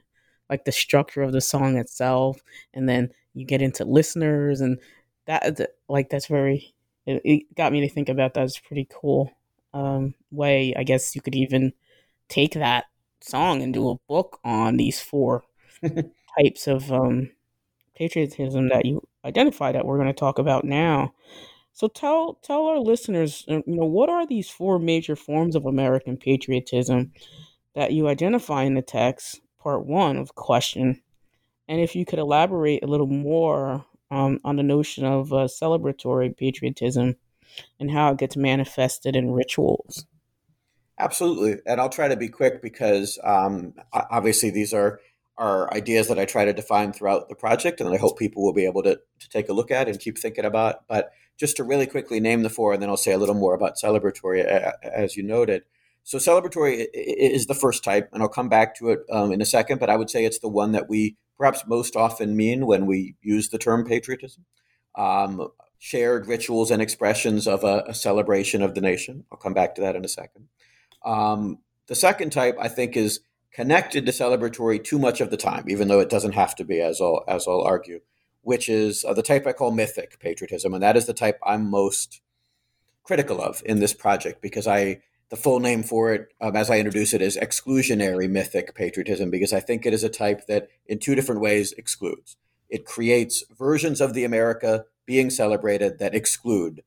like 0.50 0.64
the 0.64 0.72
structure 0.72 1.22
of 1.22 1.34
the 1.34 1.42
song 1.42 1.76
itself 1.76 2.42
and 2.74 2.88
then 2.88 3.10
you 3.34 3.46
get 3.46 3.62
into 3.62 3.84
listeners 3.84 4.62
and 4.62 4.80
that 5.26 5.60
like 5.90 6.10
that's 6.10 6.28
very 6.28 6.74
it, 7.06 7.22
it 7.26 7.56
got 7.58 7.74
me 7.74 7.82
to 7.82 7.94
think 7.94 8.08
about 8.08 8.34
that. 8.36 8.46
It's 8.46 8.60
pretty 8.60 8.88
cool 8.90 9.30
um 9.74 10.14
way 10.32 10.74
I 10.78 10.84
guess 10.84 11.18
you 11.18 11.22
could 11.22 11.36
even 11.36 11.74
take 12.30 12.54
that 12.54 12.86
song 13.20 13.62
and 13.62 13.74
do 13.74 13.90
a 13.90 14.00
book 14.08 14.40
on 14.46 14.78
these 14.78 15.02
four 15.02 15.44
types 16.40 16.66
of 16.66 16.94
um 16.94 17.32
patriotism 18.00 18.70
that 18.70 18.86
you 18.86 19.06
identify 19.26 19.72
that 19.72 19.86
we're 19.86 19.98
going 19.98 20.08
to 20.08 20.14
talk 20.14 20.40
about 20.40 20.64
now. 20.64 21.14
So 21.74 21.88
tell 21.88 22.40
tell 22.42 22.66
our 22.66 22.80
listeners, 22.80 23.46
uh, 23.48 23.62
you 23.68 23.76
know, 23.76 23.86
what 23.86 24.10
are 24.10 24.26
these 24.26 24.50
four 24.50 24.80
major 24.80 25.16
forms 25.16 25.56
of 25.56 25.66
American 25.66 26.18
patriotism 26.18 27.12
that 27.76 27.92
you 27.92 28.08
identify 28.08 28.64
in 28.64 28.74
the 28.74 28.82
text, 28.82 29.42
part 29.62 29.86
one 29.86 30.18
of 30.18 30.34
question, 30.34 31.02
and 31.68 31.80
if 31.80 31.96
you 31.96 32.06
could 32.06 32.20
elaborate 32.20 32.84
a 32.84 32.88
little 32.88 33.08
more 33.08 33.86
um, 34.10 34.40
on 34.44 34.56
the 34.56 34.64
notion 34.64 35.06
of 35.06 35.32
uh, 35.32 35.48
celebratory 35.48 36.36
patriotism 36.36 37.16
and 37.80 37.92
how 37.92 38.12
it 38.12 38.18
gets 38.18 38.36
manifested 38.36 39.16
in 39.16 39.32
rituals. 39.32 40.06
Absolutely, 40.98 41.62
and 41.66 41.80
I'll 41.80 41.90
try 41.90 42.08
to 42.08 42.18
be 42.18 42.28
quick 42.28 42.62
because 42.62 43.20
um, 43.24 43.74
obviously 43.94 44.50
these 44.50 44.74
are 44.74 45.00
are 45.40 45.74
ideas 45.74 46.10
that 46.10 46.20
I 46.20 46.26
try 46.26 46.46
to 46.46 46.54
define 46.54 46.92
throughout 46.92 47.30
the 47.30 47.36
project, 47.36 47.80
and 47.80 47.90
I 47.90 47.98
hope 47.98 48.20
people 48.20 48.44
will 48.44 48.54
be 48.54 48.66
able 48.66 48.84
to, 48.84 48.96
to 49.20 49.30
take 49.30 49.48
a 49.50 49.54
look 49.54 49.72
at 49.72 49.88
and 49.88 50.00
keep 50.00 50.18
thinking 50.18 50.46
about. 50.46 50.88
But 50.88 51.12
just 51.40 51.56
to 51.58 51.64
really 51.64 51.88
quickly 51.88 52.20
name 52.20 52.44
the 52.44 52.50
four, 52.50 52.74
and 52.74 52.84
then 52.84 52.90
I'll 52.90 52.98
say 52.98 53.14
a 53.14 53.18
little 53.18 53.36
more 53.36 53.56
about 53.56 53.78
celebratory, 53.82 54.44
as 54.84 55.16
you 55.16 55.24
noted. 55.24 55.64
So, 56.04 56.18
celebratory 56.18 56.88
is 56.94 57.48
the 57.48 57.56
first 57.56 57.84
type, 57.84 58.10
and 58.12 58.22
I'll 58.22 58.30
come 58.30 58.50
back 58.50 58.76
to 58.76 58.90
it 58.90 59.00
um, 59.10 59.32
in 59.32 59.42
a 59.42 59.46
second, 59.46 59.80
but 59.80 59.90
I 59.90 59.96
would 59.96 60.10
say 60.10 60.26
it's 60.26 60.40
the 60.40 60.50
one 60.50 60.74
that 60.74 60.90
we 60.90 61.16
perhaps 61.38 61.64
most 61.66 61.96
often 61.96 62.36
mean 62.36 62.68
when 62.68 62.86
we 62.86 63.16
use 63.22 63.50
the 63.50 63.58
term 63.58 63.86
patriotism. 63.86 64.46
Um, 64.96 65.48
shared 65.78 66.28
rituals 66.28 66.72
and 66.72 66.82
expressions 66.82 67.48
of 67.48 67.64
a, 67.64 67.86
a, 67.88 67.94
celebration 67.94 68.62
of 68.62 68.76
the 68.76 68.82
nation. 68.82 69.24
I'll 69.32 69.38
come 69.38 69.54
back 69.54 69.76
to 69.76 69.82
that 69.82 69.96
in 69.96 70.04
a 70.04 70.10
second. 70.10 70.50
Um, 71.06 71.60
the 71.88 71.96
second 71.96 72.32
type, 72.32 72.58
I 72.60 72.68
think, 72.68 72.98
is 72.98 73.22
connected 73.52 74.06
to 74.06 74.12
celebratory 74.12 74.84
too 74.84 75.00
much 75.00 75.22
of 75.22 75.32
the 75.32 75.38
time, 75.38 75.66
even 75.68 75.88
though 75.88 76.00
it 76.00 76.10
doesn't 76.10 76.34
have 76.34 76.56
to 76.56 76.64
be, 76.64 76.82
as 76.82 77.02
I'll, 77.02 77.24
as 77.28 77.48
I'll 77.48 77.62
argue, 77.62 78.02
which 78.42 78.70
is 78.70 79.04
uh, 79.04 79.14
the 79.14 79.24
type 79.24 79.48
I 79.48 79.54
call 79.54 79.72
mythic 79.72 80.20
patriotism. 80.20 80.74
And 80.74 80.84
that 80.84 80.98
is 80.98 81.06
the 81.06 81.14
type 81.14 81.40
I'm 81.44 81.70
most 81.70 82.22
critical 83.04 83.42
of 83.42 83.62
in 83.66 83.80
this 83.80 83.94
project 83.94 84.42
because 84.42 84.68
I, 84.68 85.02
the 85.30 85.36
full 85.36 85.60
name 85.60 85.84
for 85.84 86.14
it, 86.14 86.32
um, 86.40 86.56
as 86.56 86.70
I 86.70 86.78
introduce 86.78 87.14
it, 87.14 87.22
is 87.22 87.38
exclusionary 87.38 88.30
mythic 88.30 88.76
patriotism 88.76 89.30
because 89.30 89.54
I 89.54 89.60
think 89.60 89.86
it 89.86 89.94
is 89.94 90.04
a 90.04 90.10
type 90.10 90.46
that, 90.48 90.70
in 90.86 91.00
two 91.00 91.16
different 91.16 91.42
ways, 91.42 91.74
excludes. 91.74 92.38
It 92.70 92.86
creates 92.86 93.44
versions 93.58 94.00
of 94.00 94.14
the 94.14 94.24
America 94.24 94.86
being 95.08 95.32
celebrated 95.32 95.98
that 95.98 96.14
exclude 96.14 96.84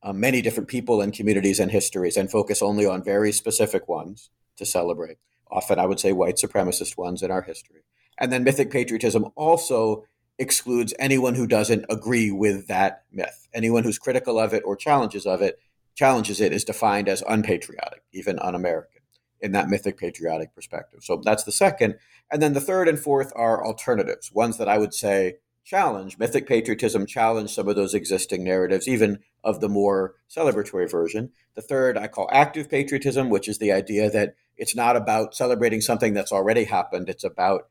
uh, 0.00 0.12
many 0.12 0.42
different 0.42 0.68
people 0.68 1.00
and 1.00 1.12
communities 1.12 1.58
and 1.58 1.72
histories 1.72 2.16
and 2.16 2.30
focus 2.30 2.62
only 2.62 2.86
on 2.86 3.02
very 3.02 3.32
specific 3.32 3.88
ones 3.88 4.30
to 4.56 4.64
celebrate 4.64 5.18
often 5.54 5.78
I 5.78 5.86
would 5.86 6.00
say 6.00 6.12
white 6.12 6.36
supremacist 6.36 6.98
ones 6.98 7.22
in 7.22 7.30
our 7.30 7.42
history. 7.42 7.84
And 8.18 8.32
then 8.32 8.44
mythic 8.44 8.70
patriotism 8.70 9.26
also 9.36 10.04
excludes 10.38 10.92
anyone 10.98 11.36
who 11.36 11.46
doesn't 11.46 11.86
agree 11.88 12.30
with 12.30 12.66
that 12.66 13.04
myth. 13.12 13.46
Anyone 13.54 13.84
who's 13.84 13.98
critical 13.98 14.38
of 14.38 14.52
it 14.52 14.64
or 14.66 14.76
challenges 14.76 15.26
of 15.26 15.40
it, 15.40 15.58
challenges 15.94 16.40
it 16.40 16.52
is 16.52 16.64
defined 16.64 17.08
as 17.08 17.22
unpatriotic, 17.28 18.02
even 18.12 18.38
un-American 18.40 19.00
in 19.40 19.52
that 19.52 19.68
mythic 19.68 19.96
patriotic 19.96 20.54
perspective. 20.54 21.00
So 21.04 21.20
that's 21.24 21.44
the 21.44 21.52
second. 21.52 21.96
And 22.32 22.42
then 22.42 22.52
the 22.52 22.60
third 22.60 22.88
and 22.88 22.98
fourth 22.98 23.32
are 23.36 23.64
alternatives, 23.64 24.32
ones 24.32 24.58
that 24.58 24.68
I 24.68 24.78
would 24.78 24.94
say 24.94 25.34
challenge 25.64 26.18
mythic 26.18 26.46
patriotism, 26.46 27.06
challenge 27.06 27.54
some 27.54 27.68
of 27.68 27.76
those 27.76 27.94
existing 27.94 28.42
narratives, 28.42 28.88
even 28.88 29.20
of 29.44 29.60
the 29.60 29.68
more 29.68 30.14
celebratory 30.28 30.90
version. 30.90 31.30
The 31.54 31.62
third 31.62 31.96
I 31.96 32.08
call 32.08 32.28
active 32.32 32.68
patriotism, 32.68 33.30
which 33.30 33.48
is 33.48 33.58
the 33.58 33.72
idea 33.72 34.10
that 34.10 34.34
it's 34.56 34.76
not 34.76 34.96
about 34.96 35.34
celebrating 35.34 35.80
something 35.80 36.14
that's 36.14 36.32
already 36.32 36.64
happened. 36.64 37.08
It's 37.08 37.24
about 37.24 37.68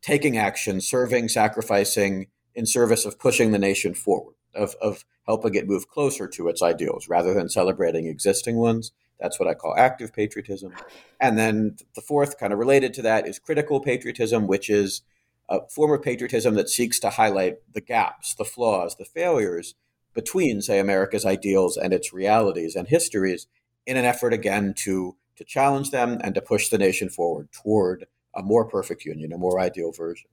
taking 0.00 0.36
action, 0.36 0.80
serving, 0.80 1.28
sacrificing 1.28 2.26
in 2.54 2.66
service 2.66 3.04
of 3.04 3.18
pushing 3.18 3.52
the 3.52 3.58
nation 3.58 3.94
forward, 3.94 4.34
of, 4.54 4.74
of 4.80 5.04
helping 5.26 5.54
it 5.54 5.68
move 5.68 5.88
closer 5.88 6.26
to 6.28 6.48
its 6.48 6.62
ideals 6.62 7.08
rather 7.08 7.32
than 7.32 7.48
celebrating 7.48 8.06
existing 8.06 8.56
ones. 8.56 8.92
That's 9.20 9.38
what 9.38 9.48
I 9.48 9.54
call 9.54 9.74
active 9.76 10.12
patriotism. 10.12 10.72
And 11.20 11.38
then 11.38 11.76
the 11.94 12.00
fourth, 12.00 12.38
kind 12.38 12.52
of 12.52 12.58
related 12.58 12.92
to 12.94 13.02
that, 13.02 13.26
is 13.26 13.38
critical 13.38 13.80
patriotism, 13.80 14.48
which 14.48 14.68
is 14.68 15.02
a 15.48 15.60
form 15.68 15.92
of 15.92 16.02
patriotism 16.02 16.54
that 16.54 16.68
seeks 16.68 16.98
to 17.00 17.10
highlight 17.10 17.58
the 17.72 17.80
gaps, 17.80 18.34
the 18.34 18.44
flaws, 18.44 18.96
the 18.96 19.04
failures 19.04 19.74
between, 20.14 20.60
say, 20.60 20.78
America's 20.78 21.24
ideals 21.24 21.76
and 21.76 21.92
its 21.92 22.12
realities 22.12 22.74
and 22.74 22.88
histories 22.88 23.46
in 23.86 23.96
an 23.96 24.04
effort, 24.04 24.32
again, 24.32 24.74
to 24.76 25.16
to 25.36 25.44
challenge 25.44 25.90
them 25.90 26.18
and 26.22 26.34
to 26.34 26.42
push 26.42 26.68
the 26.68 26.78
nation 26.78 27.08
forward 27.08 27.48
toward 27.52 28.06
a 28.34 28.42
more 28.42 28.64
perfect 28.64 29.04
union, 29.04 29.32
a 29.32 29.38
more 29.38 29.60
ideal 29.60 29.92
version. 29.92 30.30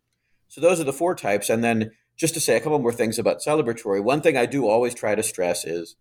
So 0.48 0.62
those 0.62 0.80
are 0.80 0.86
the 0.86 0.94
four 0.94 1.16
types. 1.16 1.50
And 1.50 1.64
then 1.64 1.92
just 2.16 2.34
to 2.34 2.40
say 2.40 2.58
a 2.58 2.60
couple 2.60 2.80
more 2.80 2.94
things 2.94 3.20
about 3.20 3.40
celebratory, 3.40 4.04
one 4.04 4.22
thing 4.22 4.36
I 4.36 4.46
do 4.46 4.68
always 4.68 4.94
try 4.94 5.16
to 5.16 5.24
stress 5.24 5.66
is 5.66 5.96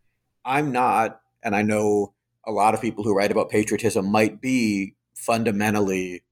I'm 0.45 0.73
not, 0.73 1.21
and 1.43 1.55
I 1.55 1.63
know 1.63 2.15
a 2.45 2.53
lot 2.53 2.75
of 2.75 2.81
people 2.81 3.05
who 3.05 3.15
write 3.15 3.31
about 3.31 3.51
patriotism 3.51 4.11
might 4.11 4.41
be 4.41 4.95
fundamentally 5.15 6.23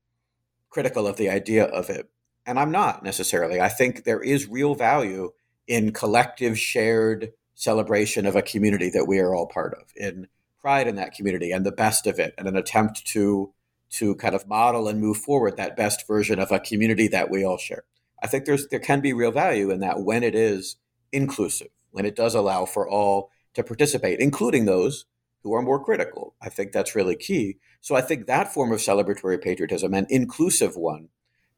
critical 0.70 1.06
of 1.06 1.16
the 1.16 1.28
idea 1.28 1.64
of 1.64 1.90
it. 1.90 2.08
And 2.46 2.58
I'm 2.58 2.70
not 2.70 3.02
necessarily. 3.02 3.60
I 3.60 3.68
think 3.68 4.04
there 4.04 4.22
is 4.22 4.48
real 4.48 4.74
value 4.74 5.32
in 5.66 5.92
collective 5.92 6.58
shared 6.58 7.32
celebration 7.54 8.26
of 8.26 8.36
a 8.36 8.42
community 8.42 8.90
that 8.90 9.06
we 9.06 9.18
are 9.18 9.34
all 9.34 9.46
part 9.46 9.74
of, 9.74 9.90
in 9.96 10.28
pride 10.66 10.88
in 10.88 10.96
that 10.96 11.14
community 11.14 11.52
and 11.52 11.64
the 11.64 11.70
best 11.70 12.08
of 12.08 12.18
it 12.18 12.34
and 12.36 12.48
an 12.48 12.56
attempt 12.56 13.06
to 13.06 13.52
to 13.88 14.16
kind 14.16 14.34
of 14.34 14.48
model 14.48 14.88
and 14.88 15.00
move 15.00 15.16
forward 15.16 15.56
that 15.56 15.76
best 15.76 16.04
version 16.08 16.40
of 16.40 16.50
a 16.50 16.58
community 16.58 17.06
that 17.06 17.30
we 17.30 17.44
all 17.44 17.56
share. 17.56 17.84
I 18.20 18.26
think 18.26 18.46
there's 18.46 18.66
there 18.66 18.80
can 18.80 19.00
be 19.00 19.12
real 19.12 19.30
value 19.30 19.70
in 19.70 19.78
that 19.78 20.00
when 20.00 20.24
it 20.24 20.34
is 20.34 20.74
inclusive, 21.12 21.68
when 21.92 22.04
it 22.04 22.16
does 22.16 22.34
allow 22.34 22.64
for 22.64 22.88
all 22.90 23.30
to 23.54 23.62
participate, 23.62 24.18
including 24.18 24.64
those 24.64 25.04
who 25.44 25.54
are 25.54 25.62
more 25.62 25.84
critical. 25.84 26.34
I 26.42 26.48
think 26.48 26.72
that's 26.72 26.96
really 26.96 27.14
key. 27.14 27.58
So 27.80 27.94
I 27.94 28.00
think 28.00 28.26
that 28.26 28.52
form 28.52 28.72
of 28.72 28.80
celebratory 28.80 29.40
patriotism, 29.40 29.94
an 29.94 30.08
inclusive 30.10 30.76
one, 30.76 31.10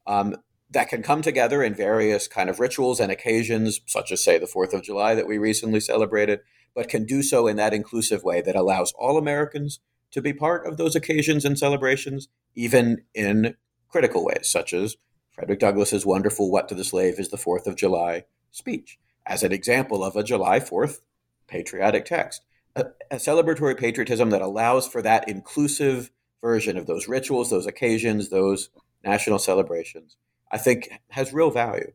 um, 0.07 0.37
that 0.69 0.91
can 0.91 1.03
come 1.03 1.23
together 1.23 1.63
in 1.63 1.75
various 1.75 2.29
kind 2.29 2.51
of 2.51 2.61
rituals 2.61 3.01
and 3.01 3.11
occasions, 3.11 3.81
such 3.87 4.13
as, 4.13 4.23
say, 4.23 4.37
the 4.37 4.45
4th 4.45 4.75
of 4.75 4.83
July 4.83 5.15
that 5.15 5.27
we 5.27 5.39
recently 5.39 5.81
celebrated, 5.81 6.41
but 6.79 6.89
can 6.89 7.05
do 7.05 7.25
so 7.25 7.49
in 7.49 7.57
that 7.57 7.75
inclusive 7.75 8.23
way 8.23 8.41
that 8.41 8.55
allows 8.55 8.93
all 8.93 9.19
Americans 9.19 9.81
to 10.13 10.23
be 10.23 10.33
part 10.33 10.65
of 10.65 10.77
those 10.77 10.95
occasions 10.95 11.45
and 11.45 11.59
celebrations, 11.59 12.29
even 12.55 13.03
in 13.13 13.57
critical 13.89 14.25
ways, 14.25 14.49
such 14.49 14.73
as 14.73 14.97
Frederick 15.33 15.59
Douglass's 15.59 16.07
wonderful 16.07 16.53
What 16.53 16.69
to 16.69 16.77
the 16.77 16.85
Slave 16.85 17.19
is 17.19 17.31
the 17.31 17.37
4th 17.37 17.67
of 17.67 17.75
July 17.75 18.27
speech, 18.53 18.97
as 19.27 19.43
an 19.43 19.51
example 19.51 20.05
of 20.05 20.15
a 20.15 20.23
July 20.23 20.61
4th 20.61 21.01
patriotic 21.49 22.05
text. 22.05 22.43
A, 22.77 22.85
a 23.11 23.17
celebratory 23.17 23.77
patriotism 23.77 24.31
that 24.31 24.41
allows 24.41 24.87
for 24.87 25.03
that 25.03 25.29
inclusive 25.29 26.13
version 26.41 26.77
of 26.77 26.87
those 26.87 27.09
rituals, 27.09 27.51
those 27.51 27.67
occasions, 27.67 28.29
those 28.29 28.71
national 29.03 29.41
celebrations 29.41 30.17
I 30.49 30.59
think 30.59 30.91
has 31.11 31.33
real 31.33 31.51
value. 31.51 31.91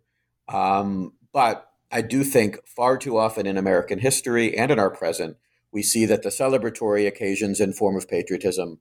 Um, 0.49 1.13
but 1.31 1.69
I 1.93 2.01
do 2.01 2.23
think 2.23 2.57
far 2.65 2.97
too 2.97 3.19
often 3.19 3.45
in 3.45 3.55
American 3.55 3.99
history 3.99 4.57
and 4.57 4.71
in 4.71 4.79
our 4.79 4.89
present, 4.89 5.37
we 5.71 5.83
see 5.83 6.07
that 6.07 6.23
the 6.23 6.29
celebratory 6.29 7.05
occasions 7.05 7.59
and 7.59 7.75
form 7.75 7.95
of 7.95 8.09
patriotism 8.09 8.79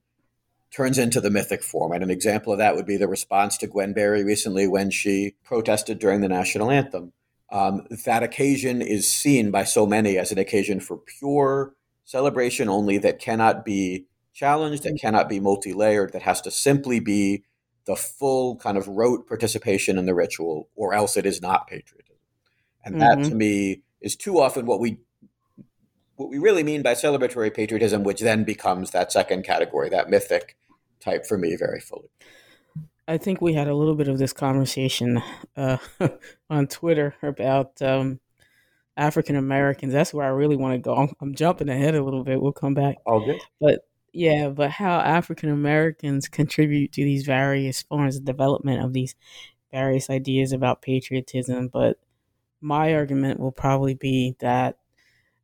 turns 0.71 0.97
into 0.97 1.21
the 1.21 1.29
mythic 1.29 1.61
form. 1.61 1.91
And 1.91 2.03
an 2.03 2.09
example 2.09 2.51
of 2.51 2.57
that 2.57 2.75
would 2.75 2.87
be 2.87 2.97
the 2.97 3.07
response 3.07 3.55
to 3.57 3.67
Gwen 3.67 3.93
Berry 3.93 4.23
recently 4.23 4.67
when 4.67 4.89
she 4.89 5.35
protested 5.43 5.99
during 5.99 6.21
the 6.21 6.27
national 6.27 6.71
anthem. 6.71 7.13
Um, 7.51 7.85
that 8.05 8.23
occasion 8.23 8.81
is 8.81 9.07
seen 9.07 9.51
by 9.51 9.63
so 9.63 9.85
many 9.85 10.17
as 10.17 10.31
an 10.31 10.39
occasion 10.39 10.79
for 10.79 10.97
pure 10.97 11.75
celebration 12.05 12.67
only 12.67 12.97
that 12.97 13.19
cannot 13.19 13.63
be 13.63 14.07
challenged, 14.33 14.81
that 14.83 14.97
cannot 14.99 15.29
be 15.29 15.39
multi 15.39 15.71
layered, 15.71 16.13
that 16.13 16.23
has 16.23 16.41
to 16.41 16.49
simply 16.49 16.99
be 16.99 17.43
the 17.85 17.95
full 17.95 18.55
kind 18.55 18.75
of 18.75 18.87
rote 18.87 19.27
participation 19.27 19.99
in 19.99 20.07
the 20.07 20.15
ritual, 20.15 20.69
or 20.75 20.95
else 20.95 21.15
it 21.15 21.27
is 21.27 21.43
not 21.43 21.67
patriotism. 21.67 22.02
And 22.83 23.01
that 23.01 23.17
mm-hmm. 23.17 23.29
to 23.29 23.35
me 23.35 23.81
is 24.01 24.15
too 24.15 24.39
often 24.39 24.65
what 24.65 24.79
we 24.79 24.99
what 26.15 26.29
we 26.29 26.37
really 26.37 26.63
mean 26.63 26.83
by 26.83 26.93
celebratory 26.93 27.53
patriotism, 27.53 28.03
which 28.03 28.21
then 28.21 28.43
becomes 28.43 28.91
that 28.91 29.11
second 29.11 29.43
category, 29.43 29.89
that 29.89 30.09
mythic 30.09 30.55
type 30.99 31.25
for 31.25 31.37
me 31.37 31.55
very 31.55 31.79
fully. 31.79 32.09
I 33.07 33.17
think 33.17 33.41
we 33.41 33.53
had 33.53 33.67
a 33.67 33.75
little 33.75 33.95
bit 33.95 34.07
of 34.07 34.17
this 34.17 34.31
conversation 34.31 35.21
uh, 35.57 35.77
on 36.49 36.67
Twitter 36.67 37.15
about 37.21 37.81
um, 37.81 38.19
African 38.95 39.35
Americans. 39.35 39.91
That's 39.91 40.13
where 40.13 40.25
I 40.25 40.29
really 40.29 40.55
want 40.55 40.75
to 40.75 40.77
go. 40.77 40.95
I'm, 40.95 41.13
I'm, 41.19 41.35
jumping 41.35 41.69
ahead 41.69 41.95
a 41.95 42.03
little 42.03 42.23
bit. 42.23 42.41
We'll 42.41 42.53
come 42.53 42.73
back. 42.73 42.97
All 43.05 43.25
good. 43.25 43.41
But 43.59 43.81
yeah, 44.13 44.49
but 44.49 44.71
how 44.71 44.99
African 44.99 45.49
Americans 45.49 46.27
contribute 46.29 46.93
to 46.93 47.03
these 47.03 47.25
various 47.25 47.81
forms 47.81 48.15
of 48.15 48.25
development 48.25 48.83
of 48.83 48.93
these 48.93 49.15
various 49.71 50.09
ideas 50.09 50.53
about 50.53 50.81
patriotism. 50.81 51.67
But 51.67 51.97
my 52.63 52.93
argument 52.93 53.39
will 53.39 53.51
probably 53.51 53.93
be 53.93 54.35
that 54.39 54.77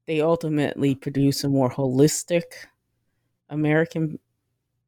they 0.07 0.21
ultimately 0.21 0.95
produce 0.95 1.43
a 1.43 1.49
more 1.49 1.69
holistic 1.69 2.43
American 3.49 4.19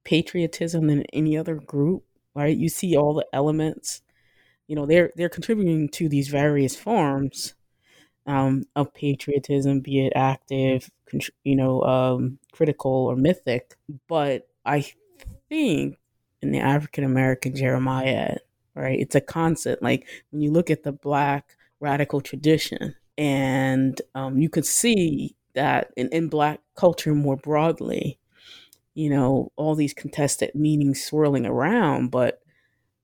patriotism 0.03 0.87
than 0.87 1.03
any 1.13 1.37
other 1.37 1.55
group. 1.55 2.03
Right? 2.33 2.55
You 2.55 2.69
see 2.69 2.95
all 2.95 3.13
the 3.13 3.27
elements. 3.33 4.01
You 4.67 4.77
know, 4.77 4.85
they're 4.85 5.11
they're 5.15 5.29
contributing 5.29 5.89
to 5.89 6.07
these 6.07 6.29
various 6.29 6.77
forms 6.77 7.55
um, 8.25 8.63
of 8.75 8.93
patriotism, 8.93 9.81
be 9.81 10.05
it 10.05 10.13
active, 10.15 10.89
you 11.43 11.55
know, 11.55 11.81
um, 11.83 12.39
critical 12.53 12.91
or 12.91 13.17
mythic. 13.17 13.75
But 14.07 14.47
I 14.65 14.85
think 15.49 15.97
in 16.41 16.51
the 16.51 16.59
African 16.59 17.03
American 17.03 17.53
jeremiad, 17.53 18.39
right, 18.73 18.99
it's 18.99 19.15
a 19.15 19.21
concept. 19.21 19.83
Like 19.83 20.07
when 20.31 20.41
you 20.41 20.51
look 20.51 20.69
at 20.69 20.83
the 20.83 20.93
Black 20.93 21.57
radical 21.81 22.21
tradition, 22.21 22.95
and 23.17 24.01
um, 24.15 24.37
you 24.37 24.49
could 24.49 24.65
see 24.65 25.35
that 25.53 25.91
in, 25.97 26.07
in 26.09 26.29
Black 26.29 26.61
culture 26.75 27.13
more 27.13 27.35
broadly, 27.35 28.17
you 28.93 29.09
know, 29.09 29.51
all 29.57 29.75
these 29.75 29.93
contested 29.93 30.55
meanings 30.55 31.03
swirling 31.03 31.45
around. 31.45 32.09
But 32.09 32.41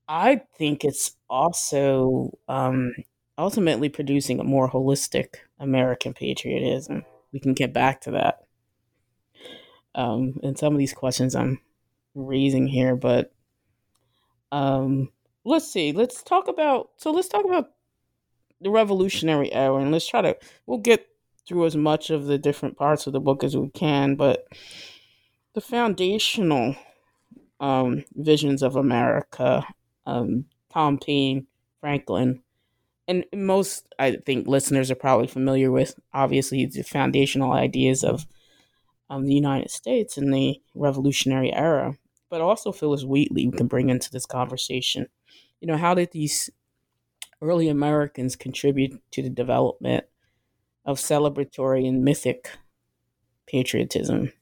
I 0.08 0.42
think 0.56 0.84
it's 0.84 1.16
also 1.28 2.38
um, 2.48 2.94
ultimately 3.36 3.88
producing 3.88 4.40
a 4.40 4.44
more 4.44 4.70
holistic 4.70 5.36
American 5.60 6.14
patriotism. 6.14 7.04
We 7.32 7.40
can 7.40 7.52
get 7.52 7.74
back 7.74 8.00
to 8.02 8.12
that. 8.12 8.44
Um, 9.94 10.38
and 10.42 10.56
some 10.58 10.72
of 10.72 10.78
these 10.78 10.94
questions 10.94 11.34
I'm 11.34 11.60
raising 12.14 12.66
here, 12.66 12.96
but 12.96 13.32
um, 14.52 15.10
let's 15.44 15.70
see. 15.70 15.92
Let's 15.92 16.22
talk 16.22 16.48
about. 16.48 16.90
So 16.96 17.10
let's 17.10 17.28
talk 17.28 17.44
about 17.44 17.70
the 18.60 18.70
Revolutionary 18.70 19.52
Era, 19.52 19.76
and 19.76 19.92
let's 19.92 20.08
try 20.08 20.22
to. 20.22 20.36
We'll 20.66 20.78
get 20.78 21.06
through 21.46 21.66
as 21.66 21.76
much 21.76 22.10
of 22.10 22.26
the 22.26 22.38
different 22.38 22.76
parts 22.76 23.06
of 23.06 23.12
the 23.12 23.20
book 23.20 23.42
as 23.42 23.56
we 23.56 23.70
can, 23.70 24.16
but 24.16 24.46
the 25.54 25.60
foundational 25.60 26.76
um, 27.60 28.04
visions 28.14 28.62
of 28.62 28.76
America, 28.76 29.66
um, 30.06 30.44
Tom 30.72 30.98
Paine, 30.98 31.46
Franklin, 31.80 32.42
and 33.06 33.24
most 33.34 33.86
I 33.98 34.16
think 34.26 34.46
listeners 34.46 34.90
are 34.90 34.96
probably 34.96 35.26
familiar 35.26 35.70
with 35.70 35.98
obviously 36.12 36.66
the 36.66 36.82
foundational 36.82 37.52
ideas 37.52 38.04
of 38.04 38.26
um, 39.10 39.24
the 39.24 39.34
United 39.34 39.70
States 39.70 40.18
in 40.18 40.30
the 40.30 40.60
Revolutionary 40.74 41.52
era, 41.52 41.96
but 42.28 42.42
also 42.42 42.70
Phillis 42.70 43.04
Wheatley 43.04 43.48
we 43.48 43.56
can 43.56 43.66
bring 43.66 43.88
into 43.88 44.10
this 44.10 44.26
conversation. 44.26 45.06
You 45.60 45.68
know, 45.68 45.78
how 45.78 45.94
did 45.94 46.12
these 46.12 46.50
early 47.40 47.68
Americans 47.68 48.36
contribute 48.36 49.00
to 49.12 49.22
the 49.22 49.30
development 49.30 50.04
of 50.84 50.98
celebratory 50.98 51.86
and 51.86 52.04
mythic 52.04 52.50
patriotism? 53.46 54.32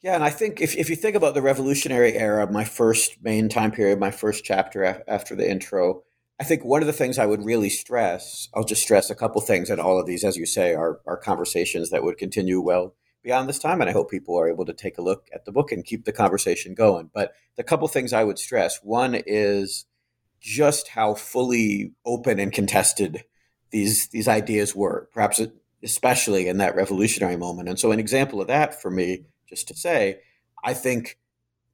Yeah, 0.00 0.16
and 0.16 0.24
I 0.24 0.30
think 0.30 0.60
if, 0.60 0.76
if 0.76 0.90
you 0.90 0.96
think 0.96 1.14
about 1.14 1.34
the 1.34 1.42
Revolutionary 1.42 2.14
era, 2.14 2.50
my 2.50 2.64
first 2.64 3.22
main 3.22 3.48
time 3.48 3.70
period, 3.70 4.00
my 4.00 4.10
first 4.10 4.44
chapter 4.44 5.02
after 5.06 5.36
the 5.36 5.48
intro, 5.48 6.02
I 6.40 6.44
think 6.44 6.64
one 6.64 6.82
of 6.82 6.88
the 6.88 6.92
things 6.92 7.18
I 7.18 7.26
would 7.26 7.44
really 7.44 7.70
stress, 7.70 8.48
I'll 8.52 8.64
just 8.64 8.82
stress 8.82 9.10
a 9.10 9.14
couple 9.14 9.40
things, 9.40 9.70
and 9.70 9.80
all 9.80 10.00
of 10.00 10.06
these, 10.06 10.24
as 10.24 10.36
you 10.36 10.44
say, 10.44 10.74
are, 10.74 11.00
are 11.06 11.16
conversations 11.16 11.90
that 11.90 12.02
would 12.02 12.18
continue 12.18 12.60
well 12.60 12.96
beyond 13.22 13.48
this 13.48 13.60
time. 13.60 13.80
And 13.80 13.88
I 13.88 13.92
hope 13.92 14.10
people 14.10 14.36
are 14.36 14.48
able 14.48 14.64
to 14.64 14.72
take 14.72 14.98
a 14.98 15.02
look 15.02 15.28
at 15.32 15.44
the 15.44 15.52
book 15.52 15.70
and 15.70 15.84
keep 15.84 16.04
the 16.04 16.12
conversation 16.12 16.74
going. 16.74 17.10
But 17.14 17.32
the 17.56 17.62
couple 17.62 17.86
things 17.86 18.12
I 18.12 18.24
would 18.24 18.40
stress 18.40 18.80
one 18.82 19.14
is 19.24 19.84
just 20.42 20.88
how 20.88 21.14
fully 21.14 21.92
open 22.04 22.38
and 22.40 22.52
contested 22.52 23.24
these, 23.70 24.08
these 24.08 24.28
ideas 24.28 24.74
were, 24.74 25.08
perhaps 25.14 25.40
especially 25.82 26.48
in 26.48 26.58
that 26.58 26.74
revolutionary 26.74 27.36
moment. 27.36 27.68
And 27.68 27.78
so, 27.78 27.92
an 27.92 28.00
example 28.00 28.40
of 28.40 28.48
that 28.48 28.82
for 28.82 28.90
me, 28.90 29.24
just 29.48 29.68
to 29.68 29.74
say, 29.74 30.20
I 30.64 30.74
think 30.74 31.18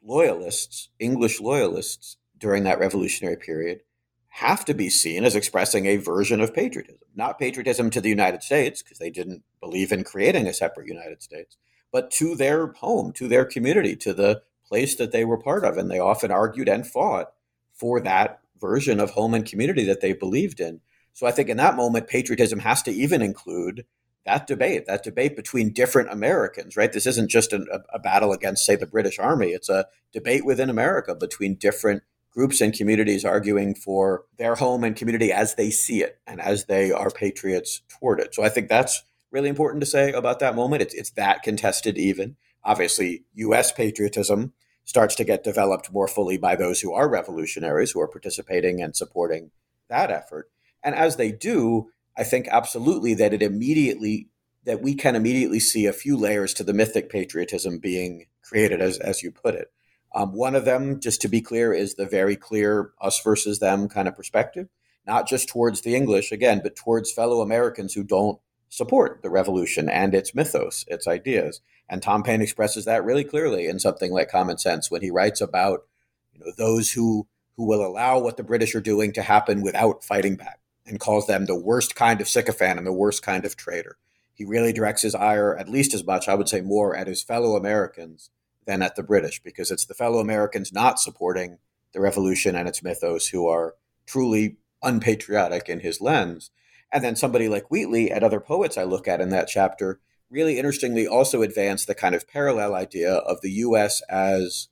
loyalists, 0.03 0.91
English 0.99 1.41
loyalists 1.41 2.19
during 2.37 2.65
that 2.65 2.79
revolutionary 2.79 3.37
period, 3.37 3.81
have 4.29 4.65
to 4.67 4.75
be 4.75 4.89
seen 4.89 5.25
as 5.25 5.35
expressing 5.35 5.87
a 5.87 5.97
version 5.97 6.41
of 6.41 6.55
patriotism, 6.55 7.09
not 7.17 7.39
patriotism 7.39 7.91
to 7.91 8.01
the 8.01 8.11
United 8.11 8.43
States, 8.43 8.83
because 8.83 8.99
they 8.99 9.11
didn't 9.11 9.43
believe 9.61 9.91
in 9.91 10.05
creating 10.05 10.47
a 10.47 10.55
separate 10.55 10.87
United 10.87 11.23
States, 11.23 11.57
but 11.91 12.11
to 12.11 12.37
their 12.37 12.69
home, 12.69 13.13
to 13.13 13.27
their 13.27 13.45
community, 13.45 13.97
to 13.97 14.13
the 14.13 14.43
place 14.67 14.95
that 14.97 15.11
they 15.11 15.25
were 15.25 15.39
part 15.39 15.65
of. 15.65 15.77
And 15.77 15.91
they 15.91 15.99
often 15.99 16.31
argued 16.31 16.69
and 16.69 16.87
fought 16.87 17.33
for 17.73 18.01
that 18.01 18.41
version 18.61 19.01
of 19.01 19.11
home 19.11 19.35
and 19.35 19.47
community 19.47 19.85
that 19.85 20.01
they 20.01 20.13
believed 20.13 20.61
in. 20.61 20.81
So 21.13 21.27
I 21.27 21.31
think 21.31 21.49
in 21.49 21.57
that 21.57 21.77
moment, 21.77 22.07
patriotism 22.07 22.61
has 22.61 22.83
to 22.83 22.93
even 22.93 23.23
include 23.23 23.85
that 24.25 24.47
debate, 24.47 24.87
that 24.87 25.03
debate 25.03 25.37
between 25.37 25.73
different 25.73 26.13
Americans, 26.13 26.77
right? 26.77 26.93
This 26.93 27.07
isn't 27.07 27.31
just 27.31 27.53
a, 27.53 27.83
a 27.93 27.99
battle 27.99 28.33
against, 28.33 28.65
say, 28.65 28.77
the 28.77 28.87
British 28.87 29.19
Army. 29.19 29.49
It's 29.49 29.69
a 29.69 29.87
debate 30.13 30.45
within 30.45 30.71
America 30.71 31.15
between 31.15 31.55
different 31.55 32.03
groups 32.31 32.61
and 32.61 32.75
communities 32.75 33.25
arguing 33.25 33.75
for 33.75 34.25
their 34.37 34.55
home 34.55 34.85
and 34.85 34.95
community 34.95 35.33
as 35.33 35.55
they 35.55 35.71
see 35.71 36.03
it 36.03 36.21
and 36.27 36.41
as 36.41 36.67
they 36.67 36.93
are 36.93 37.11
patriots 37.11 37.81
toward 37.89 38.21
it. 38.21 38.35
So 38.35 38.43
I 38.43 38.49
think 38.49 38.69
that's 38.69 39.03
really 39.31 39.49
important 39.49 39.81
to 39.81 39.87
say 39.87 40.13
about 40.13 40.41
that 40.41 40.55
moment. 40.55 40.83
It's, 40.83 40.95
it's 40.95 41.11
that 41.11 41.43
contested 41.43 41.99
even. 41.99 42.37
Obviously, 42.63 43.25
U.S. 43.35 43.73
patriotism 43.73 44.53
starts 44.89 45.15
to 45.15 45.23
get 45.23 45.45
developed 45.45 45.93
more 45.93 46.09
fully 46.09 46.39
by 46.39 46.57
those 46.57 46.81
who 46.81 46.95
are 46.95 47.11
revolutionaries, 47.11 47.91
who 47.91 48.01
are 48.01 48.09
participating 48.09 48.81
and 48.81 48.97
supporting 48.97 49.51
that 49.91 50.11
effort. 50.11 50.51
And 50.83 50.95
as 50.95 51.17
they 51.17 51.31
do, 51.31 51.91
I 52.17 52.25
think 52.25 52.49
absolutely 52.49 53.13
that 53.13 53.35
it 53.35 53.43
immediately 53.43 54.31
that 54.65 54.81
we 54.81 54.95
can 54.95 55.15
immediately 55.15 55.61
see 55.61 55.85
a 55.85 55.93
few 55.93 56.17
layers 56.17 56.55
to 56.55 56.65
the 56.65 56.73
mythic 56.73 57.11
patriotism 57.11 57.79
being 57.79 58.29
created, 58.41 58.81
as 58.81 58.99
as 58.99 59.23
you 59.23 59.31
put 59.31 59.55
it. 59.55 59.71
Um, 60.15 60.33
one 60.33 60.55
of 60.55 60.65
them, 60.65 61.01
just 61.01 61.21
to 61.21 61.29
be 61.29 61.43
clear, 61.43 61.75
is 61.75 61.97
the 61.97 62.07
very 62.07 62.35
clear 62.35 62.93
us 62.99 63.23
versus 63.23 63.59
them 63.59 63.91
kind 63.91 64.09
of 64.09 64.17
perspective, 64.17 64.69
not 65.07 65.29
just 65.29 65.51
towards 65.51 65.83
the 65.83 65.95
English, 65.95 66.33
again, 66.33 66.61
but 66.63 66.77
towards 66.77 67.13
fellow 67.13 67.43
Americans 67.43 67.93
who 67.93 68.05
don't 68.05 68.41
support 68.71 69.21
the 69.23 69.29
revolution 69.29 69.91
and 69.91 70.15
its 70.15 70.35
mythos, 70.35 70.87
its 70.89 71.07
ideas. 71.07 71.61
And 71.89 72.03
Tom 72.03 72.23
Paine 72.23 72.43
expresses 72.43 72.85
that 72.85 73.05
really 73.05 73.25
clearly 73.25 73.67
in 73.67 73.79
something 73.79 74.13
like 74.13 74.31
Common 74.31 74.59
Sense 74.59 74.91
when 74.91 75.03
he 75.03 75.11
writes 75.11 75.41
about 75.41 75.87
you 76.33 76.41
know, 76.41 76.53
those 76.57 76.93
who 76.93 77.27
who 77.57 77.67
will 77.67 77.85
allow 77.85 78.21
what 78.21 78.37
the 78.37 78.45
British 78.45 78.75
are 78.77 78.81
doing 78.81 79.13
to 79.13 79.23
happen 79.23 79.63
without 79.63 80.05
fighting 80.05 80.37
back 80.37 80.61
and 80.87 81.01
calls 81.01 81.27
them 81.27 81.47
the 81.47 81.59
worst 81.59 81.97
kind 81.97 82.21
of 82.21 82.29
sycophant 82.29 82.79
and 82.79 82.87
the 82.87 82.93
worst 82.93 83.21
kind 83.23 83.45
of 83.45 83.57
traitor. 83.57 83.99
He 84.33 84.45
really 84.45 84.73
directs 84.73 85.03
his 85.03 85.17
ire 85.17 85.57
at 85.57 85.69
least 85.69 85.93
as 85.93 86.05
much, 86.05 86.29
I 86.29 86.35
would 86.35 86.49
say 86.49 86.61
more, 86.61 86.95
at 86.95 87.09
his 87.09 87.23
fellow 87.23 87.57
Americans 87.57 88.31
than 88.65 88.81
at 88.81 88.95
the 88.95 89.03
British, 89.03 89.43
because 89.43 89.73
it's 89.73 89.87
the 89.87 89.95
fellow 89.95 90.21
Americans 90.21 90.73
not 90.73 91.01
supporting 91.01 91.59
the 91.93 92.01
revolution 92.01 92.55
and 92.55 92.69
its 92.69 92.83
mythos 92.83 93.29
who 93.29 93.49
are 93.49 93.75
truly 94.07 94.59
unpatriotic 94.83 95.69
in 95.69 95.81
his 95.81 96.01
lens. 96.01 96.51
And 96.93 97.03
then 97.03 97.17
somebody 97.17 97.49
like 97.49 97.71
Wheatley 97.71 98.11
and 98.11 98.23
other 98.23 98.41
poets 98.41 98.79
I 98.79 98.85
look 98.85 99.09
at 99.09 99.21
in 99.21 99.31
that 99.31 99.49
chapter 99.49 99.99
really 100.31 100.59
interestingly 100.59 101.07
also 101.07 101.43
advance 101.43 101.85
the 101.85 101.95
kind 101.95 102.15
of 102.15 102.29
parallel 102.29 102.75
idea 102.75 103.13
of 103.13 103.41
the 103.41 103.51
US 103.53 104.03
as 104.09 104.69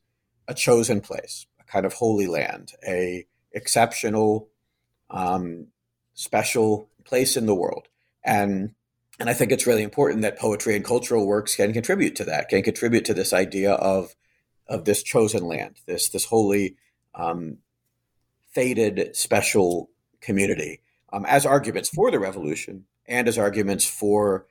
a 0.49 0.55
chosen 0.55 1.01
place, 1.01 1.47
a 1.61 1.65
kind 1.65 1.87
of 1.87 1.95
holy 1.95 2.27
land, 2.27 2.73
a 2.87 3.27
exceptional, 3.53 4.49
um, 5.11 5.69
special 6.15 6.91
place 7.05 7.37
in 7.37 7.47
the 7.47 7.55
world. 7.55 7.89
And 8.25 8.75
and 9.19 9.31
I 9.31 9.35
think 9.35 9.51
it's 9.51 9.67
really 9.67 9.83
important 9.83 10.21
that 10.23 10.39
poetry 10.39 10.77
and 10.77 10.85
cultural 10.85 11.27
works 11.27 11.57
can 11.57 11.73
contribute 11.73 12.17
to 12.17 12.25
that, 12.25 12.51
can 12.51 12.63
contribute 12.63 13.07
to 13.07 13.15
this 13.15 13.33
idea 13.33 13.73
of 13.73 14.15
of 14.69 14.85
this 14.85 15.03
chosen 15.03 15.45
land, 15.45 15.77
this 15.87 16.09
this 16.09 16.27
holy, 16.27 16.77
um, 17.15 17.59
fated, 18.53 19.17
special 19.17 19.91
community, 20.21 20.81
um, 21.13 21.25
as 21.27 21.47
arguments 21.47 21.89
for 21.89 22.11
the 22.11 22.19
revolution 22.19 22.85
and 23.07 23.29
as 23.29 23.39
arguments 23.39 23.87
for 23.87 24.47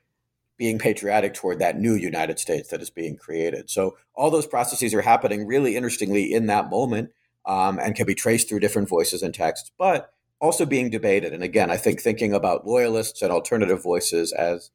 being 0.58 0.80
patriotic 0.80 1.34
toward 1.34 1.60
that 1.60 1.78
new 1.78 1.94
United 1.94 2.40
States 2.40 2.70
that 2.70 2.82
is 2.82 2.90
being 2.90 3.18
created. 3.18 3.70
So 3.70 3.98
all 4.14 4.32
those 4.32 4.48
processes 4.48 4.94
are 4.94 5.02
happening 5.02 5.46
really 5.46 5.76
interestingly 5.76 6.32
in 6.34 6.46
that 6.48 6.70
moment 6.70 7.12
um, 7.46 7.80
and 7.80 7.96
can 7.96 8.06
be 8.06 8.16
traced 8.16 8.48
through 8.48 8.62
different 8.62 8.90
voices 8.90 9.22
and 9.22 9.34
texts, 9.34 9.72
but 9.78 10.12
also 10.40 10.66
being 10.66 10.90
debated. 10.90 11.34
And 11.34 11.44
again, 11.44 11.70
I 11.70 11.78
think 11.78 12.02
thinking 12.02 12.34
about 12.34 12.66
loyalists 12.66 13.22
and 13.22 13.32
alternative 13.32 13.84
voices 13.84 14.32
as 14.32 14.72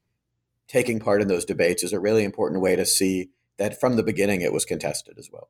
taking 0.69 1.01
part 1.01 1.23
in 1.23 1.29
those 1.29 1.45
debates 1.45 1.83
is 1.83 1.93
a 1.93 2.01
really 2.01 2.25
important 2.25 2.63
way 2.63 2.77
to 2.77 2.87
see 2.87 3.31
that 3.59 3.79
from 3.79 3.97
the 3.97 4.03
beginning 4.03 4.41
it 4.41 4.53
was 4.53 4.65
contested 4.65 5.19
as 5.19 5.31
well. 5.33 5.49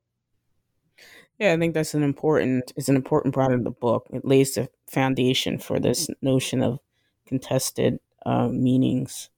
Yeah, 1.38 1.54
I 1.54 1.56
think 1.56 1.74
that's 1.74 1.94
an 1.94 2.02
important 2.02 2.72
it's 2.76 2.88
an 2.88 2.96
important 2.96 3.34
part 3.34 3.52
of 3.52 3.64
the 3.64 3.70
book. 3.70 4.06
It 4.12 4.24
lays 4.24 4.54
the 4.54 4.68
foundation 4.86 5.58
for 5.58 5.80
this 5.80 6.08
notion 6.20 6.62
of 6.62 6.80
contested 7.26 7.98
uh, 8.26 8.48
meanings 8.48 9.30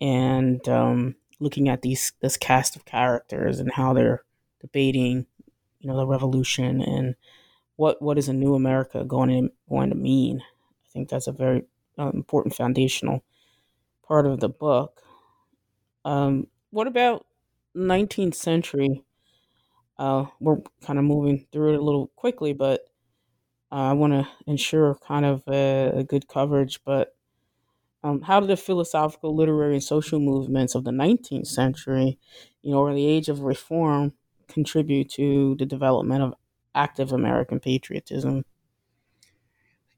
and 0.00 0.66
um, 0.68 1.16
looking 1.40 1.68
at 1.68 1.82
these 1.82 2.12
this 2.20 2.36
cast 2.36 2.76
of 2.76 2.84
characters 2.84 3.60
and 3.60 3.72
how 3.72 3.92
they're 3.92 4.24
debating, 4.60 5.26
you 5.80 5.88
know, 5.88 5.96
the 5.96 6.06
revolution 6.06 6.82
and 6.82 7.14
what 7.76 8.02
what 8.02 8.18
is 8.18 8.28
a 8.28 8.32
new 8.32 8.54
America 8.54 9.04
going 9.04 9.30
to 9.30 9.52
going 9.68 9.90
to 9.90 9.96
mean. 9.96 10.40
I 10.40 10.88
think 10.92 11.08
that's 11.08 11.28
a 11.28 11.32
very 11.32 11.64
uh, 11.98 12.10
important 12.14 12.54
foundational 12.54 13.22
part 14.06 14.26
of 14.26 14.40
the 14.40 14.48
book. 14.48 15.02
Um, 16.04 16.46
what 16.70 16.86
about 16.86 17.26
19th 17.74 18.34
century? 18.34 19.02
Uh, 19.98 20.26
we're 20.40 20.58
kind 20.82 20.98
of 20.98 21.04
moving 21.04 21.46
through 21.52 21.74
it 21.74 21.78
a 21.80 21.82
little 21.84 22.08
quickly, 22.16 22.52
but 22.52 22.86
uh, 23.72 23.76
I 23.76 23.92
want 23.94 24.12
to 24.14 24.28
ensure 24.46 24.96
kind 24.96 25.24
of 25.24 25.42
a, 25.48 25.92
a 25.98 26.04
good 26.04 26.28
coverage. 26.28 26.80
But 26.84 27.16
um, 28.02 28.22
how 28.22 28.40
did 28.40 28.48
the 28.48 28.56
philosophical, 28.56 29.34
literary, 29.34 29.74
and 29.74 29.84
social 29.84 30.20
movements 30.20 30.74
of 30.74 30.84
the 30.84 30.90
19th 30.90 31.46
century, 31.46 32.18
you 32.62 32.72
know, 32.72 32.78
or 32.78 32.94
the 32.94 33.06
age 33.06 33.28
of 33.28 33.40
reform, 33.40 34.14
contribute 34.48 35.10
to 35.10 35.54
the 35.58 35.66
development 35.66 36.22
of 36.22 36.34
active 36.74 37.12
American 37.12 37.60
patriotism? 37.60 38.44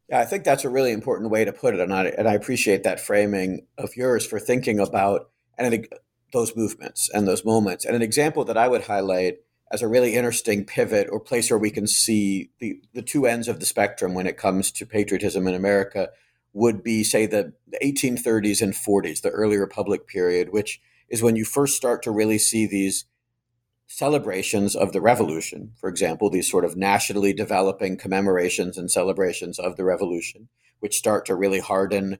Yeah, 0.09 0.21
I 0.21 0.25
think 0.25 0.45
that's 0.45 0.65
a 0.65 0.69
really 0.69 0.93
important 0.93 1.31
way 1.31 1.45
to 1.45 1.53
put 1.53 1.75
it, 1.75 1.81
and 1.81 1.95
I, 1.95 2.07
and 2.07 2.29
I 2.29 2.35
appreciate 2.35 2.83
that 2.83 3.01
framing 3.01 3.67
of 3.79 3.97
yours 3.97 4.27
for 4.27 4.41
thinking 4.41 4.81
about 4.81 5.31
and 5.57 5.87
those 6.33 6.57
movements 6.57 7.09
and 7.15 7.29
those 7.29 7.45
moments. 7.45 7.85
And 7.85 7.95
an 7.95 8.03
example 8.03 8.45
that 8.47 8.57
I 8.57 8.67
would 8.67 8.83
highlight 8.83 9.39
as 9.71 9.81
a 9.81 9.89
really 9.89 10.15
interesting 10.15 10.65
pivot 10.65 11.09
or 11.11 11.21
place 11.21 11.51
where 11.51 11.59
we 11.59 11.71
can 11.71 11.87
see 11.87 12.51
the, 12.59 12.81
the 12.95 13.03
two 13.03 13.27
ends 13.27 13.49
of 13.49 13.61
the 13.61 13.67
spectrum 13.67 14.13
when 14.15 14.27
it 14.27 14.37
comes 14.37 14.71
to 14.73 14.87
patriotism 14.87 15.47
in 15.47 15.55
America 15.55 16.11
would 16.53 16.83
be, 16.83 17.03
say, 17.03 17.27
the, 17.27 17.53
the 17.67 17.79
1830s 17.83 18.61
and 18.61 18.75
40s, 18.75 19.23
the 19.23 19.31
early 19.31 19.57
Republic 19.57 20.07
period, 20.07 20.53
which 20.53 20.81
is 21.09 21.23
when 21.23 21.37
you 21.37 21.45
first 21.45 21.77
start 21.77 22.03
to 22.03 22.11
really 22.11 22.39
see 22.39 22.67
these 22.67 23.05
celebrations 23.87 24.75
of 24.75 24.93
the 24.93 25.01
revolution. 25.01 25.73
For 25.77 25.89
example, 25.89 26.31
these 26.31 26.51
sort 26.51 26.65
of 26.65 26.77
nationally 26.77 27.33
developing 27.33 27.97
commemorations 27.99 28.79
and 28.79 28.91
celebrations 28.91 29.59
of 29.59 29.77
the 29.77 29.85
revolution, 29.85 30.49
which 30.81 30.97
start 30.97 31.27
to 31.27 31.35
really 31.35 31.61
harden 31.61 32.19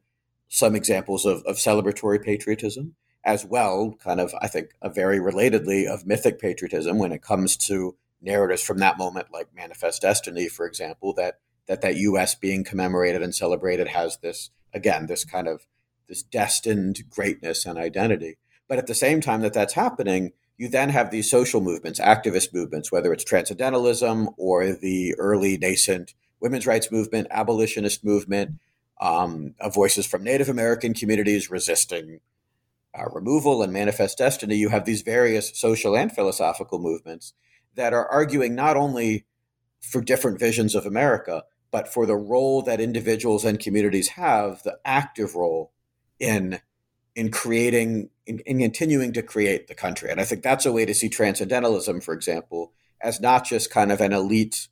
some 0.49 0.77
examples 0.77 1.25
of, 1.25 1.43
of 1.45 1.57
celebratory 1.57 2.23
patriotism, 2.23 2.95
as 3.25 3.45
well, 3.45 3.97
kind 4.03 4.21
of, 4.21 4.35
I 4.41 4.49
think, 4.49 4.73
a 4.83 4.91
very 4.91 5.19
relatedly 5.19 5.87
of 5.87 6.07
mythic 6.07 6.39
patriotism 6.39 6.99
when 6.99 7.13
it 7.13 7.23
comes 7.23 7.57
to 7.69 7.97
narratives 8.21 8.63
from 8.63 8.79
that 8.79 8.99
moment, 8.99 9.29
like 9.33 9.55
Manifest 9.55 10.03
Destiny, 10.03 10.49
for 10.49 10.67
example, 10.67 11.15
that 11.15 11.39
that 11.73 11.81
that 11.81 11.97
U.S. 11.97 12.35
being 12.35 12.65
commemorated 12.65 13.23
and 13.23 13.35
celebrated 13.35 13.89
has 13.89 14.19
this 14.19 14.51
again 14.75 15.07
this 15.07 15.25
kind 15.25 15.49
of 15.49 15.67
this 16.07 16.23
destined 16.23 17.05
greatness 17.09 17.65
and 17.65 17.79
identity. 17.79 18.37
But 18.69 18.77
at 18.77 18.89
the 18.89 18.95
same 18.95 19.23
time 19.23 19.41
that 19.41 19.55
that's 19.55 19.73
happening, 19.73 20.33
you 20.59 20.69
then 20.69 20.91
have 20.91 21.11
these 21.11 21.31
social 21.31 21.63
movements, 21.63 21.99
activist 21.99 22.53
movements, 22.53 22.93
whether 22.93 23.11
it's 23.11 23.25
transcendentalism 23.25 24.29
or 24.37 24.75
the 24.75 25.15
early 25.15 25.57
nascent 25.57 26.13
women's 26.41 26.67
rights 26.67 26.93
movement, 26.93 27.29
abolitionist 27.31 28.05
movement, 28.05 28.59
um, 29.01 29.55
voices 29.73 30.05
from 30.05 30.23
Native 30.23 30.51
American 30.51 30.93
communities 30.93 31.51
resisting 31.51 32.21
uh, 32.95 33.07
removal 33.15 33.63
and 33.63 33.73
manifest 33.73 34.19
destiny. 34.19 34.57
You 34.57 34.69
have 34.69 34.85
these 34.85 35.01
various 35.01 35.59
social 35.59 35.97
and 35.97 36.13
philosophical 36.13 36.79
movements 36.79 37.33
that 37.77 37.95
are 37.95 38.07
arguing 38.09 38.55
not 38.55 38.77
only 38.77 39.25
for 39.81 40.01
different 40.01 40.39
visions 40.39 40.75
of 40.75 40.87
America, 40.87 41.45
but 41.73 41.93
for 41.93 42.07
the 42.07 42.15
role 42.15 42.63
that 42.63 42.81
individuals 42.81 43.45
and 43.45 43.59
communities 43.59 44.11
have, 44.11 44.63
the 44.63 44.79
active 44.85 45.35
role 45.35 45.73
in 46.21 46.61
in 47.17 47.31
creating 47.31 48.11
in, 48.27 48.39
in, 48.41 48.59
continuing 48.61 49.13
to 49.13 49.23
create 49.23 49.67
the 49.67 49.75
country. 49.75 50.11
And 50.11 50.21
I 50.21 50.25
think 50.25 50.43
that's 50.43 50.65
a 50.65 50.73
way 50.73 50.87
to 50.87 50.95
see 50.95 51.09
transcendentalism, 51.09 52.01
for 52.01 52.15
example, 52.15 52.73
as 53.01 53.21
not 53.21 53.45
just 53.45 53.71
kind 53.71 53.91
of 53.91 54.01
an 54.01 54.13
elite 54.13 54.69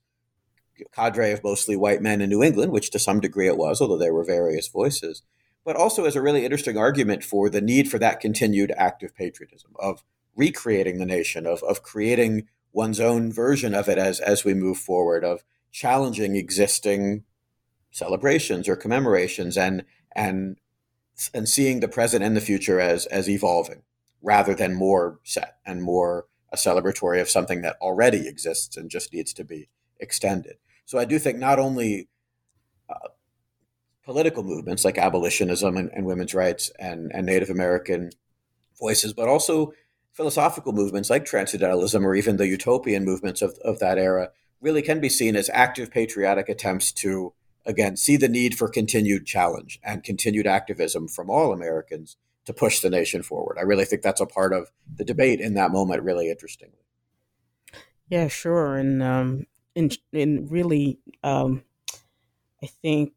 cadre 0.94 1.32
of 1.32 1.44
mostly 1.44 1.76
white 1.76 2.00
men 2.00 2.20
in 2.20 2.30
New 2.30 2.42
England, 2.42 2.72
which 2.72 2.90
to 2.90 2.98
some 2.98 3.20
degree 3.20 3.48
it 3.48 3.58
was, 3.58 3.80
although 3.80 3.98
there 3.98 4.14
were 4.14 4.24
various 4.24 4.68
voices, 4.68 5.22
but 5.64 5.76
also 5.76 6.04
as 6.04 6.16
a 6.16 6.22
really 6.22 6.44
interesting 6.44 6.78
argument 6.78 7.24
for 7.24 7.50
the 7.50 7.60
need 7.60 7.90
for 7.90 7.98
that 7.98 8.20
continued 8.20 8.72
active 8.76 9.14
patriotism 9.14 9.72
of 9.78 10.02
recreating 10.36 10.98
the 10.98 11.04
nation, 11.04 11.46
of, 11.46 11.62
of 11.64 11.82
creating 11.82 12.46
one's 12.72 13.00
own 13.00 13.32
version 13.32 13.74
of 13.74 13.88
it 13.88 13.98
as 13.98 14.20
as 14.20 14.44
we 14.44 14.54
move 14.54 14.78
forward 14.78 15.24
of 15.24 15.42
challenging 15.70 16.36
existing 16.36 17.24
celebrations 17.90 18.68
or 18.68 18.76
commemorations 18.76 19.56
and 19.56 19.84
and 20.14 20.58
and 21.34 21.48
seeing 21.48 21.80
the 21.80 21.88
present 21.88 22.24
and 22.24 22.36
the 22.36 22.40
future 22.40 22.80
as 22.80 23.06
as 23.06 23.28
evolving 23.28 23.82
rather 24.22 24.54
than 24.54 24.74
more 24.74 25.18
set 25.24 25.58
and 25.64 25.82
more 25.82 26.26
a 26.52 26.56
celebratory 26.56 27.20
of 27.20 27.30
something 27.30 27.62
that 27.62 27.76
already 27.80 28.26
exists 28.26 28.76
and 28.76 28.90
just 28.90 29.12
needs 29.12 29.32
to 29.32 29.44
be 29.44 29.68
extended. 29.98 30.56
So 30.84 30.98
I 30.98 31.04
do 31.04 31.18
think 31.18 31.38
not 31.38 31.58
only 31.58 32.08
uh, 32.88 33.08
political 34.04 34.42
movements 34.42 34.84
like 34.84 34.98
abolitionism 34.98 35.76
and, 35.76 35.90
and 35.94 36.06
women's 36.06 36.34
rights 36.34 36.70
and, 36.78 37.12
and 37.14 37.26
Native 37.26 37.50
American 37.50 38.10
voices, 38.78 39.12
but 39.12 39.28
also 39.28 39.72
philosophical 40.12 40.72
movements 40.72 41.08
like 41.08 41.24
transcendentalism 41.24 42.04
or 42.04 42.16
even 42.16 42.36
the 42.36 42.48
utopian 42.48 43.04
movements 43.04 43.42
of, 43.42 43.56
of 43.64 43.78
that 43.78 43.98
era 43.98 44.30
really 44.60 44.82
can 44.82 45.00
be 45.00 45.08
seen 45.08 45.36
as 45.36 45.50
active 45.52 45.90
patriotic 45.90 46.48
attempts 46.48 46.92
to, 46.92 47.32
again, 47.64 47.96
see 47.96 48.16
the 48.16 48.28
need 48.28 48.56
for 48.56 48.68
continued 48.68 49.26
challenge 49.26 49.80
and 49.82 50.04
continued 50.04 50.46
activism 50.46 51.08
from 51.08 51.30
all 51.30 51.52
Americans 51.52 52.16
to 52.44 52.52
push 52.52 52.80
the 52.80 52.90
nation 52.90 53.22
forward. 53.22 53.56
I 53.58 53.62
really 53.62 53.84
think 53.84 54.02
that's 54.02 54.20
a 54.20 54.26
part 54.26 54.52
of 54.52 54.70
the 54.96 55.04
debate 55.04 55.40
in 55.40 55.54
that 55.54 55.70
moment, 55.70 56.02
really 56.02 56.30
interestingly. 56.30 56.78
Yeah, 58.08 58.28
sure. 58.28 58.76
And, 58.76 59.02
um, 59.02 59.46
and, 59.76 59.96
and 60.12 60.50
really, 60.50 60.98
um, 61.22 61.62
I 62.62 62.66
think 62.66 63.12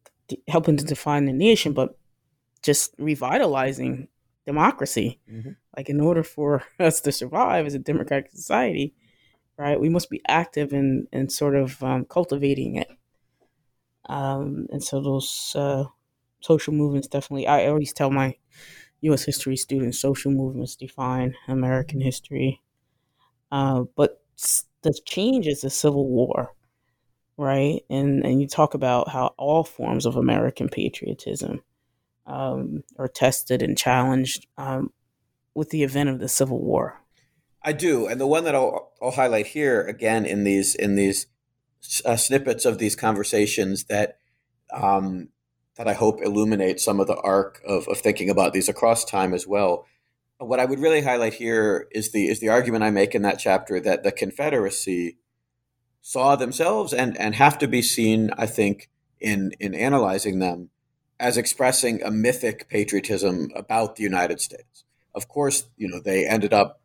helping 0.48 0.76
to 0.76 0.84
define 0.84 1.26
the 1.26 1.32
nation, 1.32 1.72
but 1.72 1.98
just 2.62 2.94
revitalizing 2.98 4.08
democracy. 4.46 5.20
Mm-hmm. 5.30 5.50
Like, 5.76 5.88
in 5.88 6.00
order 6.00 6.22
for 6.22 6.62
us 6.78 7.00
to 7.02 7.12
survive 7.12 7.66
as 7.66 7.74
a 7.74 7.78
democratic 7.78 8.30
society, 8.30 8.94
right, 9.56 9.80
we 9.80 9.88
must 9.88 10.10
be 10.10 10.22
active 10.28 10.72
in 10.72 11.08
in 11.12 11.28
sort 11.28 11.56
of 11.56 11.82
um, 11.82 12.04
cultivating 12.04 12.76
it. 12.76 12.90
Um, 14.06 14.66
and 14.70 14.82
so 14.82 15.00
those 15.00 15.54
uh, 15.56 15.84
social 16.40 16.74
movements 16.74 17.08
definitely. 17.08 17.46
I 17.46 17.66
always 17.66 17.92
tell 17.92 18.10
my 18.10 18.36
U.S. 19.02 19.24
history 19.24 19.56
students, 19.56 19.98
social 19.98 20.30
movements 20.32 20.76
define 20.76 21.34
American 21.48 22.00
history. 22.00 22.62
Uh, 23.50 23.84
but 23.96 24.22
the 24.82 24.94
change 25.06 25.46
is 25.46 25.62
the 25.62 25.70
Civil 25.70 26.08
War, 26.08 26.52
right? 27.36 27.82
And 27.90 28.24
and 28.24 28.40
you 28.40 28.48
talk 28.48 28.74
about 28.74 29.08
how 29.08 29.34
all 29.38 29.64
forms 29.64 30.06
of 30.06 30.16
American 30.16 30.68
patriotism 30.68 31.62
um, 32.26 32.84
are 32.98 33.08
tested 33.08 33.62
and 33.62 33.76
challenged 33.78 34.46
um, 34.58 34.92
with 35.54 35.70
the 35.70 35.82
event 35.82 36.08
of 36.08 36.18
the 36.20 36.28
Civil 36.28 36.60
War. 36.60 37.00
I 37.64 37.72
do, 37.72 38.06
and 38.06 38.20
the 38.20 38.26
one 38.26 38.44
that 38.44 38.54
I'll, 38.54 38.92
I'll 39.00 39.12
highlight 39.12 39.48
here 39.48 39.80
again 39.82 40.26
in 40.26 40.44
these 40.44 40.74
in 40.74 40.96
these 40.96 41.26
uh, 42.04 42.16
snippets 42.16 42.64
of 42.66 42.78
these 42.78 42.94
conversations 42.94 43.84
that 43.84 44.18
um, 44.70 45.30
that 45.76 45.88
I 45.88 45.94
hope 45.94 46.20
illuminate 46.22 46.78
some 46.78 47.00
of 47.00 47.06
the 47.06 47.16
arc 47.16 47.62
of, 47.66 47.88
of 47.88 47.98
thinking 47.98 48.28
about 48.28 48.52
these 48.52 48.68
across 48.68 49.04
time 49.04 49.32
as 49.32 49.46
well. 49.46 49.86
What 50.38 50.60
I 50.60 50.66
would 50.66 50.78
really 50.78 51.02
highlight 51.02 51.34
here 51.34 51.88
is 51.90 52.12
the 52.12 52.28
is 52.28 52.40
the 52.40 52.50
argument 52.50 52.84
I 52.84 52.90
make 52.90 53.14
in 53.14 53.22
that 53.22 53.38
chapter 53.38 53.80
that 53.80 54.02
the 54.02 54.12
Confederacy 54.12 55.16
saw 56.02 56.36
themselves 56.36 56.92
and 56.92 57.16
and 57.16 57.34
have 57.34 57.56
to 57.58 57.66
be 57.66 57.80
seen, 57.80 58.30
I 58.36 58.46
think, 58.46 58.90
in 59.20 59.52
in 59.58 59.74
analyzing 59.74 60.38
them 60.38 60.68
as 61.18 61.38
expressing 61.38 62.02
a 62.02 62.10
mythic 62.10 62.68
patriotism 62.68 63.48
about 63.56 63.96
the 63.96 64.02
United 64.02 64.40
States. 64.40 64.84
Of 65.14 65.28
course, 65.28 65.64
you 65.76 65.88
know, 65.88 66.00
they 66.00 66.26
ended 66.26 66.52
up 66.52 66.82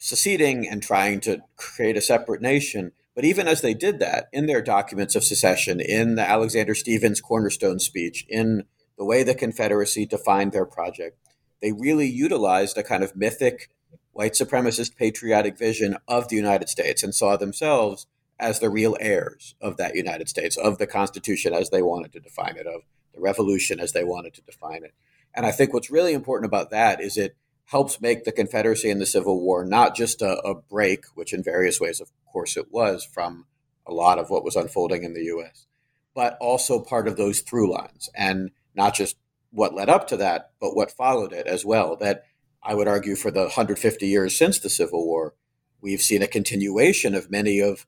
seceding 0.00 0.66
and 0.66 0.82
trying 0.82 1.20
to 1.20 1.42
create 1.56 1.96
a 1.96 2.00
separate 2.00 2.40
nation. 2.40 2.90
But 3.14 3.24
even 3.24 3.46
as 3.46 3.60
they 3.60 3.74
did 3.74 3.98
that, 4.00 4.28
in 4.32 4.46
their 4.46 4.62
documents 4.62 5.14
of 5.14 5.22
secession, 5.22 5.78
in 5.78 6.14
the 6.14 6.28
Alexander 6.28 6.74
Stephens 6.74 7.20
cornerstone 7.20 7.78
speech, 7.78 8.24
in 8.28 8.64
the 8.96 9.04
way 9.04 9.22
the 9.22 9.34
Confederacy 9.34 10.06
defined 10.06 10.52
their 10.52 10.64
project, 10.64 11.18
they 11.60 11.72
really 11.72 12.08
utilized 12.08 12.78
a 12.78 12.82
kind 12.82 13.04
of 13.04 13.14
mythic 13.14 13.68
white 14.12 14.32
supremacist 14.32 14.96
patriotic 14.96 15.58
vision 15.58 15.96
of 16.08 16.28
the 16.28 16.36
United 16.36 16.68
States 16.68 17.02
and 17.02 17.14
saw 17.14 17.36
themselves 17.36 18.06
as 18.38 18.58
the 18.58 18.70
real 18.70 18.96
heirs 19.00 19.54
of 19.60 19.76
that 19.76 19.94
United 19.94 20.28
States, 20.28 20.56
of 20.56 20.78
the 20.78 20.86
Constitution 20.86 21.52
as 21.52 21.68
they 21.68 21.82
wanted 21.82 22.12
to 22.12 22.20
define 22.20 22.56
it, 22.56 22.66
of 22.66 22.82
the 23.14 23.20
Revolution 23.20 23.78
as 23.78 23.92
they 23.92 24.02
wanted 24.02 24.32
to 24.32 24.42
define 24.42 24.82
it. 24.82 24.94
And 25.34 25.44
I 25.44 25.52
think 25.52 25.74
what's 25.74 25.90
really 25.90 26.14
important 26.14 26.46
about 26.46 26.70
that 26.70 27.02
is 27.02 27.18
it 27.18 27.36
helps 27.70 28.00
make 28.00 28.24
the 28.24 28.32
Confederacy 28.32 28.90
and 28.90 29.00
the 29.00 29.06
Civil 29.06 29.40
War 29.40 29.64
not 29.64 29.94
just 29.94 30.22
a, 30.22 30.40
a, 30.40 30.54
break, 30.54 31.04
which 31.14 31.32
in 31.32 31.40
various 31.42 31.80
ways, 31.80 32.00
of 32.00 32.10
course, 32.32 32.56
it 32.56 32.66
was 32.72 33.04
from 33.04 33.46
a 33.86 33.92
lot 33.92 34.18
of 34.18 34.28
what 34.28 34.42
was 34.42 34.56
unfolding 34.56 35.04
in 35.04 35.14
the 35.14 35.24
U.S., 35.24 35.66
but 36.12 36.36
also 36.40 36.80
part 36.80 37.06
of 37.06 37.16
those 37.16 37.40
through 37.40 37.72
lines, 37.72 38.10
and 38.12 38.50
not 38.74 38.94
just 38.94 39.16
what 39.52 39.72
led 39.72 39.88
up 39.88 40.08
to 40.08 40.16
that, 40.16 40.50
but 40.60 40.74
what 40.74 40.90
followed 40.90 41.32
it 41.32 41.46
as 41.46 41.64
well. 41.64 41.94
That 41.94 42.24
I 42.60 42.74
would 42.74 42.88
argue 42.88 43.14
for 43.14 43.30
the 43.30 43.42
150 43.42 44.04
years 44.04 44.36
since 44.36 44.58
the 44.58 44.68
Civil 44.68 45.06
War, 45.06 45.34
we've 45.80 46.02
seen 46.02 46.22
a 46.22 46.26
continuation 46.26 47.14
of 47.14 47.30
many 47.30 47.60
of 47.60 47.86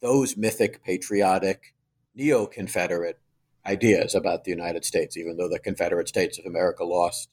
those 0.00 0.36
mythic, 0.36 0.84
patriotic, 0.84 1.74
neo 2.14 2.46
Confederate 2.46 3.18
ideas 3.66 4.14
about 4.14 4.44
the 4.44 4.52
United 4.52 4.84
States, 4.84 5.16
even 5.16 5.36
though 5.36 5.48
the 5.48 5.58
Confederate 5.58 6.06
States 6.06 6.38
of 6.38 6.46
America 6.46 6.84
lost 6.84 7.30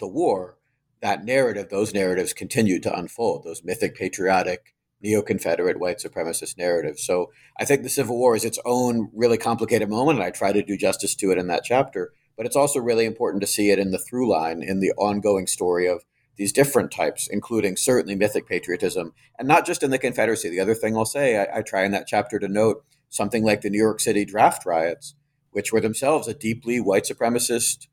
the 0.00 0.08
war 0.08 0.57
that 1.00 1.24
narrative, 1.24 1.68
those 1.68 1.94
narratives 1.94 2.32
continued 2.32 2.82
to 2.84 2.96
unfold, 2.96 3.44
those 3.44 3.64
mythic, 3.64 3.96
patriotic, 3.96 4.74
neo 5.00 5.22
Confederate, 5.22 5.78
white 5.78 5.98
supremacist 5.98 6.58
narratives. 6.58 7.04
So 7.04 7.30
I 7.58 7.64
think 7.64 7.82
the 7.82 7.88
Civil 7.88 8.18
War 8.18 8.34
is 8.34 8.44
its 8.44 8.58
own 8.64 9.10
really 9.14 9.38
complicated 9.38 9.88
moment, 9.88 10.18
and 10.18 10.26
I 10.26 10.30
try 10.30 10.52
to 10.52 10.62
do 10.62 10.76
justice 10.76 11.14
to 11.16 11.30
it 11.30 11.38
in 11.38 11.46
that 11.48 11.64
chapter. 11.64 12.12
But 12.36 12.46
it's 12.46 12.56
also 12.56 12.78
really 12.78 13.04
important 13.04 13.40
to 13.40 13.48
see 13.48 13.70
it 13.70 13.78
in 13.78 13.90
the 13.90 13.98
through 13.98 14.30
line, 14.30 14.62
in 14.62 14.80
the 14.80 14.92
ongoing 14.92 15.46
story 15.46 15.88
of 15.88 16.04
these 16.36 16.52
different 16.52 16.92
types, 16.92 17.28
including 17.28 17.76
certainly 17.76 18.14
mythic 18.14 18.46
patriotism, 18.46 19.12
and 19.38 19.48
not 19.48 19.66
just 19.66 19.82
in 19.82 19.90
the 19.90 19.98
Confederacy. 19.98 20.48
The 20.48 20.60
other 20.60 20.74
thing 20.74 20.96
I'll 20.96 21.04
say, 21.04 21.36
I, 21.36 21.58
I 21.58 21.62
try 21.62 21.84
in 21.84 21.90
that 21.92 22.06
chapter 22.06 22.38
to 22.38 22.48
note 22.48 22.84
something 23.08 23.44
like 23.44 23.62
the 23.62 23.70
New 23.70 23.78
York 23.78 23.98
City 23.98 24.24
draft 24.24 24.64
riots, 24.64 25.16
which 25.50 25.72
were 25.72 25.80
themselves 25.80 26.28
a 26.28 26.34
deeply 26.34 26.78
white 26.78 27.04
supremacist 27.04 27.88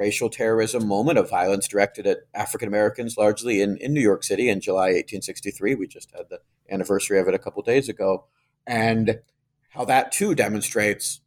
racial 0.00 0.30
terrorism 0.30 0.88
moment 0.88 1.18
of 1.18 1.28
violence 1.28 1.68
directed 1.68 2.06
at 2.06 2.20
African 2.34 2.66
Americans, 2.66 3.18
largely 3.18 3.60
in, 3.60 3.76
in 3.76 3.92
New 3.92 4.00
York 4.00 4.24
City 4.24 4.48
in 4.48 4.58
July 4.58 4.86
1863. 4.86 5.74
We 5.74 5.86
just 5.86 6.10
had 6.12 6.30
the 6.30 6.40
anniversary 6.70 7.20
of 7.20 7.28
it 7.28 7.34
a 7.34 7.38
couple 7.38 7.62
days 7.62 7.86
ago. 7.86 8.24
And 8.66 9.20
how 9.70 9.84
that 9.84 10.10
too 10.10 10.34
demonstrates 10.34 11.20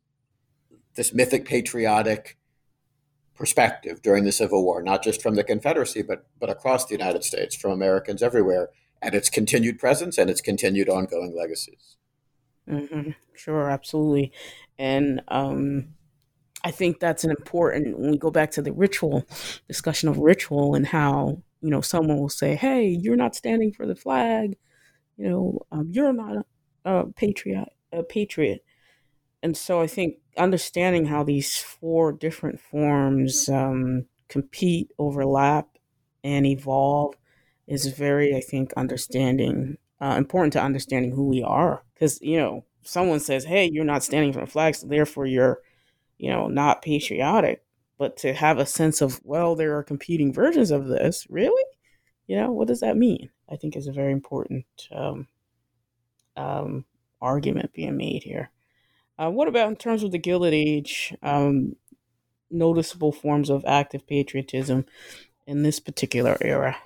this 0.95 1.13
mythic 1.13 1.45
patriotic 1.45 2.39
perspective 3.36 4.01
during 4.01 4.24
the 4.24 4.32
Civil 4.32 4.63
War, 4.63 4.82
not 4.82 5.03
just 5.03 5.21
from 5.21 5.36
the 5.36 5.43
Confederacy, 5.43 6.01
but, 6.01 6.26
but 6.39 6.49
across 6.49 6.86
the 6.86 6.95
United 6.95 7.24
States, 7.24 7.55
from 7.55 7.71
Americans 7.71 8.24
everywhere, 8.24 8.69
and 9.03 9.13
its 9.13 9.30
continued 9.30 9.78
presence 9.78 10.17
and 10.17 10.32
its 10.32 10.41
continued 10.41 10.89
ongoing 10.89 11.36
legacies. 11.38 11.97
Mm-hmm. 12.67 13.11
Sure, 13.36 13.69
absolutely. 13.69 14.32
And 14.80 15.21
um, 15.28 15.89
I 16.64 16.72
think 16.72 16.99
that's 16.99 17.24
an 17.24 17.32
important 17.32 17.99
when 17.99 18.11
we 18.11 18.18
go 18.18 18.32
back 18.32 18.51
to 18.51 18.61
the 18.61 18.72
ritual 18.72 19.26
discussion 19.68 20.09
of 20.09 20.18
ritual 20.18 20.76
and 20.76 20.88
how 20.88 21.41
you 21.61 21.70
know 21.70 21.82
someone 21.82 22.20
will 22.20 22.30
say, 22.30 22.55
"Hey, 22.55 22.88
you're 22.88 23.16
not 23.16 23.36
standing 23.36 23.72
for 23.72 23.86
the 23.86 23.95
flag," 23.95 24.57
you 25.18 25.30
know, 25.30 25.61
um, 25.72 25.89
"You're 25.91 26.14
not 26.14 26.45
a, 26.86 26.91
a 26.91 27.05
patriot," 27.14 27.70
a 27.91 28.03
patriot, 28.03 28.64
and 29.41 29.57
so 29.57 29.82
I 29.82 29.88
think 29.88 30.16
understanding 30.38 31.05
how 31.05 31.24
these 31.24 31.57
four 31.59 32.11
different 32.11 32.59
forms 32.59 33.49
um, 33.49 34.05
compete, 34.30 34.91
overlap, 34.97 35.68
and 36.24 36.45
evolve 36.45 37.16
is 37.68 37.88
very, 37.88 38.36
I 38.36 38.41
think, 38.41 38.74
understanding 38.74 39.78
uh, 40.01 40.16
important 40.18 40.53
to 40.53 40.61
understanding 40.61 41.11
who 41.11 41.26
we 41.28 41.41
are 41.43 41.84
because 41.93 42.20
you 42.22 42.38
know 42.38 42.66
someone 42.84 43.20
says, 43.20 43.45
"Hey, 43.45 43.70
you're 43.72 43.86
not 43.86 44.03
standing 44.03 44.34
for 44.34 44.41
the 44.41 44.47
flag, 44.47 44.76
so 44.76 44.88
therefore 44.88 45.26
you're." 45.26 45.59
You 46.24 46.30
know, 46.30 46.47
not 46.47 46.82
patriotic, 46.82 47.65
but 47.97 48.15
to 48.15 48.34
have 48.34 48.57
a 48.57 48.65
sense 48.65 49.01
of, 49.01 49.19
well, 49.26 49.57
there 49.57 49.78
are 49.78 49.84
competing 49.84 50.32
versions 50.32 50.71
of 50.71 50.88
this. 50.88 51.28
Really? 51.30 51.65
You 52.28 52.38
know, 52.38 52.49
what 52.49 52.69
does 52.69 52.80
that 52.80 52.95
mean? 52.95 53.30
I 53.51 53.57
think 53.57 53.76
is 53.76 53.88
a 53.88 53.91
very 53.91 54.13
important 54.13 54.65
um, 54.95 55.28
um, 56.38 56.86
argument 57.21 57.74
being 57.74 57.97
made 57.97 58.24
here. 58.24 58.51
Uh, 59.19 59.32
what 59.32 59.49
about 59.49 59.67
in 59.67 59.76
terms 59.76 60.01
of 60.01 60.11
the 60.11 60.17
Gilded 60.17 60.53
Age? 60.53 61.13
Um, 61.21 61.76
noticeable 62.49 63.11
forms 63.11 63.49
of 63.49 63.65
active 63.65 64.07
patriotism 64.07 64.86
in 65.45 65.63
this 65.63 65.82
particular 65.82 66.38
era. 66.39 66.78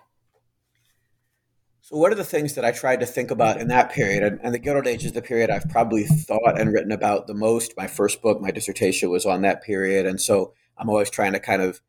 So, 1.90 1.96
what 1.96 2.12
are 2.12 2.16
the 2.16 2.26
things 2.26 2.56
that 2.56 2.66
I 2.66 2.74
tried 2.74 3.00
to 3.00 3.06
think 3.06 3.32
about 3.32 3.62
in 3.62 3.70
that 3.70 3.94
period? 3.94 4.22
And, 4.22 4.42
and, 4.44 4.54
the 4.54 4.60
Gilded 4.60 4.88
Age 4.88 5.06
is 5.06 5.14
the 5.14 5.22
period 5.22 5.50
I've 5.50 5.70
probably 5.70 6.04
thought 6.04 6.60
and 6.60 6.74
written 6.74 6.92
about 6.92 7.28
the 7.28 7.34
most. 7.34 7.78
My 7.78 7.88
first 7.88 8.22
book, 8.22 8.42
my 8.42 8.52
dissertation, 8.52 9.10
was 9.10 9.26
on 9.26 9.42
that 9.44 9.64
period, 9.64 10.06
and 10.06 10.20
so 10.20 10.54
I'm 10.78 10.90
always 10.90 11.10
trying 11.10 11.32
to 11.32 11.40
kind 11.40 11.62
of 11.62 11.80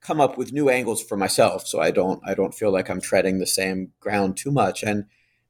come 0.00 0.20
up 0.20 0.36
with 0.36 0.52
new 0.52 0.68
angles 0.68 1.00
for 1.00 1.16
myself, 1.16 1.64
so 1.64 1.80
I 1.80 1.92
don't 1.92 2.20
I 2.26 2.34
don't 2.34 2.56
feel 2.56 2.72
like 2.72 2.90
I'm 2.90 3.00
treading 3.00 3.38
the 3.38 3.46
same 3.46 3.92
ground 4.00 4.36
too 4.36 4.50
much. 4.50 4.82
And 4.82 5.04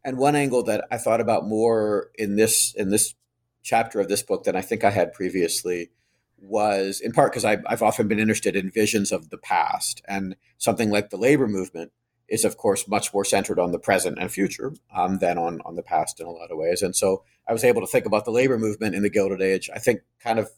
and 0.04 0.18
one 0.18 0.36
angle 0.36 0.62
that 0.64 0.84
I 0.90 0.98
thought 0.98 1.22
about 1.22 1.48
more 1.48 2.10
in 2.16 2.36
this 2.36 2.74
in 2.74 2.90
this 2.90 3.14
chapter 3.62 3.98
of 3.98 4.08
this 4.08 4.22
book 4.22 4.44
than 4.44 4.56
I 4.56 4.60
think 4.60 4.84
I 4.84 4.90
had 4.90 5.14
previously 5.14 5.88
was 6.36 7.00
in 7.00 7.12
part 7.12 7.32
because 7.32 7.46
I've, 7.46 7.64
I've 7.66 7.82
often 7.82 8.08
been 8.08 8.18
interested 8.18 8.56
in 8.56 8.70
visions 8.70 9.10
of 9.10 9.30
the 9.30 9.38
past 9.38 10.02
and 10.06 10.36
something 10.58 10.90
like 10.90 11.08
the 11.08 11.16
labor 11.16 11.48
movement 11.48 11.92
is 12.28 12.44
of 12.44 12.56
course 12.56 12.88
much 12.88 13.12
more 13.14 13.24
centered 13.24 13.58
on 13.58 13.72
the 13.72 13.78
present 13.78 14.18
and 14.20 14.30
future 14.30 14.74
um, 14.94 15.18
than 15.18 15.38
on 15.38 15.60
on 15.64 15.76
the 15.76 15.82
past 15.82 16.20
in 16.20 16.26
a 16.26 16.30
lot 16.30 16.50
of 16.50 16.58
ways. 16.58 16.82
And 16.82 16.94
so 16.94 17.24
I 17.48 17.52
was 17.52 17.64
able 17.64 17.80
to 17.80 17.86
think 17.86 18.06
about 18.06 18.24
the 18.24 18.30
labor 18.30 18.58
movement 18.58 18.94
in 18.94 19.02
the 19.02 19.10
Gilded 19.10 19.40
Age. 19.40 19.70
I 19.74 19.78
think 19.78 20.00
kind 20.20 20.38
of 20.38 20.50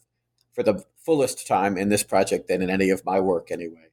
for 0.53 0.63
the 0.63 0.83
fullest 1.05 1.47
time 1.47 1.77
in 1.77 1.89
this 1.89 2.03
project 2.03 2.47
than 2.47 2.61
in 2.61 2.69
any 2.69 2.89
of 2.89 3.05
my 3.05 3.19
work 3.19 3.51
anyway. 3.51 3.87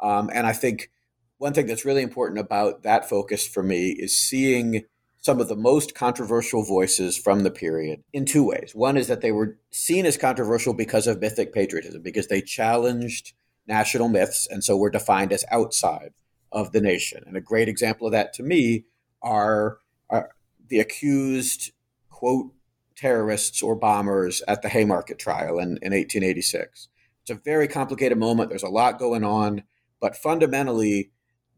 Um, 0.00 0.30
and 0.32 0.46
I 0.46 0.52
think 0.52 0.90
one 1.38 1.52
thing 1.52 1.66
that's 1.66 1.84
really 1.84 2.02
important 2.02 2.38
about 2.38 2.82
that 2.82 3.08
focus 3.08 3.46
for 3.46 3.62
me 3.62 3.90
is 3.90 4.16
seeing 4.16 4.84
some 5.18 5.40
of 5.40 5.48
the 5.48 5.56
most 5.56 5.94
controversial 5.94 6.64
voices 6.64 7.16
from 7.16 7.44
the 7.44 7.50
period 7.50 8.02
in 8.12 8.24
two 8.24 8.44
ways. 8.44 8.72
One 8.74 8.96
is 8.96 9.06
that 9.06 9.20
they 9.20 9.32
were 9.32 9.56
seen 9.70 10.04
as 10.04 10.16
controversial 10.16 10.74
because 10.74 11.06
of 11.06 11.20
mythic 11.20 11.52
patriotism, 11.52 12.02
because 12.02 12.26
they 12.26 12.40
challenged 12.40 13.32
national 13.66 14.08
myths 14.08 14.48
and 14.50 14.64
so 14.64 14.76
were 14.76 14.90
defined 14.90 15.32
as 15.32 15.44
outside 15.50 16.12
of 16.52 16.72
the 16.72 16.80
nation. 16.80 17.24
And 17.26 17.36
a 17.36 17.40
great 17.40 17.68
example 17.68 18.06
of 18.06 18.12
that 18.12 18.32
to 18.34 18.42
me 18.42 18.84
are, 19.22 19.78
are 20.10 20.30
the 20.68 20.80
accused, 20.80 21.72
quote, 22.10 22.52
terrorists 22.94 23.62
or 23.62 23.74
bombers 23.74 24.42
at 24.46 24.62
the 24.62 24.68
Haymarket 24.68 25.18
trial 25.18 25.58
in, 25.58 25.78
in 25.82 25.92
1886. 25.92 26.88
It's 27.22 27.30
a 27.30 27.34
very 27.34 27.68
complicated 27.68 28.18
moment. 28.18 28.48
There's 28.48 28.62
a 28.62 28.68
lot 28.68 28.98
going 28.98 29.24
on, 29.24 29.62
but 30.00 30.16
fundamentally, 30.16 31.10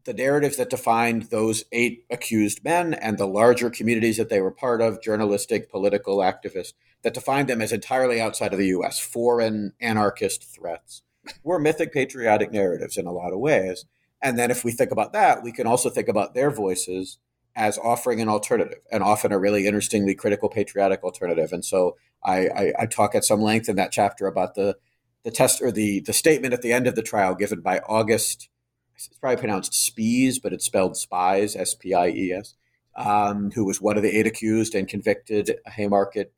the 0.05 0.13
narratives 0.13 0.57
that 0.57 0.69
defined 0.69 1.23
those 1.23 1.65
eight 1.71 2.05
accused 2.11 2.63
men 2.63 2.93
and 2.93 3.17
the 3.17 3.27
larger 3.27 3.69
communities 3.69 4.17
that 4.17 4.29
they 4.29 4.39
were 4.39 4.51
part 4.51 4.79
of, 4.81 5.01
journalistic, 5.01 5.69
political 5.69 6.17
activists, 6.17 6.73
that 7.01 7.13
defined 7.13 7.49
them 7.49 7.61
as 7.61 7.71
entirely 7.71 8.21
outside 8.21 8.53
of 8.53 8.59
the 8.59 8.67
US, 8.67 8.99
foreign 8.99 9.73
anarchist 9.81 10.43
threats, 10.43 11.01
were 11.43 11.59
mythic 11.59 11.91
patriotic 11.91 12.51
narratives 12.51 12.97
in 12.97 13.07
a 13.07 13.11
lot 13.11 13.33
of 13.33 13.39
ways. 13.39 13.85
And 14.21 14.37
then 14.39 14.51
if 14.51 14.63
we 14.63 14.71
think 14.71 14.91
about 14.91 15.13
that, 15.13 15.43
we 15.43 15.51
can 15.51 15.67
also 15.67 15.89
think 15.89 16.07
about 16.07 16.33
their 16.33 16.51
voices 16.51 17.19
as 17.55 17.77
offering 17.77 18.19
an 18.19 18.29
alternative 18.29 18.79
and 18.91 19.03
often 19.03 19.31
a 19.31 19.39
really 19.39 19.65
interestingly 19.67 20.15
critical 20.15 20.49
patriotic 20.49 21.03
alternative. 21.03 21.53
And 21.53 21.63
so 21.63 21.95
I, 22.23 22.47
I, 22.47 22.73
I 22.79 22.85
talk 22.85 23.15
at 23.15 23.23
some 23.23 23.41
length 23.41 23.69
in 23.69 23.75
that 23.77 23.91
chapter 23.91 24.27
about 24.27 24.55
the 24.55 24.77
the 25.23 25.31
test 25.31 25.61
or 25.61 25.71
the 25.71 26.01
the 26.01 26.13
statement 26.13 26.53
at 26.53 26.61
the 26.61 26.73
end 26.73 26.85
of 26.85 26.95
the 26.95 27.01
trial 27.01 27.33
given 27.33 27.61
by 27.61 27.79
August. 27.79 28.49
It's 28.95 29.09
probably 29.19 29.37
pronounced 29.37 29.73
Spies, 29.73 30.39
but 30.39 30.53
it's 30.53 30.65
spelled 30.65 30.95
Spies, 30.95 31.55
S 31.55 31.73
P 31.73 31.93
I 31.93 32.07
E 32.09 32.31
S, 32.31 32.55
um, 32.95 33.51
who 33.51 33.65
was 33.65 33.81
one 33.81 33.97
of 33.97 34.03
the 34.03 34.17
eight 34.17 34.27
accused 34.27 34.75
and 34.75 34.87
convicted 34.87 35.59
Haymarket 35.65 36.33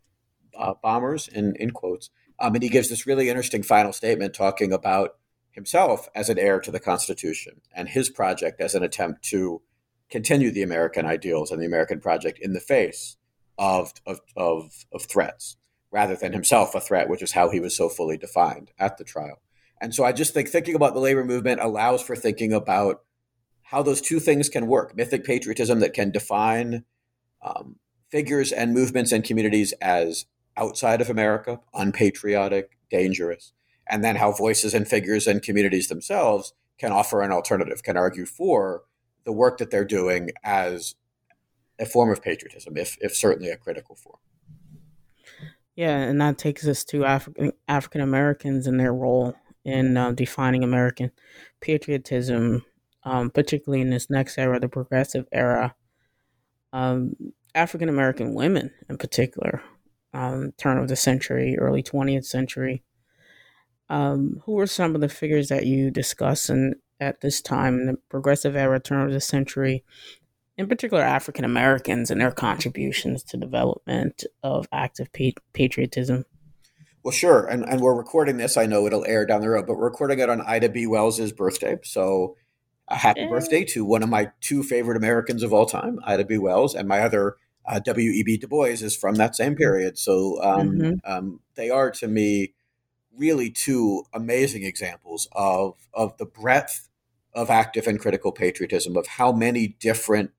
uh, 0.58 0.74
bombers, 0.82 1.28
in, 1.28 1.56
in 1.58 1.72
quotes. 1.72 2.10
Um, 2.40 2.56
and 2.56 2.64
he 2.64 2.70
gives 2.70 2.90
this 2.90 3.06
really 3.06 3.30
interesting 3.30 3.62
final 3.62 3.94
statement 3.94 4.34
talking 4.34 4.74
about 4.74 5.18
himself 5.58 6.08
as 6.14 6.30
an 6.30 6.38
heir 6.38 6.60
to 6.60 6.70
the 6.70 6.80
Constitution 6.80 7.62
and 7.74 7.90
his 7.90 8.12
project 8.12 8.62
as 8.62 8.76
an 8.76 8.84
attempt 8.84 9.24
to 9.24 9.64
continue 10.08 10.52
the 10.52 10.62
American 10.62 11.04
ideals 11.04 11.52
and 11.52 11.60
the 11.60 11.66
American 11.66 12.00
project 12.00 12.38
in 12.40 12.54
the 12.54 12.60
face 12.60 13.18
of, 13.58 13.92
of, 14.06 14.22
of, 14.38 14.86
of 14.94 15.02
threats 15.02 15.58
rather 15.92 16.16
than 16.16 16.32
himself 16.32 16.76
a 16.76 16.80
threat, 16.80 17.10
which 17.10 17.24
is 17.24 17.32
how 17.32 17.50
he 17.50 17.60
was 17.60 17.76
so 17.76 17.90
fully 17.90 18.18
defined 18.18 18.70
at 18.78 19.00
the 19.00 19.04
trial. 19.04 19.42
And 19.82 19.96
so 19.96 20.04
I 20.04 20.12
just 20.12 20.32
think 20.32 20.48
thinking 20.48 20.76
about 20.76 20.94
the 20.94 21.00
labor 21.00 21.26
movement 21.26 21.60
allows 21.60 22.04
for 22.04 22.16
thinking 22.16 22.54
about 22.54 23.02
how 23.64 23.82
those 23.82 24.00
two 24.00 24.20
things 24.20 24.50
can 24.50 24.68
work 24.68 24.96
mythic 24.96 25.24
patriotism 25.24 25.80
that 25.80 25.94
can 25.94 26.12
define 26.12 26.86
um, 27.42 27.78
figures 28.12 28.52
and 28.52 28.76
movements 28.76 29.12
and 29.12 29.24
communities 29.24 29.74
as 29.82 30.28
outside 30.56 31.02
of 31.02 31.10
America, 31.10 31.60
unpatriotic, 31.74 32.78
dangerous, 32.92 33.54
and 33.90 34.04
then 34.04 34.16
how 34.16 34.32
voices 34.32 34.74
and 34.74 34.88
figures 34.88 35.28
and 35.28 35.42
communities 35.42 35.88
themselves 35.88 36.54
can 36.78 36.92
offer 36.92 37.22
an 37.22 37.32
alternative, 37.32 37.84
can 37.84 37.98
argue 37.98 38.26
for 38.26 38.84
the 39.24 39.32
work 39.32 39.58
that 39.58 39.72
they're 39.72 39.86
doing 39.86 40.32
as 40.44 40.96
a 41.80 41.86
form 41.86 42.12
of 42.12 42.22
patriotism, 42.22 42.78
if, 42.78 42.98
if 43.02 43.16
certainly 43.16 43.50
a 43.50 43.58
critical 43.58 43.96
form. 43.96 44.18
Yeah, 45.76 45.98
and 45.98 46.20
that 46.22 46.40
takes 46.40 46.68
us 46.68 46.84
to 46.86 47.06
African 47.06 47.52
African 47.68 48.02
Americans 48.02 48.66
and 48.66 48.80
their 48.80 48.94
role 48.94 49.36
in 49.64 49.96
uh, 49.96 50.12
defining 50.12 50.64
American 50.64 51.12
patriotism, 51.62 52.66
um, 53.04 53.30
particularly 53.30 53.82
in 53.82 53.92
this 53.92 54.10
next 54.10 54.40
era, 54.40 54.60
the 54.60 54.70
progressive 54.70 55.28
era. 55.32 55.76
Um, 56.74 57.16
African 57.54 57.90
American 57.90 58.34
women, 58.34 58.72
in 58.90 58.98
particular, 58.98 59.62
um, 60.14 60.52
turn 60.58 60.80
of 60.80 60.88
the 60.88 60.96
century, 60.96 61.58
early 61.60 61.84
20th 61.84 62.26
century. 62.26 62.84
Um, 63.90 64.42
who 64.46 64.54
were 64.54 64.68
some 64.68 64.96
of 64.96 65.02
the 65.02 65.10
figures 65.10 65.48
that 65.48 65.66
you 65.66 65.92
discuss 65.92 66.50
and 66.50 66.76
at 67.00 67.22
this 67.22 67.42
time 67.42 67.80
in 67.80 67.86
the 67.88 67.98
progressive 68.10 68.56
era, 68.56 68.80
turn 68.80 69.06
of 69.06 69.14
the 69.14 69.22
century, 69.22 69.84
in 70.58 70.68
particular 70.68 71.04
African 71.04 71.46
Americans 71.46 72.10
and 72.10 72.20
their 72.20 72.32
contributions 72.32 73.24
to 73.24 73.38
development 73.38 74.24
of 74.44 74.68
active 74.72 75.12
pa- 75.14 75.40
patriotism? 75.54 76.26
Well, 77.04 77.12
sure. 77.14 77.46
And, 77.46 77.64
and 77.64 77.80
we're 77.80 77.96
recording 77.96 78.38
this. 78.38 78.58
I 78.58 78.66
know 78.66 78.86
it'll 78.86 79.06
air 79.06 79.26
down 79.26 79.42
the 79.42 79.50
road, 79.50 79.68
but 79.68 79.78
we're 79.78 79.86
recording 79.86 80.20
it 80.20 80.30
on 80.30 80.42
Ida 80.42 80.70
B. 80.70 80.88
Wells's 80.88 81.32
birthday. 81.32 81.78
So 81.84 82.36
a 82.90 82.96
happy 82.96 83.28
birthday 83.28 83.64
to 83.66 83.86
one 83.86 84.04
of 84.04 84.10
my 84.10 84.32
two 84.42 84.64
favorite 84.64 84.98
Americans 84.98 85.44
of 85.44 85.54
all 85.54 85.66
time, 85.66 86.00
Ida 86.06 86.26
B. 86.26 86.38
Wells, 86.38 86.74
and 86.74 86.88
my 86.88 87.00
other 87.00 87.36
uh, 87.66 87.80
W.E.B. 87.80 88.38
Du 88.38 88.48
Bois 88.48 88.82
is 88.82 88.96
from 88.96 89.16
that 89.16 89.36
same 89.36 89.56
period. 89.56 89.98
So 89.98 90.42
um, 90.42 90.70
mm-hmm. 90.70 91.12
um, 91.12 91.40
they 91.56 91.70
are 91.70 91.92
to 91.92 92.08
me 92.08 92.54
really 93.18 93.50
two 93.50 94.04
amazing 94.14 94.64
examples 94.64 95.28
of 95.32 95.76
of 95.94 96.18
the 96.18 96.26
breadth 96.26 96.90
of 97.34 97.50
active 97.50 97.88
and 97.88 98.00
critical 98.00 98.32
patriotism, 98.32 98.98
of 98.98 99.08
how 99.08 99.32
many 99.32 99.68
different 99.80 100.32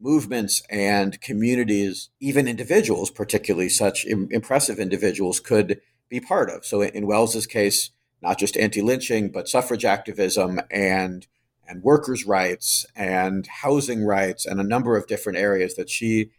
movements 0.00 0.62
and 0.70 1.20
communities, 1.20 2.08
even 2.18 2.48
individuals, 2.48 3.10
particularly 3.10 3.68
such 3.68 4.04
Im- 4.06 4.28
impressive 4.30 4.78
individuals, 4.78 5.38
could 5.38 5.80
be 6.08 6.18
part 6.18 6.50
of. 6.50 6.64
So 6.64 6.82
in 6.82 7.06
Wells's 7.06 7.46
case, 7.46 7.90
not 8.22 8.38
just 8.38 8.56
anti-lynching, 8.56 9.30
but 9.30 9.48
suffrage 9.48 9.84
activism 9.84 10.60
and 10.70 11.26
and 11.68 11.84
workers' 11.84 12.26
rights 12.26 12.84
and 12.96 13.46
housing 13.46 14.04
rights 14.04 14.44
and 14.44 14.58
a 14.58 14.64
number 14.64 14.96
of 14.96 15.06
different 15.06 15.38
areas 15.38 15.76
that 15.76 15.88
she 15.88 16.30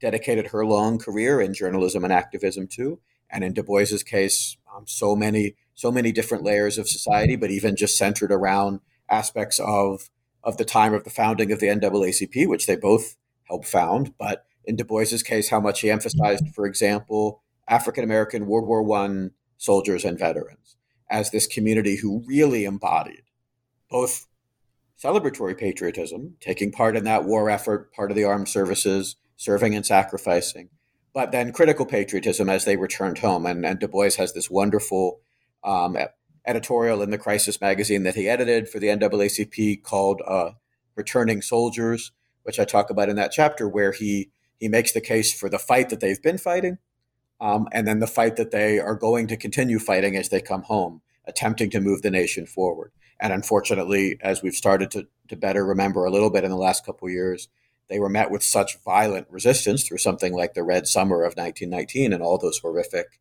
dedicated 0.00 0.48
her 0.48 0.66
long 0.66 0.98
career 0.98 1.40
in 1.40 1.54
journalism 1.54 2.02
and 2.02 2.12
activism 2.12 2.66
to. 2.66 2.98
And 3.30 3.44
in 3.44 3.52
Du 3.52 3.62
Bois's 3.62 4.02
case, 4.02 4.56
um, 4.74 4.84
so 4.86 5.14
many 5.16 5.54
so 5.74 5.90
many 5.90 6.12
different 6.12 6.44
layers 6.44 6.76
of 6.78 6.88
society, 6.88 7.36
but 7.36 7.50
even 7.50 7.76
just 7.76 7.96
centered 7.96 8.32
around 8.32 8.80
aspects 9.08 9.58
of 9.58 10.10
of 10.42 10.56
the 10.56 10.64
time 10.64 10.94
of 10.94 11.04
the 11.04 11.10
founding 11.10 11.52
of 11.52 11.60
the 11.60 11.66
NAACP, 11.66 12.48
which 12.48 12.66
they 12.66 12.76
both 12.76 13.16
helped 13.44 13.66
found. 13.66 14.14
But 14.18 14.44
in 14.64 14.76
Du 14.76 14.84
Bois's 14.84 15.22
case, 15.22 15.48
how 15.48 15.60
much 15.60 15.80
he 15.80 15.90
emphasized, 15.90 16.48
for 16.54 16.66
example, 16.66 17.42
African 17.68 18.04
American 18.04 18.46
World 18.46 18.66
War 18.66 18.82
One 18.82 19.32
soldiers 19.56 20.04
and 20.04 20.18
veterans 20.18 20.76
as 21.10 21.30
this 21.30 21.46
community 21.46 21.96
who 21.96 22.24
really 22.26 22.64
embodied 22.64 23.22
both 23.90 24.26
celebratory 25.02 25.58
patriotism, 25.58 26.36
taking 26.40 26.70
part 26.70 26.96
in 26.96 27.04
that 27.04 27.24
war 27.24 27.50
effort, 27.50 27.92
part 27.92 28.10
of 28.10 28.16
the 28.16 28.24
armed 28.24 28.48
services, 28.48 29.16
serving 29.36 29.74
and 29.74 29.84
sacrificing, 29.84 30.68
but 31.12 31.32
then 31.32 31.52
critical 31.52 31.86
patriotism 31.86 32.48
as 32.48 32.64
they 32.64 32.76
returned 32.76 33.18
home. 33.18 33.46
And, 33.46 33.64
and 33.64 33.78
Du 33.78 33.88
Bois 33.88 34.10
has 34.18 34.32
this 34.32 34.50
wonderful 34.50 35.20
um, 35.64 35.96
editorial 36.46 37.02
in 37.02 37.10
the 37.10 37.18
Crisis 37.18 37.60
magazine 37.60 38.02
that 38.04 38.14
he 38.14 38.28
edited 38.28 38.68
for 38.68 38.78
the 38.78 38.88
NAACP 38.88 39.82
called 39.82 40.22
uh, 40.26 40.52
"Returning 40.94 41.42
Soldiers," 41.42 42.12
which 42.42 42.58
I 42.58 42.64
talk 42.64 42.90
about 42.90 43.08
in 43.08 43.16
that 43.16 43.32
chapter, 43.32 43.68
where 43.68 43.92
he 43.92 44.30
he 44.56 44.68
makes 44.68 44.92
the 44.92 45.00
case 45.00 45.32
for 45.32 45.48
the 45.48 45.58
fight 45.58 45.88
that 45.90 46.00
they've 46.00 46.22
been 46.22 46.38
fighting, 46.38 46.78
um, 47.40 47.68
and 47.72 47.86
then 47.86 47.98
the 47.98 48.06
fight 48.06 48.36
that 48.36 48.50
they 48.50 48.78
are 48.78 48.94
going 48.94 49.26
to 49.28 49.36
continue 49.36 49.78
fighting 49.78 50.16
as 50.16 50.28
they 50.28 50.40
come 50.40 50.62
home, 50.62 51.02
attempting 51.26 51.70
to 51.70 51.80
move 51.80 52.02
the 52.02 52.10
nation 52.10 52.46
forward. 52.46 52.92
And 53.20 53.32
unfortunately, 53.32 54.16
as 54.22 54.42
we've 54.42 54.54
started 54.54 54.90
to, 54.92 55.06
to 55.28 55.36
better 55.36 55.64
remember 55.64 56.04
a 56.04 56.10
little 56.10 56.30
bit 56.30 56.44
in 56.44 56.50
the 56.50 56.56
last 56.56 56.86
couple 56.86 57.08
years, 57.10 57.48
they 57.90 57.98
were 57.98 58.08
met 58.08 58.30
with 58.30 58.42
such 58.42 58.78
violent 58.84 59.26
resistance 59.30 59.82
through 59.82 59.98
something 59.98 60.32
like 60.32 60.54
the 60.54 60.62
Red 60.62 60.86
Summer 60.86 61.24
of 61.24 61.34
1919 61.36 62.12
and 62.12 62.22
all 62.22 62.38
those 62.38 62.60
horrific 62.60 63.20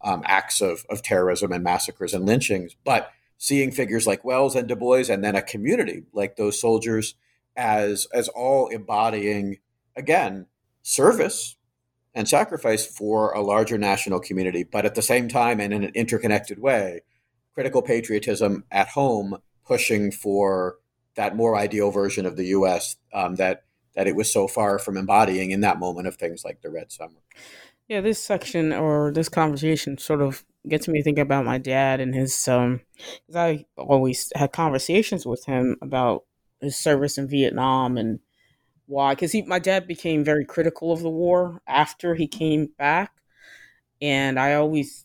um, 0.00 0.22
acts 0.24 0.60
of, 0.60 0.84
of 0.88 1.02
terrorism 1.02 1.52
and 1.52 1.62
massacres 1.62 2.14
and 2.14 2.26
lynchings. 2.26 2.74
But 2.82 3.10
seeing 3.38 3.70
figures 3.70 4.06
like 4.06 4.24
Wells 4.24 4.56
and 4.56 4.66
Du 4.66 4.74
Bois, 4.74 5.04
and 5.10 5.22
then 5.22 5.36
a 5.36 5.42
community 5.42 6.04
like 6.12 6.36
those 6.36 6.60
soldiers 6.60 7.14
as 7.56 8.06
as 8.12 8.28
all 8.28 8.68
embodying 8.68 9.58
again 9.94 10.46
service 10.82 11.56
and 12.14 12.26
sacrifice 12.26 12.86
for 12.86 13.30
a 13.32 13.42
larger 13.42 13.76
national 13.76 14.20
community, 14.20 14.64
but 14.64 14.86
at 14.86 14.94
the 14.94 15.02
same 15.02 15.28
time 15.28 15.60
and 15.60 15.74
in 15.74 15.84
an 15.84 15.92
interconnected 15.94 16.58
way, 16.58 17.02
critical 17.52 17.82
patriotism 17.82 18.64
at 18.70 18.88
home, 18.88 19.36
pushing 19.66 20.10
for 20.10 20.76
that 21.16 21.36
more 21.36 21.56
ideal 21.56 21.90
version 21.90 22.24
of 22.24 22.36
the 22.36 22.46
U.S. 22.46 22.96
Um, 23.12 23.34
that 23.34 23.65
that 23.96 24.06
it 24.06 24.14
was 24.14 24.32
so 24.32 24.46
far 24.46 24.78
from 24.78 24.96
embodying 24.96 25.50
in 25.50 25.62
that 25.62 25.80
moment 25.80 26.06
of 26.06 26.16
things 26.16 26.44
like 26.44 26.60
the 26.60 26.70
Red 26.70 26.92
Summer. 26.92 27.20
Yeah, 27.88 28.00
this 28.00 28.22
section 28.22 28.72
or 28.72 29.12
this 29.12 29.28
conversation 29.28 29.98
sort 29.98 30.20
of 30.20 30.44
gets 30.68 30.86
me 30.86 31.02
thinking 31.02 31.22
about 31.22 31.44
my 31.44 31.58
dad 31.58 32.00
and 32.00 32.14
his 32.14 32.46
um 32.48 32.80
because 33.26 33.36
I 33.36 33.64
always 33.76 34.32
had 34.34 34.52
conversations 34.52 35.24
with 35.24 35.44
him 35.46 35.76
about 35.80 36.24
his 36.60 36.76
service 36.76 37.18
in 37.18 37.28
Vietnam 37.28 37.96
and 37.96 38.20
why 38.86 39.14
because 39.14 39.32
he 39.32 39.42
my 39.42 39.58
dad 39.58 39.86
became 39.86 40.24
very 40.24 40.44
critical 40.44 40.92
of 40.92 41.00
the 41.02 41.10
war 41.10 41.62
after 41.66 42.14
he 42.16 42.26
came 42.26 42.70
back 42.78 43.12
and 44.00 44.38
I 44.38 44.54
always 44.54 45.04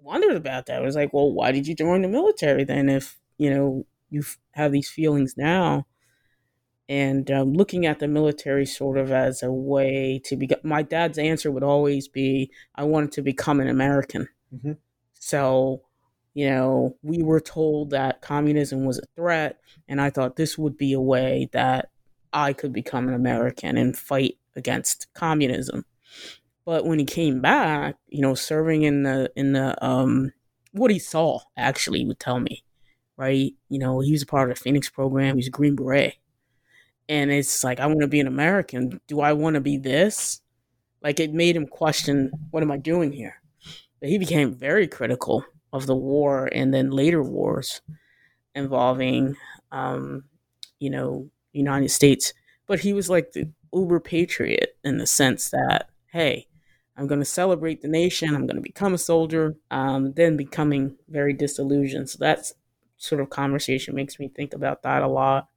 wondered 0.00 0.36
about 0.36 0.66
that. 0.66 0.78
I 0.78 0.84
was 0.84 0.96
like, 0.96 1.12
well, 1.12 1.32
why 1.32 1.52
did 1.52 1.66
you 1.66 1.74
join 1.74 2.02
the 2.02 2.08
military 2.08 2.64
then 2.64 2.88
if 2.88 3.18
you 3.38 3.50
know 3.50 3.86
you 4.10 4.22
have 4.52 4.72
these 4.72 4.90
feelings 4.90 5.34
now? 5.36 5.86
And 6.88 7.30
um, 7.30 7.52
looking 7.52 7.86
at 7.86 7.98
the 7.98 8.08
military 8.08 8.66
sort 8.66 8.98
of 8.98 9.10
as 9.10 9.42
a 9.42 9.50
way 9.50 10.20
to 10.24 10.36
be. 10.36 10.48
My 10.62 10.82
dad's 10.82 11.18
answer 11.18 11.50
would 11.50 11.62
always 11.62 12.08
be, 12.08 12.50
"I 12.74 12.84
wanted 12.84 13.12
to 13.12 13.22
become 13.22 13.60
an 13.60 13.68
American." 13.68 14.28
Mm-hmm. 14.54 14.72
So, 15.14 15.82
you 16.34 16.48
know, 16.48 16.96
we 17.02 17.22
were 17.22 17.40
told 17.40 17.90
that 17.90 18.20
communism 18.20 18.84
was 18.84 18.98
a 18.98 19.06
threat, 19.16 19.58
and 19.88 20.00
I 20.00 20.10
thought 20.10 20.36
this 20.36 20.58
would 20.58 20.76
be 20.76 20.92
a 20.92 21.00
way 21.00 21.48
that 21.52 21.90
I 22.32 22.52
could 22.52 22.72
become 22.72 23.08
an 23.08 23.14
American 23.14 23.78
and 23.78 23.96
fight 23.96 24.36
against 24.56 25.06
communism. 25.14 25.84
But 26.66 26.84
when 26.86 26.98
he 26.98 27.04
came 27.04 27.40
back, 27.40 27.96
you 28.08 28.20
know, 28.20 28.34
serving 28.34 28.82
in 28.82 29.04
the 29.04 29.30
in 29.36 29.52
the 29.52 29.82
um, 29.84 30.32
what 30.72 30.90
he 30.90 30.98
saw 30.98 31.40
actually 31.56 32.04
would 32.04 32.20
tell 32.20 32.40
me, 32.40 32.64
right? 33.16 33.52
You 33.70 33.78
know, 33.78 34.00
he 34.00 34.12
was 34.12 34.22
a 34.22 34.26
part 34.26 34.50
of 34.50 34.56
the 34.58 34.62
Phoenix 34.62 34.90
program. 34.90 35.36
He's 35.36 35.48
a 35.48 35.50
Green 35.50 35.76
Beret 35.76 36.16
and 37.08 37.30
it's 37.30 37.64
like 37.64 37.80
I 37.80 37.86
want 37.86 38.00
to 38.00 38.08
be 38.08 38.20
an 38.20 38.26
American. 38.26 39.00
Do 39.06 39.20
I 39.20 39.32
want 39.32 39.54
to 39.54 39.60
be 39.60 39.76
this? 39.76 40.40
Like 41.02 41.20
it 41.20 41.34
made 41.34 41.56
him 41.56 41.66
question, 41.66 42.30
what 42.50 42.62
am 42.62 42.70
I 42.70 42.78
doing 42.78 43.12
here? 43.12 43.40
But 44.00 44.08
he 44.08 44.18
became 44.18 44.54
very 44.54 44.88
critical 44.88 45.44
of 45.72 45.86
the 45.86 45.94
war 45.94 46.48
and 46.52 46.72
then 46.72 46.90
later 46.90 47.22
wars 47.22 47.82
involving, 48.54 49.36
um, 49.70 50.24
you 50.78 50.88
know, 50.90 51.28
United 51.52 51.90
States. 51.90 52.32
But 52.66 52.80
he 52.80 52.92
was 52.92 53.10
like 53.10 53.32
the 53.32 53.50
uber 53.72 54.00
patriot 54.00 54.76
in 54.82 54.98
the 54.98 55.06
sense 55.06 55.50
that, 55.50 55.90
hey, 56.12 56.46
I'm 56.96 57.06
going 57.06 57.20
to 57.20 57.26
celebrate 57.26 57.82
the 57.82 57.88
nation. 57.88 58.34
I'm 58.34 58.46
going 58.46 58.56
to 58.56 58.62
become 58.62 58.94
a 58.94 58.98
soldier. 58.98 59.56
Um, 59.70 60.12
then 60.12 60.36
becoming 60.36 60.96
very 61.08 61.32
disillusioned. 61.32 62.08
So 62.08 62.18
that's 62.20 62.54
sort 62.96 63.20
of 63.20 63.30
conversation 63.30 63.94
makes 63.94 64.18
me 64.18 64.28
think 64.28 64.54
about 64.54 64.82
that 64.82 65.02
a 65.02 65.08
lot. 65.08 65.48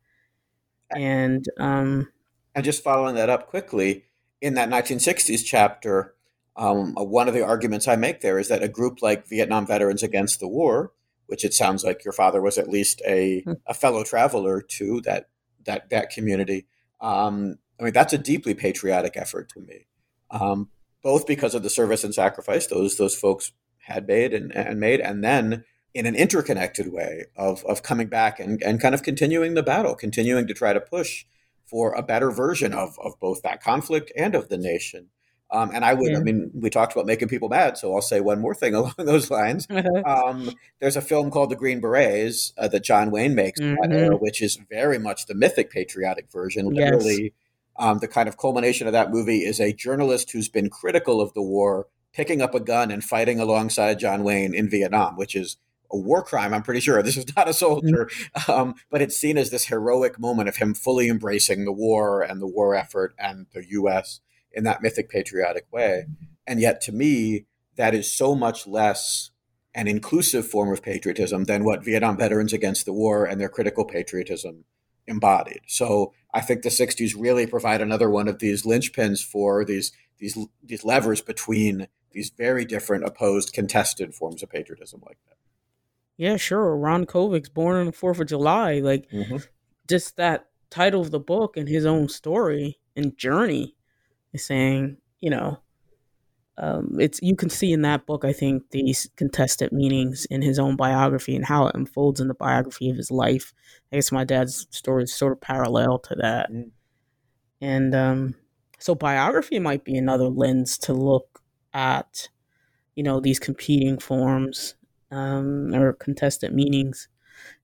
And 0.96 1.46
um, 1.58 2.10
and 2.56 2.66
just 2.66 2.84
following 2.84 3.16
that 3.16 3.30
up 3.30 3.48
quickly, 3.48 4.06
in 4.42 4.56
that 4.56 4.70
1960s 4.70 5.44
chapter, 5.46 6.16
um, 6.56 6.94
one 6.96 7.28
of 7.28 7.34
the 7.34 7.46
arguments 7.46 7.88
I 7.88 7.96
make 7.96 8.22
there 8.22 8.40
is 8.40 8.48
that 8.50 8.64
a 8.64 8.68
group 8.68 9.02
like 9.02 9.28
Vietnam 9.28 9.68
Veterans 9.68 10.04
Against 10.04 10.40
the 10.40 10.48
War, 10.48 10.92
which 11.28 11.46
it 11.46 11.54
sounds 11.54 11.84
like 11.84 12.04
your 12.04 12.14
father 12.14 12.42
was 12.42 12.58
at 12.58 12.70
least 12.70 13.02
a, 13.06 13.42
hmm. 13.42 13.54
a 13.66 13.74
fellow 13.74 14.04
traveler 14.04 14.62
to 14.62 15.02
that 15.02 15.30
that 15.66 15.90
that 15.90 16.10
community. 16.10 16.66
Um, 17.00 17.60
I 17.80 17.84
mean, 17.84 17.94
that's 17.94 18.14
a 18.14 18.18
deeply 18.18 18.56
patriotic 18.56 19.16
effort 19.16 19.50
to 19.50 19.60
me, 19.60 19.86
um, 20.32 20.70
both 21.04 21.28
because 21.28 21.54
of 21.54 21.62
the 21.62 21.70
service 21.70 22.04
and 22.04 22.14
sacrifice 22.14 22.68
those 22.68 22.98
those 22.98 23.16
folks 23.16 23.52
had 23.80 24.08
made 24.08 24.34
and, 24.34 24.54
and 24.56 24.80
made, 24.80 25.00
and 25.00 25.24
then 25.24 25.64
in 25.98 26.06
an 26.06 26.16
interconnected 26.16 26.94
way 26.94 27.26
of 27.36 27.66
of 27.66 27.82
coming 27.82 28.08
back 28.08 28.40
and, 28.40 28.62
and 28.62 28.80
kind 28.80 28.94
of 28.94 29.02
continuing 29.02 29.56
the 29.56 29.64
battle, 29.64 29.96
continuing 29.96 30.46
to 30.46 30.54
try 30.54 30.72
to 30.72 30.80
push 30.80 31.26
for 31.66 31.94
a 31.94 32.04
better 32.04 32.30
version 32.30 32.72
of 32.72 32.98
of 33.00 33.20
both 33.20 33.42
that 33.42 33.62
conflict 33.64 34.12
and 34.16 34.36
of 34.36 34.48
the 34.48 34.58
nation. 34.58 35.10
Um, 35.50 35.72
and 35.74 35.86
I 35.86 35.94
would, 35.94 36.12
yeah. 36.12 36.18
I 36.18 36.22
mean, 36.22 36.52
we 36.54 36.70
talked 36.70 36.92
about 36.92 37.06
making 37.06 37.30
people 37.30 37.48
mad, 37.48 37.78
so 37.78 37.96
I'll 37.96 38.02
say 38.02 38.20
one 38.20 38.42
more 38.42 38.54
thing 38.54 38.76
along 38.76 38.94
those 38.98 39.32
lines. 39.32 39.66
um, 40.06 40.52
there's 40.80 40.98
a 40.98 41.02
film 41.02 41.32
called 41.32 41.50
The 41.50 41.56
Green 41.56 41.80
Berets 41.80 42.54
uh, 42.58 42.68
that 42.68 42.84
John 42.84 43.12
Wayne 43.12 43.34
makes, 43.34 43.60
mm-hmm. 43.60 43.92
era, 43.92 44.18
which 44.18 44.42
is 44.42 44.60
very 44.70 45.00
much 45.00 45.26
the 45.26 45.36
mythic 45.36 45.72
patriotic 45.72 46.30
version. 46.30 46.68
Literally, 46.68 47.24
yes. 47.24 47.32
um, 47.80 48.00
the 48.00 48.10
kind 48.10 48.28
of 48.28 48.38
culmination 48.38 48.88
of 48.88 48.94
that 48.94 49.10
movie 49.10 49.40
is 49.40 49.62
a 49.62 49.72
journalist 49.72 50.32
who's 50.32 50.50
been 50.50 50.70
critical 50.70 51.22
of 51.22 51.34
the 51.34 51.42
war 51.42 51.88
picking 52.12 52.42
up 52.42 52.54
a 52.54 52.60
gun 52.60 52.92
and 52.92 53.04
fighting 53.04 53.40
alongside 53.40 54.00
John 54.00 54.24
Wayne 54.24 54.54
in 54.54 54.70
Vietnam, 54.70 55.16
which 55.16 55.36
is 55.36 55.56
a 55.92 55.98
war 55.98 56.24
crime. 56.24 56.54
I'm 56.54 56.64
pretty 56.64 56.80
sure 56.82 57.02
this 57.04 57.18
is 57.18 57.26
not 57.36 57.50
a 57.50 57.54
soldier, 57.54 58.10
mm-hmm. 58.36 58.52
um, 58.52 58.76
but 58.90 59.02
it's 59.02 59.18
seen 59.18 59.38
as 59.38 59.50
this 59.50 59.66
heroic 59.66 60.20
moment 60.20 60.50
of 60.50 60.58
him 60.58 60.74
fully 60.74 61.10
embracing 61.10 61.66
the 61.66 61.74
war 61.74 62.22
and 62.22 62.42
the 62.42 62.48
war 62.48 62.76
effort 62.76 63.14
and 63.18 63.48
the 63.54 63.64
U.S 63.70 64.22
in 64.58 64.64
that 64.64 64.82
mythic 64.82 65.08
patriotic 65.08 65.72
way. 65.72 66.08
And 66.48 66.60
yet, 66.60 66.82
to 66.82 66.92
me, 66.92 67.46
that 67.76 67.94
is 67.94 68.12
so 68.12 68.34
much 68.34 68.66
less 68.66 69.30
an 69.76 69.88
inclusive 69.88 70.48
form 70.48 70.74
of 70.74 70.82
patriotism 70.82 71.44
than 71.44 71.64
what 71.64 71.86
Vietnam 71.86 72.18
veterans 72.18 72.52
against 72.52 72.86
the 72.86 72.94
war 72.94 73.26
and 73.26 73.40
their 73.40 73.50
critical 73.50 73.86
patriotism 73.86 74.66
embodied. 75.06 75.62
So 75.68 76.14
I 76.34 76.42
think 76.42 76.64
the 76.64 76.70
60s 76.70 77.14
really 77.16 77.46
provide 77.46 77.82
another 77.82 78.10
one 78.10 78.28
of 78.28 78.40
these 78.40 78.64
linchpins 78.64 79.24
for 79.24 79.64
these 79.64 79.92
these 80.18 80.36
these 80.64 80.84
levers 80.84 81.22
between 81.22 81.88
these 82.12 82.32
very 82.32 82.66
different 82.66 83.06
opposed 83.06 83.54
contested 83.54 84.16
forms 84.16 84.42
of 84.42 84.50
patriotism 84.50 85.04
like 85.06 85.20
that. 85.28 85.36
Yeah, 86.18 86.38
sure. 86.38 86.76
Ron 86.76 87.06
Kovic's 87.06 87.50
born 87.50 87.78
on 87.78 87.86
the 87.86 87.92
4th 87.92 88.20
of 88.20 88.28
July. 88.28 88.80
Like 88.80 89.10
mm-hmm. 89.12 89.38
just 89.88 90.18
that 90.18 90.48
title 90.70 91.02
of 91.02 91.12
the 91.12 91.20
book 91.20 91.56
and 91.58 91.70
his 91.70 91.86
own 91.86 92.10
story 92.10 92.80
and 92.96 93.18
journey 93.18 93.76
is 94.34 94.44
saying, 94.44 94.98
you 95.20 95.30
know, 95.30 95.60
um, 96.60 96.98
it's 97.00 97.22
you 97.22 97.36
can 97.36 97.50
see 97.52 97.72
in 97.72 97.84
that 97.84 98.08
book, 98.08 98.26
I 98.26 98.34
think, 98.34 98.72
these 98.72 99.08
contested 99.16 99.72
meanings 99.72 100.26
in 100.26 100.42
his 100.42 100.58
own 100.58 100.76
biography 100.76 101.36
and 101.36 101.46
how 101.46 101.68
it 101.68 101.76
unfolds 101.76 102.20
in 102.20 102.28
the 102.28 102.34
biography 102.34 102.90
of 102.90 102.98
his 102.98 103.12
life. 103.12 103.54
I 103.92 103.98
guess 103.98 104.12
my 104.12 104.24
dad's 104.24 104.66
story 104.72 105.04
is 105.04 105.14
sort 105.14 105.34
of 105.34 105.42
parallel 105.42 106.00
to 106.00 106.16
that, 106.16 106.52
mm. 106.52 106.72
and 107.62 107.94
um, 107.94 108.36
so 108.80 108.96
biography 108.96 109.60
might 109.60 109.84
be 109.84 109.98
another 109.98 110.30
lens 110.30 110.80
to 110.80 110.94
look 110.94 111.44
at, 111.76 112.28
you 112.96 113.04
know, 113.04 113.20
these 113.20 113.38
competing 113.38 114.00
forms 114.00 114.74
um, 115.12 115.74
or 115.74 115.94
contested 115.94 116.54
meanings 116.54 117.08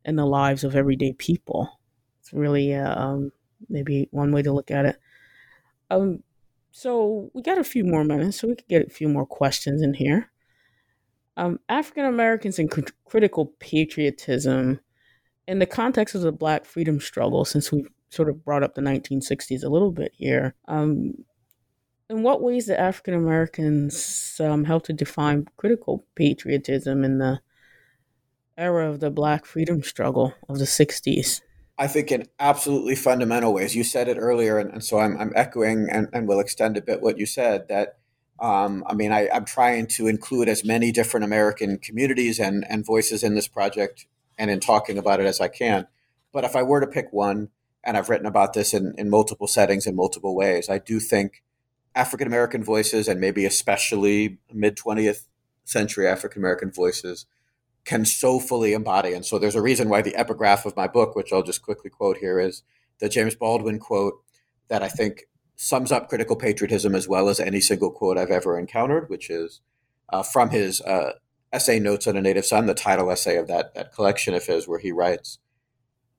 in 0.06 0.16
the 0.16 0.26
lives 0.26 0.64
of 0.64 0.76
everyday 0.76 1.14
people. 1.14 1.80
It's 2.20 2.34
really 2.34 2.74
uh, 2.74 3.00
um, 3.00 3.32
maybe 3.70 4.08
one 4.12 4.32
way 4.32 4.42
to 4.42 4.52
look 4.52 4.72
at 4.72 4.86
it. 4.86 4.98
Um, 5.90 6.24
so 6.72 7.30
we 7.34 7.42
got 7.42 7.58
a 7.58 7.64
few 7.64 7.84
more 7.84 8.04
minutes, 8.04 8.40
so 8.40 8.48
we 8.48 8.56
could 8.56 8.68
get 8.68 8.88
a 8.88 8.90
few 8.90 9.08
more 9.08 9.26
questions 9.26 9.82
in 9.82 9.94
here. 9.94 10.32
Um, 11.38 11.60
African 11.70 12.06
Americans 12.06 12.60
and 12.60 12.70
cr- 12.70 12.82
critical 13.06 13.54
patriotism 13.60 14.80
in 15.48 15.60
the 15.60 15.66
context 15.66 16.16
of 16.16 16.22
the 16.22 16.32
Black 16.32 16.66
freedom 16.66 17.00
struggle, 17.00 17.46
since 17.46 17.72
we've 17.72 17.90
sort 18.10 18.30
of 18.30 18.44
brought 18.46 18.64
up 18.64 18.76
the 18.76 18.82
1960s 18.82 19.64
a 19.64 19.70
little 19.70 19.92
bit 19.92 20.12
here. 20.16 20.56
Um, 20.68 21.14
in 22.14 22.24
what 22.24 22.42
ways 22.42 22.68
did 22.68 22.78
African 22.78 23.16
Americans 23.16 24.40
um, 24.40 24.66
help 24.66 24.84
to 24.86 24.94
define 24.94 25.48
critical 25.58 26.06
patriotism 26.16 27.04
in 27.04 27.18
the 27.18 27.42
era 28.58 28.90
of 28.90 29.00
the 29.00 29.10
Black 29.10 29.46
freedom 29.46 29.82
struggle 29.82 30.34
of 30.48 30.60
the 30.60 30.66
60s? 30.66 31.42
I 31.78 31.88
think 31.88 32.12
in 32.12 32.28
absolutely 32.40 32.96
fundamental 32.96 33.52
ways. 33.52 33.76
You 33.76 33.84
said 33.84 34.08
it 34.08 34.18
earlier, 34.18 34.60
and, 34.60 34.72
and 34.72 34.84
so 34.84 35.00
I'm, 35.00 35.18
I'm 35.20 35.34
echoing 35.36 35.88
and, 35.92 36.08
and 36.14 36.28
will 36.28 36.40
extend 36.40 36.78
a 36.78 36.82
bit 36.82 37.02
what 37.02 37.18
you 37.18 37.26
said. 37.26 37.68
That 37.68 37.98
um, 38.40 38.84
I 38.88 38.94
mean, 38.94 39.12
I, 39.12 39.28
am 39.32 39.46
trying 39.46 39.88
to 39.88 40.08
include 40.08 40.50
as 40.50 40.64
many 40.64 40.92
different 40.92 41.24
American 41.24 41.80
communities 41.80 42.40
and, 42.40 42.64
and 42.70 42.86
voices 42.86 43.24
in 43.24 43.34
this 43.34 43.48
project 43.48 44.06
and 44.38 44.52
in 44.52 44.60
talking 44.60 44.98
about 44.98 45.20
it 45.20 45.26
as 45.26 45.42
I 45.42 45.48
can. 45.48 45.88
But 46.32 46.44
if 46.44 46.56
I 46.56 46.62
were 46.62 46.80
to 46.80 46.88
pick 46.88 47.12
one, 47.12 47.50
and 47.84 47.98
I've 47.98 48.10
written 48.10 48.28
about 48.28 48.54
this 48.54 48.74
in, 48.74 48.94
in 48.98 49.10
multiple 49.10 49.48
settings 49.48 49.86
in 49.88 49.96
multiple 49.96 50.36
ways, 50.36 50.70
I 50.70 50.78
do 50.78 51.00
think 51.00 51.44
African 51.96 52.28
American 52.28 52.64
voices, 52.64 53.08
and 53.08 53.20
maybe 53.20 53.46
especially 53.46 54.40
mid 54.52 54.78
20th 54.78 55.28
century 55.64 56.08
African 56.08 56.42
American 56.42 56.72
voices, 56.72 57.26
can 57.86 58.06
so 58.06 58.40
fully 58.40 58.74
embody. 58.74 59.14
And 59.14 59.26
so 59.26 59.38
there's 59.38 59.56
a 59.56 59.62
reason 59.62 59.90
why 59.90 60.02
the 60.02 60.16
epigraph 60.16 60.66
of 60.66 60.76
my 60.76 60.88
book, 60.88 61.16
which 61.16 61.32
I'll 61.32 61.44
just 61.44 61.62
quickly 61.62 61.90
quote 61.90 62.18
here, 62.18 62.40
is 62.40 62.64
the 63.00 63.10
James 63.10 63.36
Baldwin 63.36 63.80
quote 63.80 64.24
that 64.70 64.82
I 64.82 64.90
think 64.90 65.28
sums 65.56 65.92
up 65.92 66.10
critical 66.10 66.36
patriotism 66.36 66.96
as 66.96 67.08
well 67.08 67.30
as 67.30 67.40
any 67.40 67.62
single 67.62 67.92
quote 67.92 68.18
I've 68.18 68.32
ever 68.32 68.58
encountered, 68.58 69.10
which 69.10 69.30
is 69.30 69.62
uh, 70.10 70.24
from 70.24 70.50
his 70.50 70.82
uh, 70.82 71.14
essay 71.52 71.80
Notes 71.80 72.08
on 72.08 72.18
a 72.18 72.22
Native 72.22 72.46
Son, 72.46 72.66
the 72.66 72.74
title 72.74 73.12
essay 73.12 73.38
of 73.38 73.48
that, 73.48 73.74
that 73.76 73.94
collection 73.94 74.34
of 74.34 74.46
his, 74.46 74.68
where 74.68 74.80
he 74.80 74.92
writes, 74.92 75.40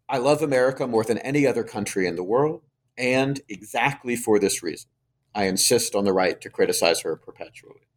I 0.09 0.19
love 0.19 0.43
America 0.43 0.87
more 0.87 1.05
than 1.05 1.19
any 1.19 1.47
other 1.47 1.65
country 1.65 2.07
in 2.07 2.17
the 2.17 2.23
world, 2.23 2.63
and 2.97 3.41
exactly 3.49 4.17
for 4.17 4.39
this 4.39 4.63
reason, 4.63 4.91
I 5.35 5.45
insist 5.45 5.95
on 5.95 6.05
the 6.05 6.13
right 6.13 6.41
to 6.41 6.51
criticize 6.51 7.01
her 7.01 7.17
perpetually. 7.17 7.89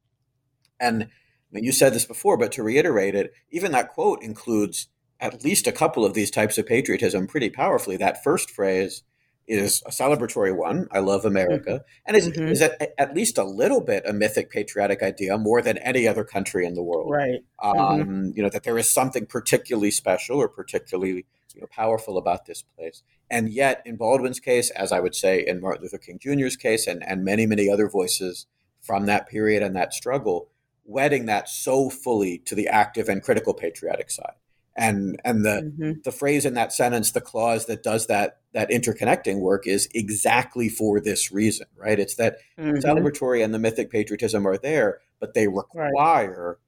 And 0.79 1.03
I 1.03 1.07
mean, 1.51 1.63
you 1.63 1.71
said 1.71 1.93
this 1.93 2.05
before, 2.05 2.37
but 2.37 2.51
to 2.53 2.63
reiterate 2.63 3.15
it, 3.15 3.33
even 3.51 3.71
that 3.71 3.89
quote 3.89 4.21
includes 4.21 4.87
at 5.19 5.43
least 5.43 5.67
a 5.67 5.71
couple 5.71 6.05
of 6.05 6.13
these 6.13 6.31
types 6.31 6.57
of 6.57 6.65
patriotism 6.65 7.27
pretty 7.27 7.49
powerfully. 7.49 7.97
That 7.97 8.23
first 8.23 8.51
phrase 8.51 9.03
is 9.47 9.81
a 9.85 9.91
celebratory 9.91 10.55
one. 10.55 10.87
I 10.91 10.99
love 10.99 11.23
America, 11.23 11.71
mm-hmm. 11.71 12.01
and 12.05 12.17
is, 12.17 12.29
mm-hmm. 12.29 12.47
is 12.49 12.61
at, 12.61 12.93
at, 12.97 13.15
least 13.15 13.37
a 13.37 13.45
little 13.45 13.79
bit 13.79 14.03
a 14.05 14.11
mythic 14.11 14.51
patriotic 14.51 15.01
idea, 15.01 15.37
more 15.37 15.61
than 15.61 15.77
any 15.77 16.07
other 16.07 16.25
country 16.25 16.65
in 16.65 16.73
the 16.73 16.83
world. 16.83 17.11
Right. 17.11 17.39
Um, 17.63 17.75
mm-hmm. 17.75 18.29
You 18.35 18.43
know 18.43 18.49
that 18.49 18.63
there 18.63 18.77
is 18.77 18.89
something 18.89 19.25
particularly 19.25 19.91
special 19.91 20.37
or 20.37 20.49
particularly 20.49 21.25
you 21.57 21.61
know, 21.61 21.67
powerful 21.71 22.19
about 22.19 22.45
this 22.45 22.61
place. 22.61 23.01
And 23.31 23.49
yet, 23.49 23.81
in 23.83 23.95
Baldwin's 23.95 24.39
case, 24.39 24.69
as 24.69 24.91
I 24.91 24.99
would 24.99 25.15
say 25.15 25.43
in 25.45 25.59
Martin 25.59 25.81
Luther 25.81 25.97
King 25.97 26.19
Jr.'s 26.19 26.55
case, 26.55 26.85
and 26.85 27.03
and 27.03 27.25
many 27.25 27.47
many 27.47 27.67
other 27.67 27.89
voices 27.89 28.45
from 28.79 29.07
that 29.07 29.27
period 29.27 29.63
and 29.63 29.75
that 29.75 29.91
struggle, 29.91 30.49
wedding 30.85 31.25
that 31.25 31.49
so 31.49 31.89
fully 31.89 32.37
to 32.45 32.53
the 32.53 32.67
active 32.67 33.09
and 33.09 33.23
critical 33.23 33.55
patriotic 33.55 34.11
side. 34.11 34.35
And 34.75 35.19
and 35.25 35.43
the 35.43 35.73
mm-hmm. 35.79 35.91
the 36.03 36.11
phrase 36.11 36.45
in 36.45 36.53
that 36.53 36.71
sentence, 36.71 37.09
the 37.09 37.21
clause 37.21 37.65
that 37.65 37.81
does 37.81 38.05
that 38.05 38.37
that 38.53 38.69
interconnecting 38.69 39.39
work 39.39 39.65
is 39.65 39.89
exactly 39.95 40.69
for 40.69 41.01
this 41.01 41.31
reason, 41.31 41.65
right? 41.75 41.99
It's 41.99 42.15
that 42.15 42.37
mm-hmm. 42.59 42.77
celebratory 42.87 43.43
and 43.43 43.51
the 43.51 43.59
mythic 43.59 43.89
patriotism 43.89 44.45
are 44.45 44.59
there, 44.59 44.99
but 45.19 45.33
they 45.33 45.47
require 45.47 46.59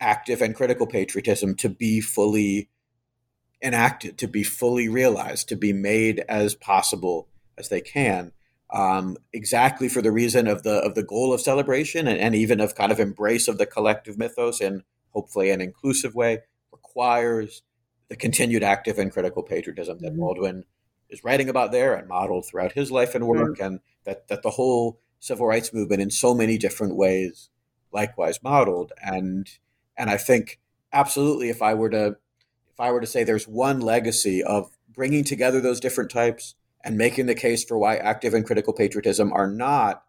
right. 0.00 0.08
active 0.08 0.40
and 0.40 0.54
critical 0.54 0.86
patriotism 0.86 1.56
to 1.56 1.68
be 1.68 2.00
fully 2.00 2.68
enacted, 3.66 4.16
to 4.18 4.28
be 4.28 4.42
fully 4.42 4.88
realized, 4.88 5.48
to 5.48 5.56
be 5.56 5.72
made 5.72 6.24
as 6.28 6.54
possible 6.54 7.28
as 7.58 7.68
they 7.68 7.80
can 7.80 8.32
um, 8.70 9.16
exactly 9.32 9.88
for 9.88 10.02
the 10.02 10.10
reason 10.10 10.46
of 10.48 10.62
the 10.62 10.78
of 10.78 10.94
the 10.94 11.02
goal 11.02 11.32
of 11.32 11.40
celebration 11.40 12.08
and, 12.08 12.18
and 12.18 12.34
even 12.34 12.60
of 12.60 12.74
kind 12.74 12.90
of 12.90 12.98
embrace 12.98 13.48
of 13.48 13.58
the 13.58 13.66
collective 13.66 14.18
mythos 14.18 14.60
in 14.60 14.82
hopefully 15.10 15.50
an 15.50 15.60
inclusive 15.60 16.14
way 16.14 16.40
requires 16.72 17.62
the 18.08 18.16
continued 18.16 18.62
active 18.62 18.98
and 18.98 19.12
critical 19.12 19.42
patriotism 19.42 19.98
that 20.00 20.12
mm-hmm. 20.12 20.20
Baldwin 20.20 20.64
is 21.08 21.22
writing 21.22 21.48
about 21.48 21.70
there 21.70 21.94
and 21.94 22.08
modeled 22.08 22.46
throughout 22.46 22.72
his 22.72 22.90
life 22.90 23.14
and 23.14 23.26
work, 23.26 23.60
and 23.60 23.80
that 24.04 24.26
that 24.28 24.42
the 24.42 24.50
whole 24.50 24.98
civil 25.20 25.46
rights 25.46 25.72
movement 25.72 26.02
in 26.02 26.10
so 26.10 26.34
many 26.34 26.58
different 26.58 26.96
ways 26.96 27.50
likewise 27.92 28.42
modeled 28.42 28.92
and 29.00 29.58
and 29.96 30.10
I 30.10 30.16
think 30.16 30.60
absolutely, 30.92 31.48
if 31.50 31.62
I 31.62 31.74
were 31.74 31.90
to 31.90 32.16
if 32.76 32.80
I 32.80 32.92
were 32.92 33.00
to 33.00 33.06
say 33.06 33.24
there's 33.24 33.48
one 33.48 33.80
legacy 33.80 34.44
of 34.44 34.70
bringing 34.92 35.24
together 35.24 35.62
those 35.62 35.80
different 35.80 36.10
types 36.10 36.56
and 36.84 36.98
making 36.98 37.24
the 37.24 37.34
case 37.34 37.64
for 37.64 37.78
why 37.78 37.96
active 37.96 38.34
and 38.34 38.44
critical 38.44 38.74
patriotism 38.74 39.32
are 39.32 39.46
not 39.46 40.04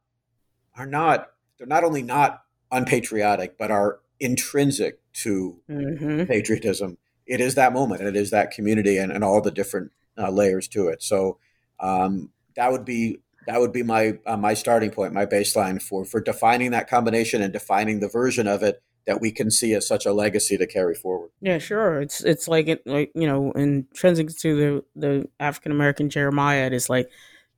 are 0.76 0.86
not 0.86 1.30
they're 1.57 1.65
not 1.65 1.86
only 1.86 2.03
not 2.03 2.43
unpatriotic 2.70 3.57
but 3.57 3.72
are 3.72 3.99
intrinsic 4.20 4.99
to 5.13 5.61
mm-hmm. 5.70 6.26
patriotism 6.26 6.97
it 7.26 7.39
is 7.39 7.55
that 7.55 7.72
moment 7.72 8.01
and 8.01 8.09
it 8.09 8.20
is 8.20 8.32
that 8.32 8.51
community 8.51 8.97
and, 8.97 9.13
and 9.13 9.24
all 9.24 9.39
the 9.39 9.49
different 9.49 9.93
uh, 10.18 10.30
layers 10.30 10.68
to 10.68 10.89
it 10.89 11.01
so 11.01 11.38
um, 11.80 12.32
that 12.57 12.70
would 12.70 12.84
be 12.84 13.20
that 13.45 13.61
would 13.61 13.72
be 13.72 13.82
my 13.82 14.20
uh, 14.26 14.36
my 14.36 14.53
starting 14.53 14.91
point 14.91 15.13
my 15.13 15.26
baseline 15.26 15.82
for 15.82 16.03
for 16.03 16.20
defining 16.20 16.72
that 16.72 16.89
combination 16.89 17.41
and 17.41 17.53
defining 17.53 18.01
the 18.01 18.09
version 18.09 18.45
of 18.45 18.61
it 18.61 18.84
that 19.08 19.22
we 19.22 19.32
can 19.32 19.49
see 19.49 19.74
as 19.74 19.88
such 19.88 20.05
a 20.05 20.12
legacy 20.12 20.58
to 20.58 20.68
carry 20.68 20.93
forward. 20.93 21.32
Yeah, 21.41 21.58
sure. 21.58 22.01
It's 22.01 22.24
it's 22.24 22.47
like 22.47 22.68
it 22.68 22.86
like 22.86 23.12
you 23.16 23.26
know, 23.26 23.51
intrinsic 23.53 24.38
to 24.39 24.55
the 24.55 24.84
the 24.95 25.30
African 25.39 25.72
American 25.72 26.10
jeremiad, 26.10 26.74
it 26.74 26.76
is 26.76 26.89
like 26.89 27.10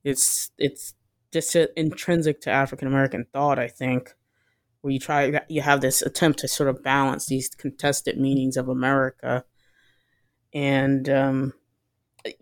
it's 0.04 0.52
it's 0.56 0.94
just 1.32 1.54
intrinsic 1.76 2.40
to 2.42 2.50
African 2.50 2.86
American 2.88 3.26
thought. 3.32 3.58
I 3.58 3.66
think 3.66 4.14
where 4.80 4.92
you 4.92 5.00
try 5.00 5.40
you 5.48 5.60
have 5.60 5.80
this 5.80 6.02
attempt 6.02 6.38
to 6.38 6.48
sort 6.48 6.68
of 6.68 6.84
balance 6.84 7.26
these 7.26 7.48
contested 7.48 8.18
meanings 8.18 8.56
of 8.56 8.68
America, 8.68 9.44
and 10.54 11.08
um, 11.08 11.52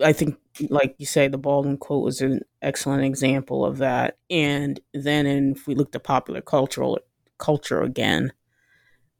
I 0.05 0.13
think, 0.13 0.37
like 0.69 0.97
you 0.99 1.07
say, 1.07 1.29
the 1.29 1.39
Baldwin 1.39 1.79
quote 1.79 2.05
was 2.05 2.21
an 2.21 2.43
excellent 2.61 3.05
example 3.05 3.65
of 3.65 3.79
that. 3.79 4.19
And 4.29 4.79
then, 4.93 5.27
in, 5.27 5.53
if 5.53 5.67
we 5.67 5.75
look 5.75 5.93
to 5.93 6.01
popular 6.01 6.43
cultural 6.43 6.99
culture 7.39 7.83
again 7.83 8.33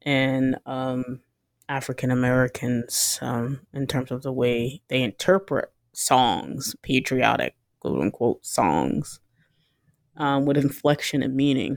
and 0.09 0.57
um, 0.65 1.21
African 1.69 2.11
Americans 2.11 3.19
um, 3.21 3.61
in 3.75 3.87
terms 3.87 4.11
of 4.11 4.23
the 4.23 4.33
way 4.33 4.81
they 4.89 5.03
interpret 5.03 5.71
songs, 5.93 6.75
patriotic 6.81 7.55
quote 7.81 8.01
unquote 8.01 8.47
songs, 8.47 9.21
um, 10.17 10.47
with 10.47 10.57
inflection 10.57 11.23
and 11.23 11.37
meaning. 11.37 11.77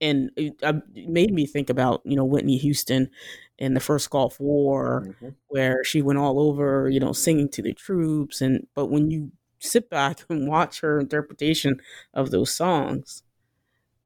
And 0.00 0.30
it, 0.36 0.54
it, 0.62 1.08
made 1.08 1.32
me 1.32 1.46
think 1.46 1.68
about 1.68 2.00
you 2.04 2.14
know 2.14 2.24
Whitney 2.24 2.58
Houston 2.58 3.10
in 3.58 3.74
the 3.74 3.80
first 3.80 4.08
Gulf 4.08 4.38
War, 4.38 5.08
mm-hmm. 5.08 5.30
where 5.48 5.82
she 5.82 6.00
went 6.00 6.20
all 6.20 6.38
over 6.38 6.88
you 6.88 7.00
know 7.00 7.12
singing 7.12 7.48
to 7.48 7.62
the 7.62 7.74
troops, 7.74 8.40
and 8.40 8.68
but 8.76 8.86
when 8.86 9.10
you 9.10 9.32
sit 9.58 9.90
back 9.90 10.20
and 10.28 10.46
watch 10.46 10.80
her 10.82 11.00
interpretation 11.00 11.80
of 12.14 12.30
those 12.30 12.54
songs, 12.54 13.24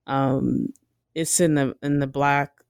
um, 0.07 0.69
it's 1.15 1.39
in 1.39 1.57
the 1.57 1.77
in 1.83 1.99
the 1.99 2.07
black 2.07 2.62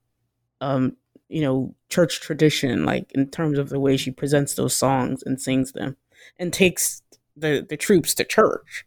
um, 0.63 0.97
you 1.29 1.43
know, 1.43 1.75
church 1.89 2.21
tradition, 2.21 2.85
like 2.85 3.11
in 3.13 3.29
terms 3.29 3.59
of 3.59 3.69
the 3.69 3.81
way 3.81 3.97
she 3.97 4.11
presents 4.11 4.55
those 4.55 4.75
songs 4.75 5.23
and 5.27 5.41
sings 5.41 5.73
them, 5.73 5.97
and 6.39 6.53
takes 6.53 7.03
the 7.37 7.67
the 7.69 7.77
troops 7.77 8.15
to 8.15 8.25
church. 8.25 8.87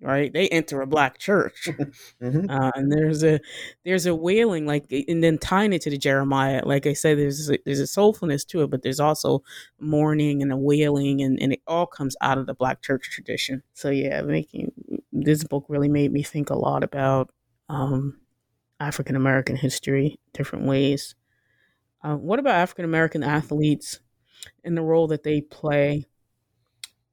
Right, 0.00 0.32
they 0.32 0.46
enter 0.50 0.80
a 0.80 0.86
black 0.86 1.18
church, 1.18 1.66
mm-hmm. 2.22 2.48
uh, 2.48 2.70
and 2.76 2.92
there's 2.92 3.24
a 3.24 3.40
there's 3.84 4.06
a 4.06 4.14
wailing 4.14 4.64
like, 4.64 4.84
and 5.08 5.24
then 5.24 5.38
tying 5.38 5.72
it 5.72 5.82
to 5.82 5.90
the 5.90 5.98
jeremiad. 5.98 6.66
Like 6.66 6.86
I 6.86 6.92
said, 6.92 7.18
there's 7.18 7.50
a, 7.50 7.58
there's 7.64 7.80
a 7.80 7.84
soulfulness 7.84 8.46
to 8.48 8.62
it, 8.62 8.70
but 8.70 8.82
there's 8.82 9.00
also 9.00 9.42
mourning 9.80 10.40
and 10.40 10.52
a 10.52 10.56
wailing, 10.56 11.20
and, 11.20 11.36
and 11.42 11.52
it 11.52 11.62
all 11.66 11.86
comes 11.86 12.14
out 12.20 12.38
of 12.38 12.46
the 12.46 12.54
black 12.54 12.80
church 12.80 13.10
tradition. 13.10 13.64
So 13.72 13.90
yeah, 13.90 14.22
making 14.22 14.70
this 15.10 15.42
book 15.42 15.64
really 15.68 15.88
made 15.88 16.12
me 16.12 16.22
think 16.22 16.50
a 16.50 16.54
lot 16.54 16.84
about 16.84 17.32
um, 17.68 18.20
African 18.80 19.16
American 19.16 19.56
history, 19.56 20.18
different 20.32 20.66
ways. 20.66 21.14
Uh, 22.02 22.16
what 22.16 22.38
about 22.38 22.54
African 22.54 22.84
American 22.84 23.22
athletes 23.22 24.00
and 24.64 24.76
the 24.76 24.82
role 24.82 25.08
that 25.08 25.24
they 25.24 25.40
play 25.40 26.06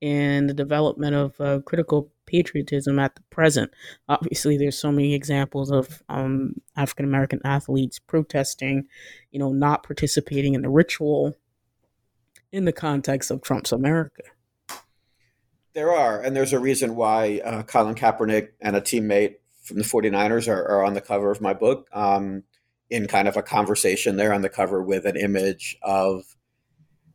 in 0.01 0.47
the 0.47 0.53
development 0.53 1.15
of 1.15 1.41
uh, 1.41 1.59
critical 1.65 2.11
patriotism 2.27 2.99
at 2.99 3.15
the 3.15 3.21
present? 3.31 3.71
Obviously, 4.07 4.57
there's 4.57 4.77
so 4.77 4.91
many 4.91 5.13
examples 5.13 5.71
of 5.71 6.03
um, 6.07 6.53
African 6.75 7.05
American 7.05 7.41
athletes 7.43 7.97
protesting, 7.97 8.87
you 9.31 9.39
know, 9.39 9.51
not 9.51 9.83
participating 9.83 10.53
in 10.53 10.61
the 10.61 10.69
ritual 10.69 11.35
in 12.51 12.65
the 12.65 12.71
context 12.71 13.31
of 13.31 13.41
Trump's 13.41 13.71
America. 13.71 14.23
There 15.73 15.91
are, 15.91 16.21
and 16.21 16.35
there's 16.35 16.53
a 16.53 16.59
reason 16.59 16.95
why 16.95 17.41
uh, 17.43 17.63
Colin 17.63 17.95
Kaepernick 17.95 18.51
and 18.61 18.77
a 18.77 18.81
teammate 18.81 19.35
from 19.65 19.77
the 19.77 19.83
49ers 19.83 20.47
are, 20.47 20.63
are 20.63 20.85
on 20.85 20.93
the 20.93 21.01
cover 21.01 21.31
of 21.31 21.41
my 21.41 21.53
book 21.53 21.89
um, 21.91 22.43
in 22.89 23.07
kind 23.07 23.27
of 23.27 23.35
a 23.35 23.41
conversation. 23.41 24.15
They're 24.15 24.33
on 24.33 24.43
the 24.43 24.49
cover 24.49 24.81
with 24.81 25.05
an 25.05 25.17
image 25.17 25.75
of 25.81 26.23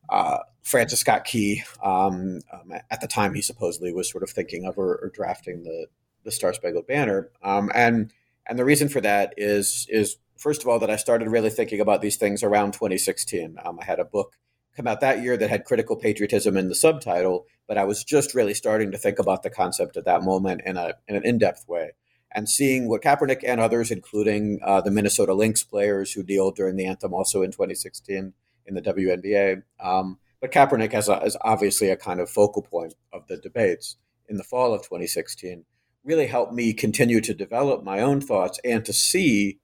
uh, 0.08 0.38
Francis 0.62 1.00
Scott 1.00 1.24
Key. 1.24 1.62
Um, 1.82 2.40
um, 2.52 2.72
at 2.90 3.00
the 3.00 3.06
time, 3.06 3.34
he 3.34 3.42
supposedly 3.42 3.92
was 3.92 4.10
sort 4.10 4.24
of 4.24 4.30
thinking 4.30 4.66
of 4.66 4.78
or, 4.78 4.96
or 4.96 5.12
drafting 5.14 5.62
the, 5.62 5.86
the 6.24 6.32
Star 6.32 6.52
Spangled 6.52 6.88
Banner. 6.88 7.30
Um, 7.42 7.70
and 7.74 8.12
and 8.46 8.58
the 8.58 8.64
reason 8.64 8.88
for 8.88 9.00
that 9.00 9.32
is 9.36 9.86
is 9.88 10.16
first 10.36 10.62
of 10.62 10.68
all 10.68 10.80
that 10.80 10.90
I 10.90 10.96
started 10.96 11.28
really 11.28 11.50
thinking 11.50 11.80
about 11.80 12.02
these 12.02 12.16
things 12.16 12.42
around 12.42 12.72
2016. 12.72 13.56
Um, 13.64 13.78
I 13.80 13.84
had 13.84 14.00
a 14.00 14.04
book 14.04 14.34
come 14.74 14.88
out 14.88 15.00
that 15.00 15.22
year 15.22 15.36
that 15.36 15.50
had 15.50 15.64
critical 15.64 15.94
patriotism 15.94 16.56
in 16.56 16.68
the 16.68 16.74
subtitle, 16.74 17.46
but 17.68 17.78
I 17.78 17.84
was 17.84 18.02
just 18.02 18.34
really 18.34 18.54
starting 18.54 18.90
to 18.90 18.98
think 18.98 19.20
about 19.20 19.42
the 19.44 19.50
concept 19.50 19.96
at 19.96 20.04
that 20.06 20.24
moment 20.24 20.62
in 20.66 20.76
a 20.76 20.94
in 21.06 21.14
an 21.14 21.24
in 21.24 21.38
depth 21.38 21.68
way 21.68 21.92
and 22.32 22.48
seeing 22.48 22.88
what 22.88 23.02
Kaepernick 23.02 23.42
and 23.44 23.60
others, 23.60 23.90
including 23.90 24.60
uh, 24.64 24.80
the 24.80 24.90
Minnesota 24.90 25.34
Lynx 25.34 25.64
players 25.64 26.12
who 26.12 26.22
kneeled 26.22 26.56
during 26.56 26.76
the 26.76 26.86
anthem 26.86 27.12
also 27.12 27.42
in 27.42 27.50
2016 27.50 28.32
in 28.66 28.74
the 28.74 28.82
WNBA. 28.82 29.62
Um, 29.80 30.18
but 30.40 30.52
Kaepernick 30.52 30.92
has, 30.92 31.08
a, 31.08 31.20
is 31.22 31.36
obviously 31.40 31.90
a 31.90 31.96
kind 31.96 32.20
of 32.20 32.30
focal 32.30 32.62
point 32.62 32.94
of 33.12 33.26
the 33.26 33.36
debates 33.36 33.96
in 34.28 34.36
the 34.36 34.44
fall 34.44 34.72
of 34.72 34.82
2016, 34.82 35.64
really 36.04 36.26
helped 36.26 36.52
me 36.52 36.72
continue 36.72 37.20
to 37.20 37.34
develop 37.34 37.82
my 37.82 38.00
own 38.00 38.20
thoughts 38.20 38.60
and 38.64 38.84
to 38.84 38.92
see 38.92 39.58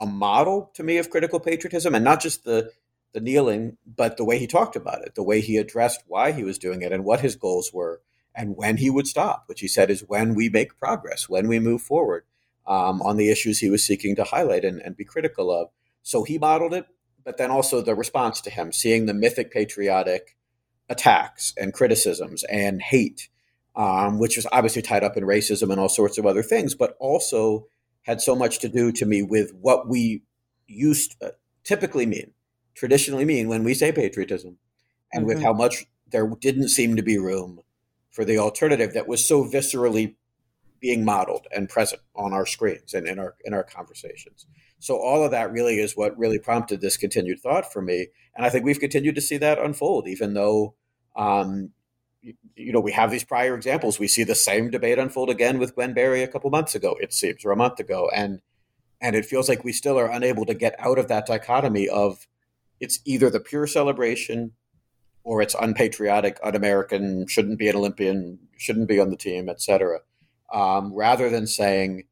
a 0.00 0.06
model 0.06 0.70
to 0.74 0.82
me 0.82 0.98
of 0.98 1.08
critical 1.08 1.38
patriotism 1.38 1.94
and 1.94 2.04
not 2.04 2.20
just 2.20 2.44
the 2.44 2.70
the 3.12 3.20
kneeling, 3.20 3.76
but 3.86 4.16
the 4.16 4.24
way 4.24 4.38
he 4.38 4.46
talked 4.46 4.74
about 4.74 5.02
it, 5.02 5.14
the 5.14 5.22
way 5.22 5.40
he 5.42 5.58
addressed 5.58 6.02
why 6.06 6.32
he 6.32 6.42
was 6.42 6.58
doing 6.58 6.80
it 6.80 6.92
and 6.92 7.04
what 7.04 7.20
his 7.20 7.36
goals 7.36 7.70
were 7.72 8.00
and 8.34 8.56
when 8.56 8.78
he 8.78 8.90
would 8.90 9.06
stop, 9.06 9.44
which 9.46 9.60
he 9.60 9.68
said 9.68 9.90
is 9.90 10.04
when 10.06 10.34
we 10.34 10.48
make 10.48 10.78
progress, 10.78 11.28
when 11.28 11.48
we 11.48 11.58
move 11.58 11.82
forward 11.82 12.24
um, 12.66 13.02
on 13.02 13.16
the 13.16 13.30
issues 13.30 13.58
he 13.58 13.70
was 13.70 13.84
seeking 13.84 14.16
to 14.16 14.24
highlight 14.24 14.64
and, 14.64 14.80
and 14.80 14.96
be 14.96 15.04
critical 15.04 15.50
of. 15.50 15.68
So 16.02 16.24
he 16.24 16.38
modeled 16.38 16.74
it, 16.74 16.86
but 17.24 17.36
then 17.36 17.50
also 17.50 17.80
the 17.80 17.94
response 17.94 18.40
to 18.42 18.50
him, 18.50 18.72
seeing 18.72 19.06
the 19.06 19.14
mythic 19.14 19.52
patriotic 19.52 20.36
attacks 20.88 21.52
and 21.56 21.72
criticisms 21.72 22.44
and 22.44 22.82
hate, 22.82 23.28
um, 23.76 24.18
which 24.18 24.36
was 24.36 24.46
obviously 24.52 24.82
tied 24.82 25.04
up 25.04 25.16
in 25.16 25.24
racism 25.24 25.70
and 25.70 25.80
all 25.80 25.88
sorts 25.88 26.18
of 26.18 26.26
other 26.26 26.42
things, 26.42 26.74
but 26.74 26.96
also 26.98 27.66
had 28.02 28.20
so 28.20 28.34
much 28.34 28.58
to 28.58 28.68
do 28.68 28.90
to 28.92 29.06
me 29.06 29.22
with 29.22 29.52
what 29.60 29.88
we 29.88 30.22
used 30.66 31.16
uh, 31.22 31.28
typically 31.64 32.06
mean, 32.06 32.32
traditionally 32.74 33.24
mean 33.24 33.48
when 33.48 33.62
we 33.62 33.74
say 33.74 33.92
patriotism, 33.92 34.58
and 35.12 35.22
mm-hmm. 35.22 35.34
with 35.34 35.42
how 35.42 35.52
much 35.52 35.86
there 36.10 36.26
didn't 36.40 36.68
seem 36.68 36.96
to 36.96 37.02
be 37.02 37.18
room 37.18 37.60
for 38.12 38.24
the 38.24 38.38
alternative 38.38 38.92
that 38.92 39.08
was 39.08 39.26
so 39.26 39.44
viscerally 39.44 40.14
being 40.80 41.04
modeled 41.04 41.46
and 41.54 41.68
present 41.68 42.02
on 42.14 42.32
our 42.32 42.46
screens 42.46 42.94
and 42.94 43.08
in 43.08 43.18
our 43.18 43.34
in 43.44 43.54
our 43.54 43.64
conversations. 43.64 44.46
So 44.78 44.96
all 44.96 45.24
of 45.24 45.30
that 45.30 45.52
really 45.52 45.78
is 45.78 45.96
what 45.96 46.18
really 46.18 46.38
prompted 46.38 46.80
this 46.80 46.96
continued 46.96 47.40
thought 47.40 47.72
for 47.72 47.82
me, 47.82 48.08
and 48.36 48.44
I 48.46 48.50
think 48.50 48.64
we've 48.64 48.80
continued 48.80 49.14
to 49.16 49.20
see 49.20 49.38
that 49.38 49.58
unfold, 49.58 50.06
even 50.06 50.34
though. 50.34 50.74
Um, 51.16 51.70
you, 52.54 52.72
know, 52.72 52.78
we 52.78 52.92
have 52.92 53.10
these 53.10 53.24
prior 53.24 53.56
examples. 53.56 53.98
We 53.98 54.06
see 54.06 54.22
the 54.22 54.36
same 54.36 54.70
debate 54.70 54.96
unfold 54.96 55.28
again 55.28 55.58
with 55.58 55.74
Gwen 55.74 55.92
Berry 55.92 56.22
a 56.22 56.28
couple 56.28 56.50
months 56.50 56.76
ago, 56.76 56.96
it 57.00 57.12
seems, 57.12 57.44
or 57.44 57.50
a 57.50 57.56
month 57.56 57.80
ago, 57.80 58.08
and 58.14 58.40
and 59.00 59.16
it 59.16 59.26
feels 59.26 59.48
like 59.48 59.64
we 59.64 59.72
still 59.72 59.98
are 59.98 60.10
unable 60.10 60.46
to 60.46 60.54
get 60.54 60.76
out 60.78 60.98
of 60.98 61.08
that 61.08 61.26
dichotomy 61.26 61.88
of 61.88 62.28
it's 62.80 63.00
either 63.04 63.28
the 63.28 63.40
pure 63.40 63.66
celebration 63.66 64.52
or 65.24 65.42
it's 65.42 65.54
unpatriotic, 65.54 66.38
un-American, 66.42 67.26
shouldn't 67.26 67.58
be 67.58 67.68
an 67.68 67.76
Olympian, 67.76 68.38
shouldn't 68.56 68.88
be 68.88 68.98
on 68.98 69.10
the 69.10 69.16
team, 69.16 69.48
etc. 69.48 70.00
Um, 70.52 70.92
rather 70.92 71.30
than 71.30 71.46
saying, 71.46 72.04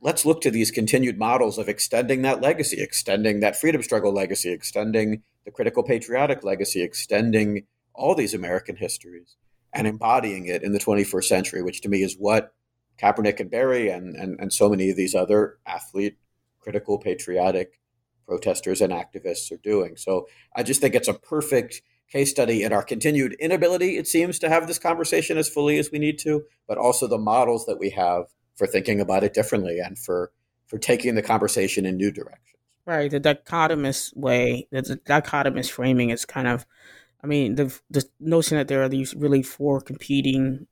let's 0.00 0.24
look 0.24 0.40
to 0.42 0.50
these 0.50 0.70
continued 0.70 1.18
models 1.18 1.58
of 1.58 1.68
extending 1.68 2.22
that 2.22 2.40
legacy, 2.40 2.80
extending 2.80 3.40
that 3.40 3.56
freedom 3.56 3.82
struggle 3.82 4.12
legacy, 4.12 4.52
extending 4.52 5.22
the 5.44 5.50
critical 5.50 5.82
patriotic 5.82 6.44
legacy, 6.44 6.82
extending 6.82 7.64
all 7.94 8.14
these 8.14 8.34
American 8.34 8.76
histories, 8.76 9.36
and 9.72 9.86
embodying 9.86 10.46
it 10.46 10.62
in 10.62 10.72
the 10.72 10.78
21st 10.78 11.24
century, 11.24 11.62
which 11.62 11.80
to 11.80 11.88
me 11.88 12.02
is 12.02 12.16
what 12.18 12.52
Kaepernick 13.00 13.40
and 13.40 13.50
Berry 13.50 13.88
and, 13.88 14.14
and, 14.14 14.38
and 14.40 14.52
so 14.52 14.68
many 14.68 14.90
of 14.90 14.96
these 14.96 15.14
other 15.14 15.58
athlete, 15.66 16.16
critical, 16.60 16.98
patriotic 16.98 17.80
protesters 18.26 18.80
and 18.80 18.92
activists 18.92 19.50
are 19.50 19.60
doing. 19.62 19.96
So 19.96 20.28
I 20.54 20.62
just 20.62 20.80
think 20.80 20.94
it's 20.94 21.08
a 21.08 21.14
perfect 21.14 21.82
case 22.10 22.30
study 22.30 22.62
in 22.62 22.72
our 22.72 22.82
continued 22.82 23.34
inability, 23.34 23.96
it 23.96 24.06
seems, 24.06 24.38
to 24.38 24.48
have 24.48 24.66
this 24.66 24.78
conversation 24.78 25.36
as 25.36 25.48
fully 25.48 25.78
as 25.78 25.90
we 25.90 25.98
need 25.98 26.18
to, 26.20 26.44
but 26.66 26.78
also 26.78 27.06
the 27.06 27.18
models 27.18 27.66
that 27.66 27.78
we 27.78 27.90
have 27.90 28.24
for 28.56 28.66
thinking 28.66 29.00
about 29.00 29.24
it 29.24 29.34
differently 29.34 29.78
and 29.78 29.98
for 29.98 30.32
for 30.66 30.78
taking 30.78 31.14
the 31.14 31.22
conversation 31.22 31.86
in 31.86 31.96
new 31.96 32.10
directions. 32.10 32.56
Right. 32.84 33.10
The 33.10 33.20
dichotomous 33.20 34.14
way, 34.16 34.66
the 34.70 35.00
dichotomous 35.06 35.70
framing 35.70 36.10
is 36.10 36.24
kind 36.26 36.46
of, 36.46 36.66
I 37.22 37.26
mean, 37.26 37.54
the 37.54 37.78
the 37.90 38.04
notion 38.20 38.58
that 38.58 38.68
there 38.68 38.82
are 38.82 38.88
these 38.88 39.14
really 39.14 39.42
four 39.42 39.80
competing, 39.80 40.66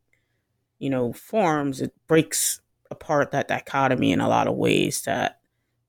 you 0.78 0.90
know, 0.90 1.12
forms, 1.12 1.80
it 1.80 1.94
breaks 2.06 2.60
apart 2.90 3.30
that 3.30 3.48
dichotomy 3.48 4.12
in 4.12 4.20
a 4.20 4.28
lot 4.28 4.46
of 4.46 4.56
ways 4.56 5.02
that 5.02 5.40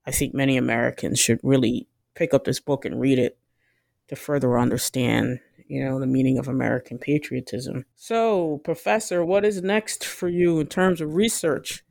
I 0.05 0.11
think 0.11 0.33
many 0.33 0.57
Americans 0.57 1.19
should 1.19 1.39
really 1.43 1.87
pick 2.15 2.33
up 2.33 2.45
this 2.45 2.59
book 2.59 2.85
and 2.85 2.99
read 2.99 3.19
it 3.19 3.37
to 4.07 4.15
further 4.15 4.57
understand, 4.57 5.39
you 5.67 5.83
know, 5.83 5.99
the 5.99 6.07
meaning 6.07 6.37
of 6.37 6.47
American 6.47 6.97
patriotism. 6.97 7.85
So, 7.95 8.61
Professor, 8.63 9.23
what 9.25 9.45
is 9.45 9.61
next 9.61 10.05
for 10.05 10.27
you 10.27 10.59
in 10.59 10.67
terms 10.67 11.01
of 11.01 11.15
research? 11.15 11.83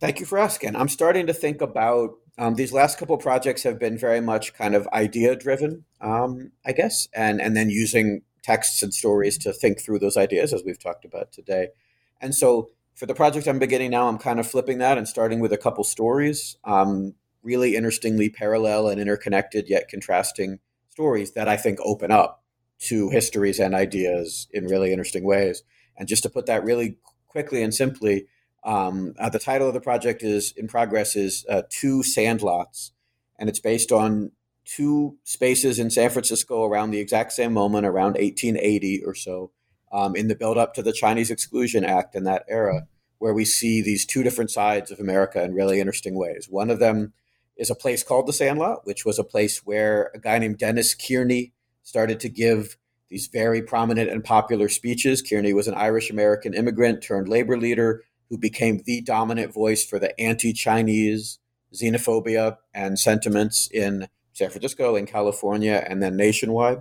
Thank 0.00 0.20
you 0.20 0.26
for 0.26 0.38
asking. 0.38 0.76
I'm 0.76 0.88
starting 0.88 1.26
to 1.26 1.34
think 1.34 1.60
about 1.60 2.14
um, 2.38 2.54
these 2.54 2.72
last 2.72 2.98
couple 2.98 3.18
projects 3.18 3.64
have 3.64 3.78
been 3.78 3.98
very 3.98 4.20
much 4.20 4.54
kind 4.54 4.74
of 4.74 4.88
idea 4.88 5.36
driven, 5.36 5.84
um, 6.00 6.52
I 6.64 6.72
guess, 6.72 7.06
and 7.12 7.40
and 7.40 7.54
then 7.54 7.68
using 7.68 8.22
texts 8.42 8.82
and 8.82 8.94
stories 8.94 9.36
to 9.38 9.52
think 9.52 9.80
through 9.80 9.98
those 9.98 10.16
ideas 10.16 10.54
as 10.54 10.62
we've 10.64 10.78
talked 10.78 11.04
about 11.04 11.32
today. 11.32 11.68
And 12.20 12.34
so 12.34 12.70
for 12.94 13.06
the 13.06 13.14
project 13.14 13.46
I'm 13.46 13.58
beginning 13.58 13.90
now, 13.90 14.08
I'm 14.08 14.18
kind 14.18 14.40
of 14.40 14.46
flipping 14.46 14.78
that 14.78 14.96
and 14.96 15.06
starting 15.06 15.40
with 15.40 15.52
a 15.52 15.58
couple 15.58 15.84
stories. 15.84 16.56
Um, 16.64 17.14
really 17.42 17.76
interestingly 17.76 18.28
parallel 18.28 18.88
and 18.88 19.00
interconnected 19.00 19.68
yet 19.68 19.88
contrasting 19.88 20.58
stories 20.90 21.32
that 21.32 21.48
I 21.48 21.56
think 21.56 21.78
open 21.82 22.10
up 22.10 22.42
to 22.80 23.10
histories 23.10 23.58
and 23.58 23.74
ideas 23.74 24.48
in 24.52 24.66
really 24.66 24.92
interesting 24.92 25.24
ways. 25.24 25.62
And 25.96 26.08
just 26.08 26.22
to 26.22 26.30
put 26.30 26.46
that 26.46 26.64
really 26.64 26.96
quickly 27.28 27.62
and 27.62 27.74
simply, 27.74 28.26
um, 28.64 29.14
uh, 29.18 29.28
the 29.28 29.38
title 29.38 29.68
of 29.68 29.74
the 29.74 29.80
project 29.80 30.22
is 30.22 30.52
in 30.56 30.68
progress 30.68 31.16
is 31.16 31.46
uh, 31.48 31.62
Two 31.70 32.02
Sandlots, 32.02 32.90
and 33.38 33.48
it's 33.48 33.60
based 33.60 33.92
on 33.92 34.32
two 34.64 35.16
spaces 35.24 35.78
in 35.78 35.90
San 35.90 36.10
Francisco 36.10 36.64
around 36.64 36.90
the 36.90 37.00
exact 37.00 37.32
same 37.32 37.52
moment, 37.52 37.86
around 37.86 38.14
1880 38.14 39.02
or 39.04 39.14
so, 39.14 39.50
um, 39.92 40.14
in 40.14 40.28
the 40.28 40.34
build 40.34 40.58
up 40.58 40.74
to 40.74 40.82
the 40.82 40.92
Chinese 40.92 41.30
Exclusion 41.30 41.84
Act 41.84 42.14
in 42.14 42.24
that 42.24 42.44
era, 42.48 42.86
where 43.18 43.34
we 43.34 43.44
see 43.44 43.82
these 43.82 44.06
two 44.06 44.22
different 44.22 44.50
sides 44.50 44.90
of 44.90 45.00
America 45.00 45.42
in 45.42 45.54
really 45.54 45.80
interesting 45.80 46.14
ways. 46.14 46.46
One 46.48 46.70
of 46.70 46.78
them 46.78 47.12
is 47.60 47.70
a 47.70 47.74
place 47.74 48.02
called 48.02 48.26
the 48.26 48.32
Sandlot, 48.32 48.86
which 48.86 49.04
was 49.04 49.18
a 49.18 49.24
place 49.24 49.58
where 49.66 50.10
a 50.14 50.18
guy 50.18 50.38
named 50.38 50.56
Dennis 50.56 50.94
Kearney 50.94 51.52
started 51.82 52.18
to 52.20 52.30
give 52.30 52.78
these 53.10 53.26
very 53.26 53.60
prominent 53.60 54.08
and 54.08 54.24
popular 54.24 54.68
speeches. 54.70 55.20
Kearney 55.20 55.52
was 55.52 55.68
an 55.68 55.74
Irish 55.74 56.10
American 56.10 56.54
immigrant 56.54 57.02
turned 57.02 57.28
labor 57.28 57.58
leader 57.58 58.02
who 58.30 58.38
became 58.38 58.80
the 58.86 59.02
dominant 59.02 59.52
voice 59.52 59.84
for 59.84 59.98
the 59.98 60.18
anti 60.18 60.54
Chinese 60.54 61.38
xenophobia 61.74 62.56
and 62.72 62.98
sentiments 62.98 63.68
in 63.70 64.08
San 64.32 64.48
Francisco, 64.48 64.96
in 64.96 65.04
California, 65.04 65.84
and 65.86 66.02
then 66.02 66.16
nationwide. 66.16 66.78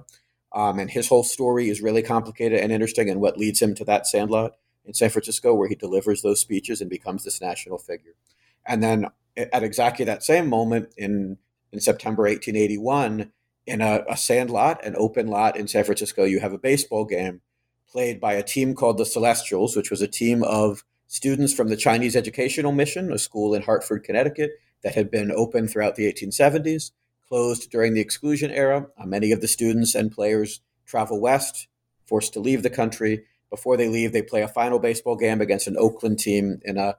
Um, 0.54 0.80
and 0.80 0.90
his 0.90 1.10
whole 1.10 1.24
story 1.24 1.70
is 1.70 1.82
really 1.82 2.02
complicated 2.02 2.62
and 2.62 2.72
interesting, 2.72 3.10
and 3.10 3.20
what 3.20 3.38
leads 3.38 3.62
him 3.62 3.76
to 3.76 3.84
that 3.84 4.08
sandlot 4.08 4.56
in 4.86 4.94
San 4.94 5.10
Francisco, 5.10 5.54
where 5.54 5.68
he 5.68 5.76
delivers 5.76 6.22
those 6.22 6.40
speeches 6.40 6.80
and 6.80 6.90
becomes 6.90 7.26
this 7.26 7.42
national 7.42 7.80
figure. 7.80 8.16
And 8.66 8.82
then 8.82 9.08
at 9.54 9.64
exactly 9.64 10.06
that 10.06 10.24
same 10.24 10.48
moment 10.48 10.94
in 10.98 11.38
in 11.72 11.80
September 11.80 12.24
1881, 12.24 13.32
in 13.68 13.82
a, 13.82 14.04
a 14.10 14.18
sand 14.18 14.50
lot, 14.50 14.84
an 14.84 14.96
open 14.98 15.28
lot 15.28 15.56
in 15.56 15.68
San 15.68 15.84
Francisco, 15.84 16.24
you 16.24 16.40
have 16.40 16.54
a 16.54 16.58
baseball 16.58 17.06
game 17.06 17.42
played 17.88 18.20
by 18.20 18.34
a 18.34 18.44
team 18.44 18.74
called 18.74 18.98
the 18.98 19.06
Celestials, 19.06 19.76
which 19.76 19.92
was 19.92 20.02
a 20.02 20.08
team 20.08 20.44
of 20.44 20.84
students 21.08 21.54
from 21.54 21.70
the 21.70 21.78
Chinese 21.78 22.16
Educational 22.16 22.72
Mission, 22.72 23.12
a 23.12 23.18
school 23.18 23.54
in 23.54 23.64
Hartford, 23.64 24.04
Connecticut, 24.04 24.52
that 24.84 24.96
had 24.96 25.12
been 25.12 25.32
open 25.32 25.68
throughout 25.68 25.96
the 25.96 26.12
1870s, 26.12 26.92
closed 27.28 27.70
during 27.70 27.94
the 27.94 28.02
exclusion 28.02 28.52
era. 28.52 28.88
Uh, 28.98 29.06
many 29.06 29.32
of 29.32 29.42
the 29.42 29.48
students 29.48 29.96
and 29.96 30.12
players 30.12 30.62
travel 30.86 31.20
west, 31.20 31.68
forced 32.06 32.34
to 32.34 32.40
leave 32.40 32.64
the 32.64 32.70
country. 32.70 33.26
Before 33.50 33.78
they 33.78 33.88
leave, 33.88 34.12
they 34.12 34.22
play 34.22 34.42
a 34.42 34.48
final 34.48 34.80
baseball 34.80 35.16
game 35.16 35.42
against 35.42 35.68
an 35.68 35.78
Oakland 35.78 36.20
team 36.20 36.60
in 36.64 36.78
a 36.78 36.98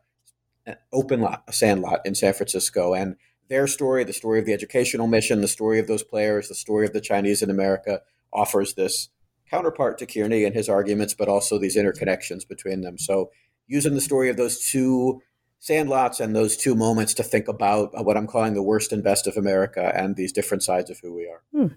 open 0.93 1.21
lot, 1.21 1.45
a 1.49 1.53
sand 1.53 1.83
lot 1.83 2.01
in 2.05 2.15
San 2.15 2.33
Francisco. 2.33 2.95
And 2.95 3.17
their 3.49 3.67
story, 3.67 4.05
the 4.05 4.13
story 4.13 4.39
of 4.39 4.47
the 4.47 4.53
educational 4.53 5.07
mission, 5.07 5.41
the 5.41 5.49
story 5.49 5.79
of 5.79 5.87
those 5.87 6.03
players, 6.03 6.49
the 6.49 6.55
story 6.55 6.87
of 6.87 6.93
the 6.93 7.01
Chinese 7.01 7.43
in 7.43 7.51
America 7.51 8.01
offers 8.33 8.75
this 8.75 9.09
counterpart 9.51 9.99
to 9.99 10.07
Kearney 10.07 10.45
and 10.45 10.55
his 10.55 10.69
arguments, 10.69 11.15
but 11.15 11.29
also 11.29 11.59
these 11.59 11.77
interconnections 11.77 12.47
between 12.47 12.83
them. 12.83 12.97
So 12.97 13.31
using 13.67 13.95
the 13.95 14.01
story 14.01 14.31
of 14.31 14.37
those 14.37 14.59
two 14.71 15.21
sandlots 15.61 16.21
and 16.21 16.35
those 16.35 16.57
two 16.57 16.75
moments 16.75 17.13
to 17.15 17.23
think 17.23 17.49
about 17.49 17.91
what 18.05 18.17
I'm 18.17 18.27
calling 18.27 18.55
the 18.55 18.63
worst 18.63 18.93
and 18.93 19.03
best 19.03 19.27
of 19.27 19.37
America 19.37 19.93
and 19.95 20.17
these 20.17 20.33
different 20.33 20.63
sides 20.63 20.91
of 20.91 21.01
who 21.01 21.13
we 21.13 21.29
are. 21.29 21.43
Hmm. 21.53 21.75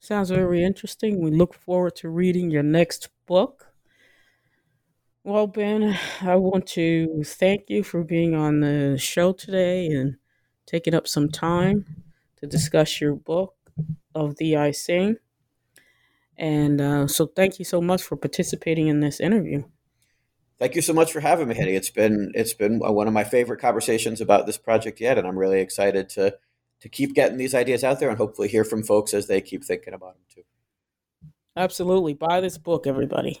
Sounds 0.00 0.30
very 0.30 0.64
interesting. 0.64 1.20
We 1.20 1.30
look 1.30 1.54
forward 1.54 1.94
to 1.96 2.08
reading 2.08 2.50
your 2.50 2.64
next 2.64 3.08
book. 3.26 3.71
Well, 5.24 5.46
Ben, 5.46 5.96
I 6.20 6.34
want 6.34 6.66
to 6.68 7.22
thank 7.24 7.70
you 7.70 7.84
for 7.84 8.02
being 8.02 8.34
on 8.34 8.58
the 8.58 8.98
show 8.98 9.32
today 9.32 9.86
and 9.86 10.16
taking 10.66 10.94
up 10.94 11.06
some 11.06 11.28
time 11.28 12.04
to 12.38 12.46
discuss 12.48 13.00
your 13.00 13.14
book 13.14 13.54
Of 14.16 14.38
Thee 14.38 14.56
I 14.56 14.72
Sing. 14.72 15.18
And 16.36 16.80
uh, 16.80 17.06
so, 17.06 17.26
thank 17.26 17.60
you 17.60 17.64
so 17.64 17.80
much 17.80 18.02
for 18.02 18.16
participating 18.16 18.88
in 18.88 18.98
this 18.98 19.20
interview. 19.20 19.62
Thank 20.58 20.74
you 20.74 20.82
so 20.82 20.92
much 20.92 21.12
for 21.12 21.20
having 21.20 21.46
me, 21.46 21.54
Hetty. 21.54 21.76
It's 21.76 21.90
been 21.90 22.32
it's 22.34 22.54
been 22.54 22.80
one 22.80 23.06
of 23.06 23.14
my 23.14 23.24
favorite 23.24 23.60
conversations 23.60 24.20
about 24.20 24.46
this 24.46 24.58
project 24.58 25.00
yet, 25.00 25.18
and 25.18 25.26
I'm 25.26 25.38
really 25.38 25.60
excited 25.60 26.08
to 26.10 26.36
to 26.80 26.88
keep 26.88 27.14
getting 27.14 27.38
these 27.38 27.54
ideas 27.54 27.84
out 27.84 28.00
there 28.00 28.08
and 28.08 28.18
hopefully 28.18 28.48
hear 28.48 28.64
from 28.64 28.82
folks 28.82 29.14
as 29.14 29.28
they 29.28 29.40
keep 29.40 29.64
thinking 29.64 29.94
about 29.94 30.14
them 30.14 30.24
too. 30.34 30.42
Absolutely, 31.56 32.14
buy 32.14 32.40
this 32.40 32.58
book, 32.58 32.88
everybody. 32.88 33.40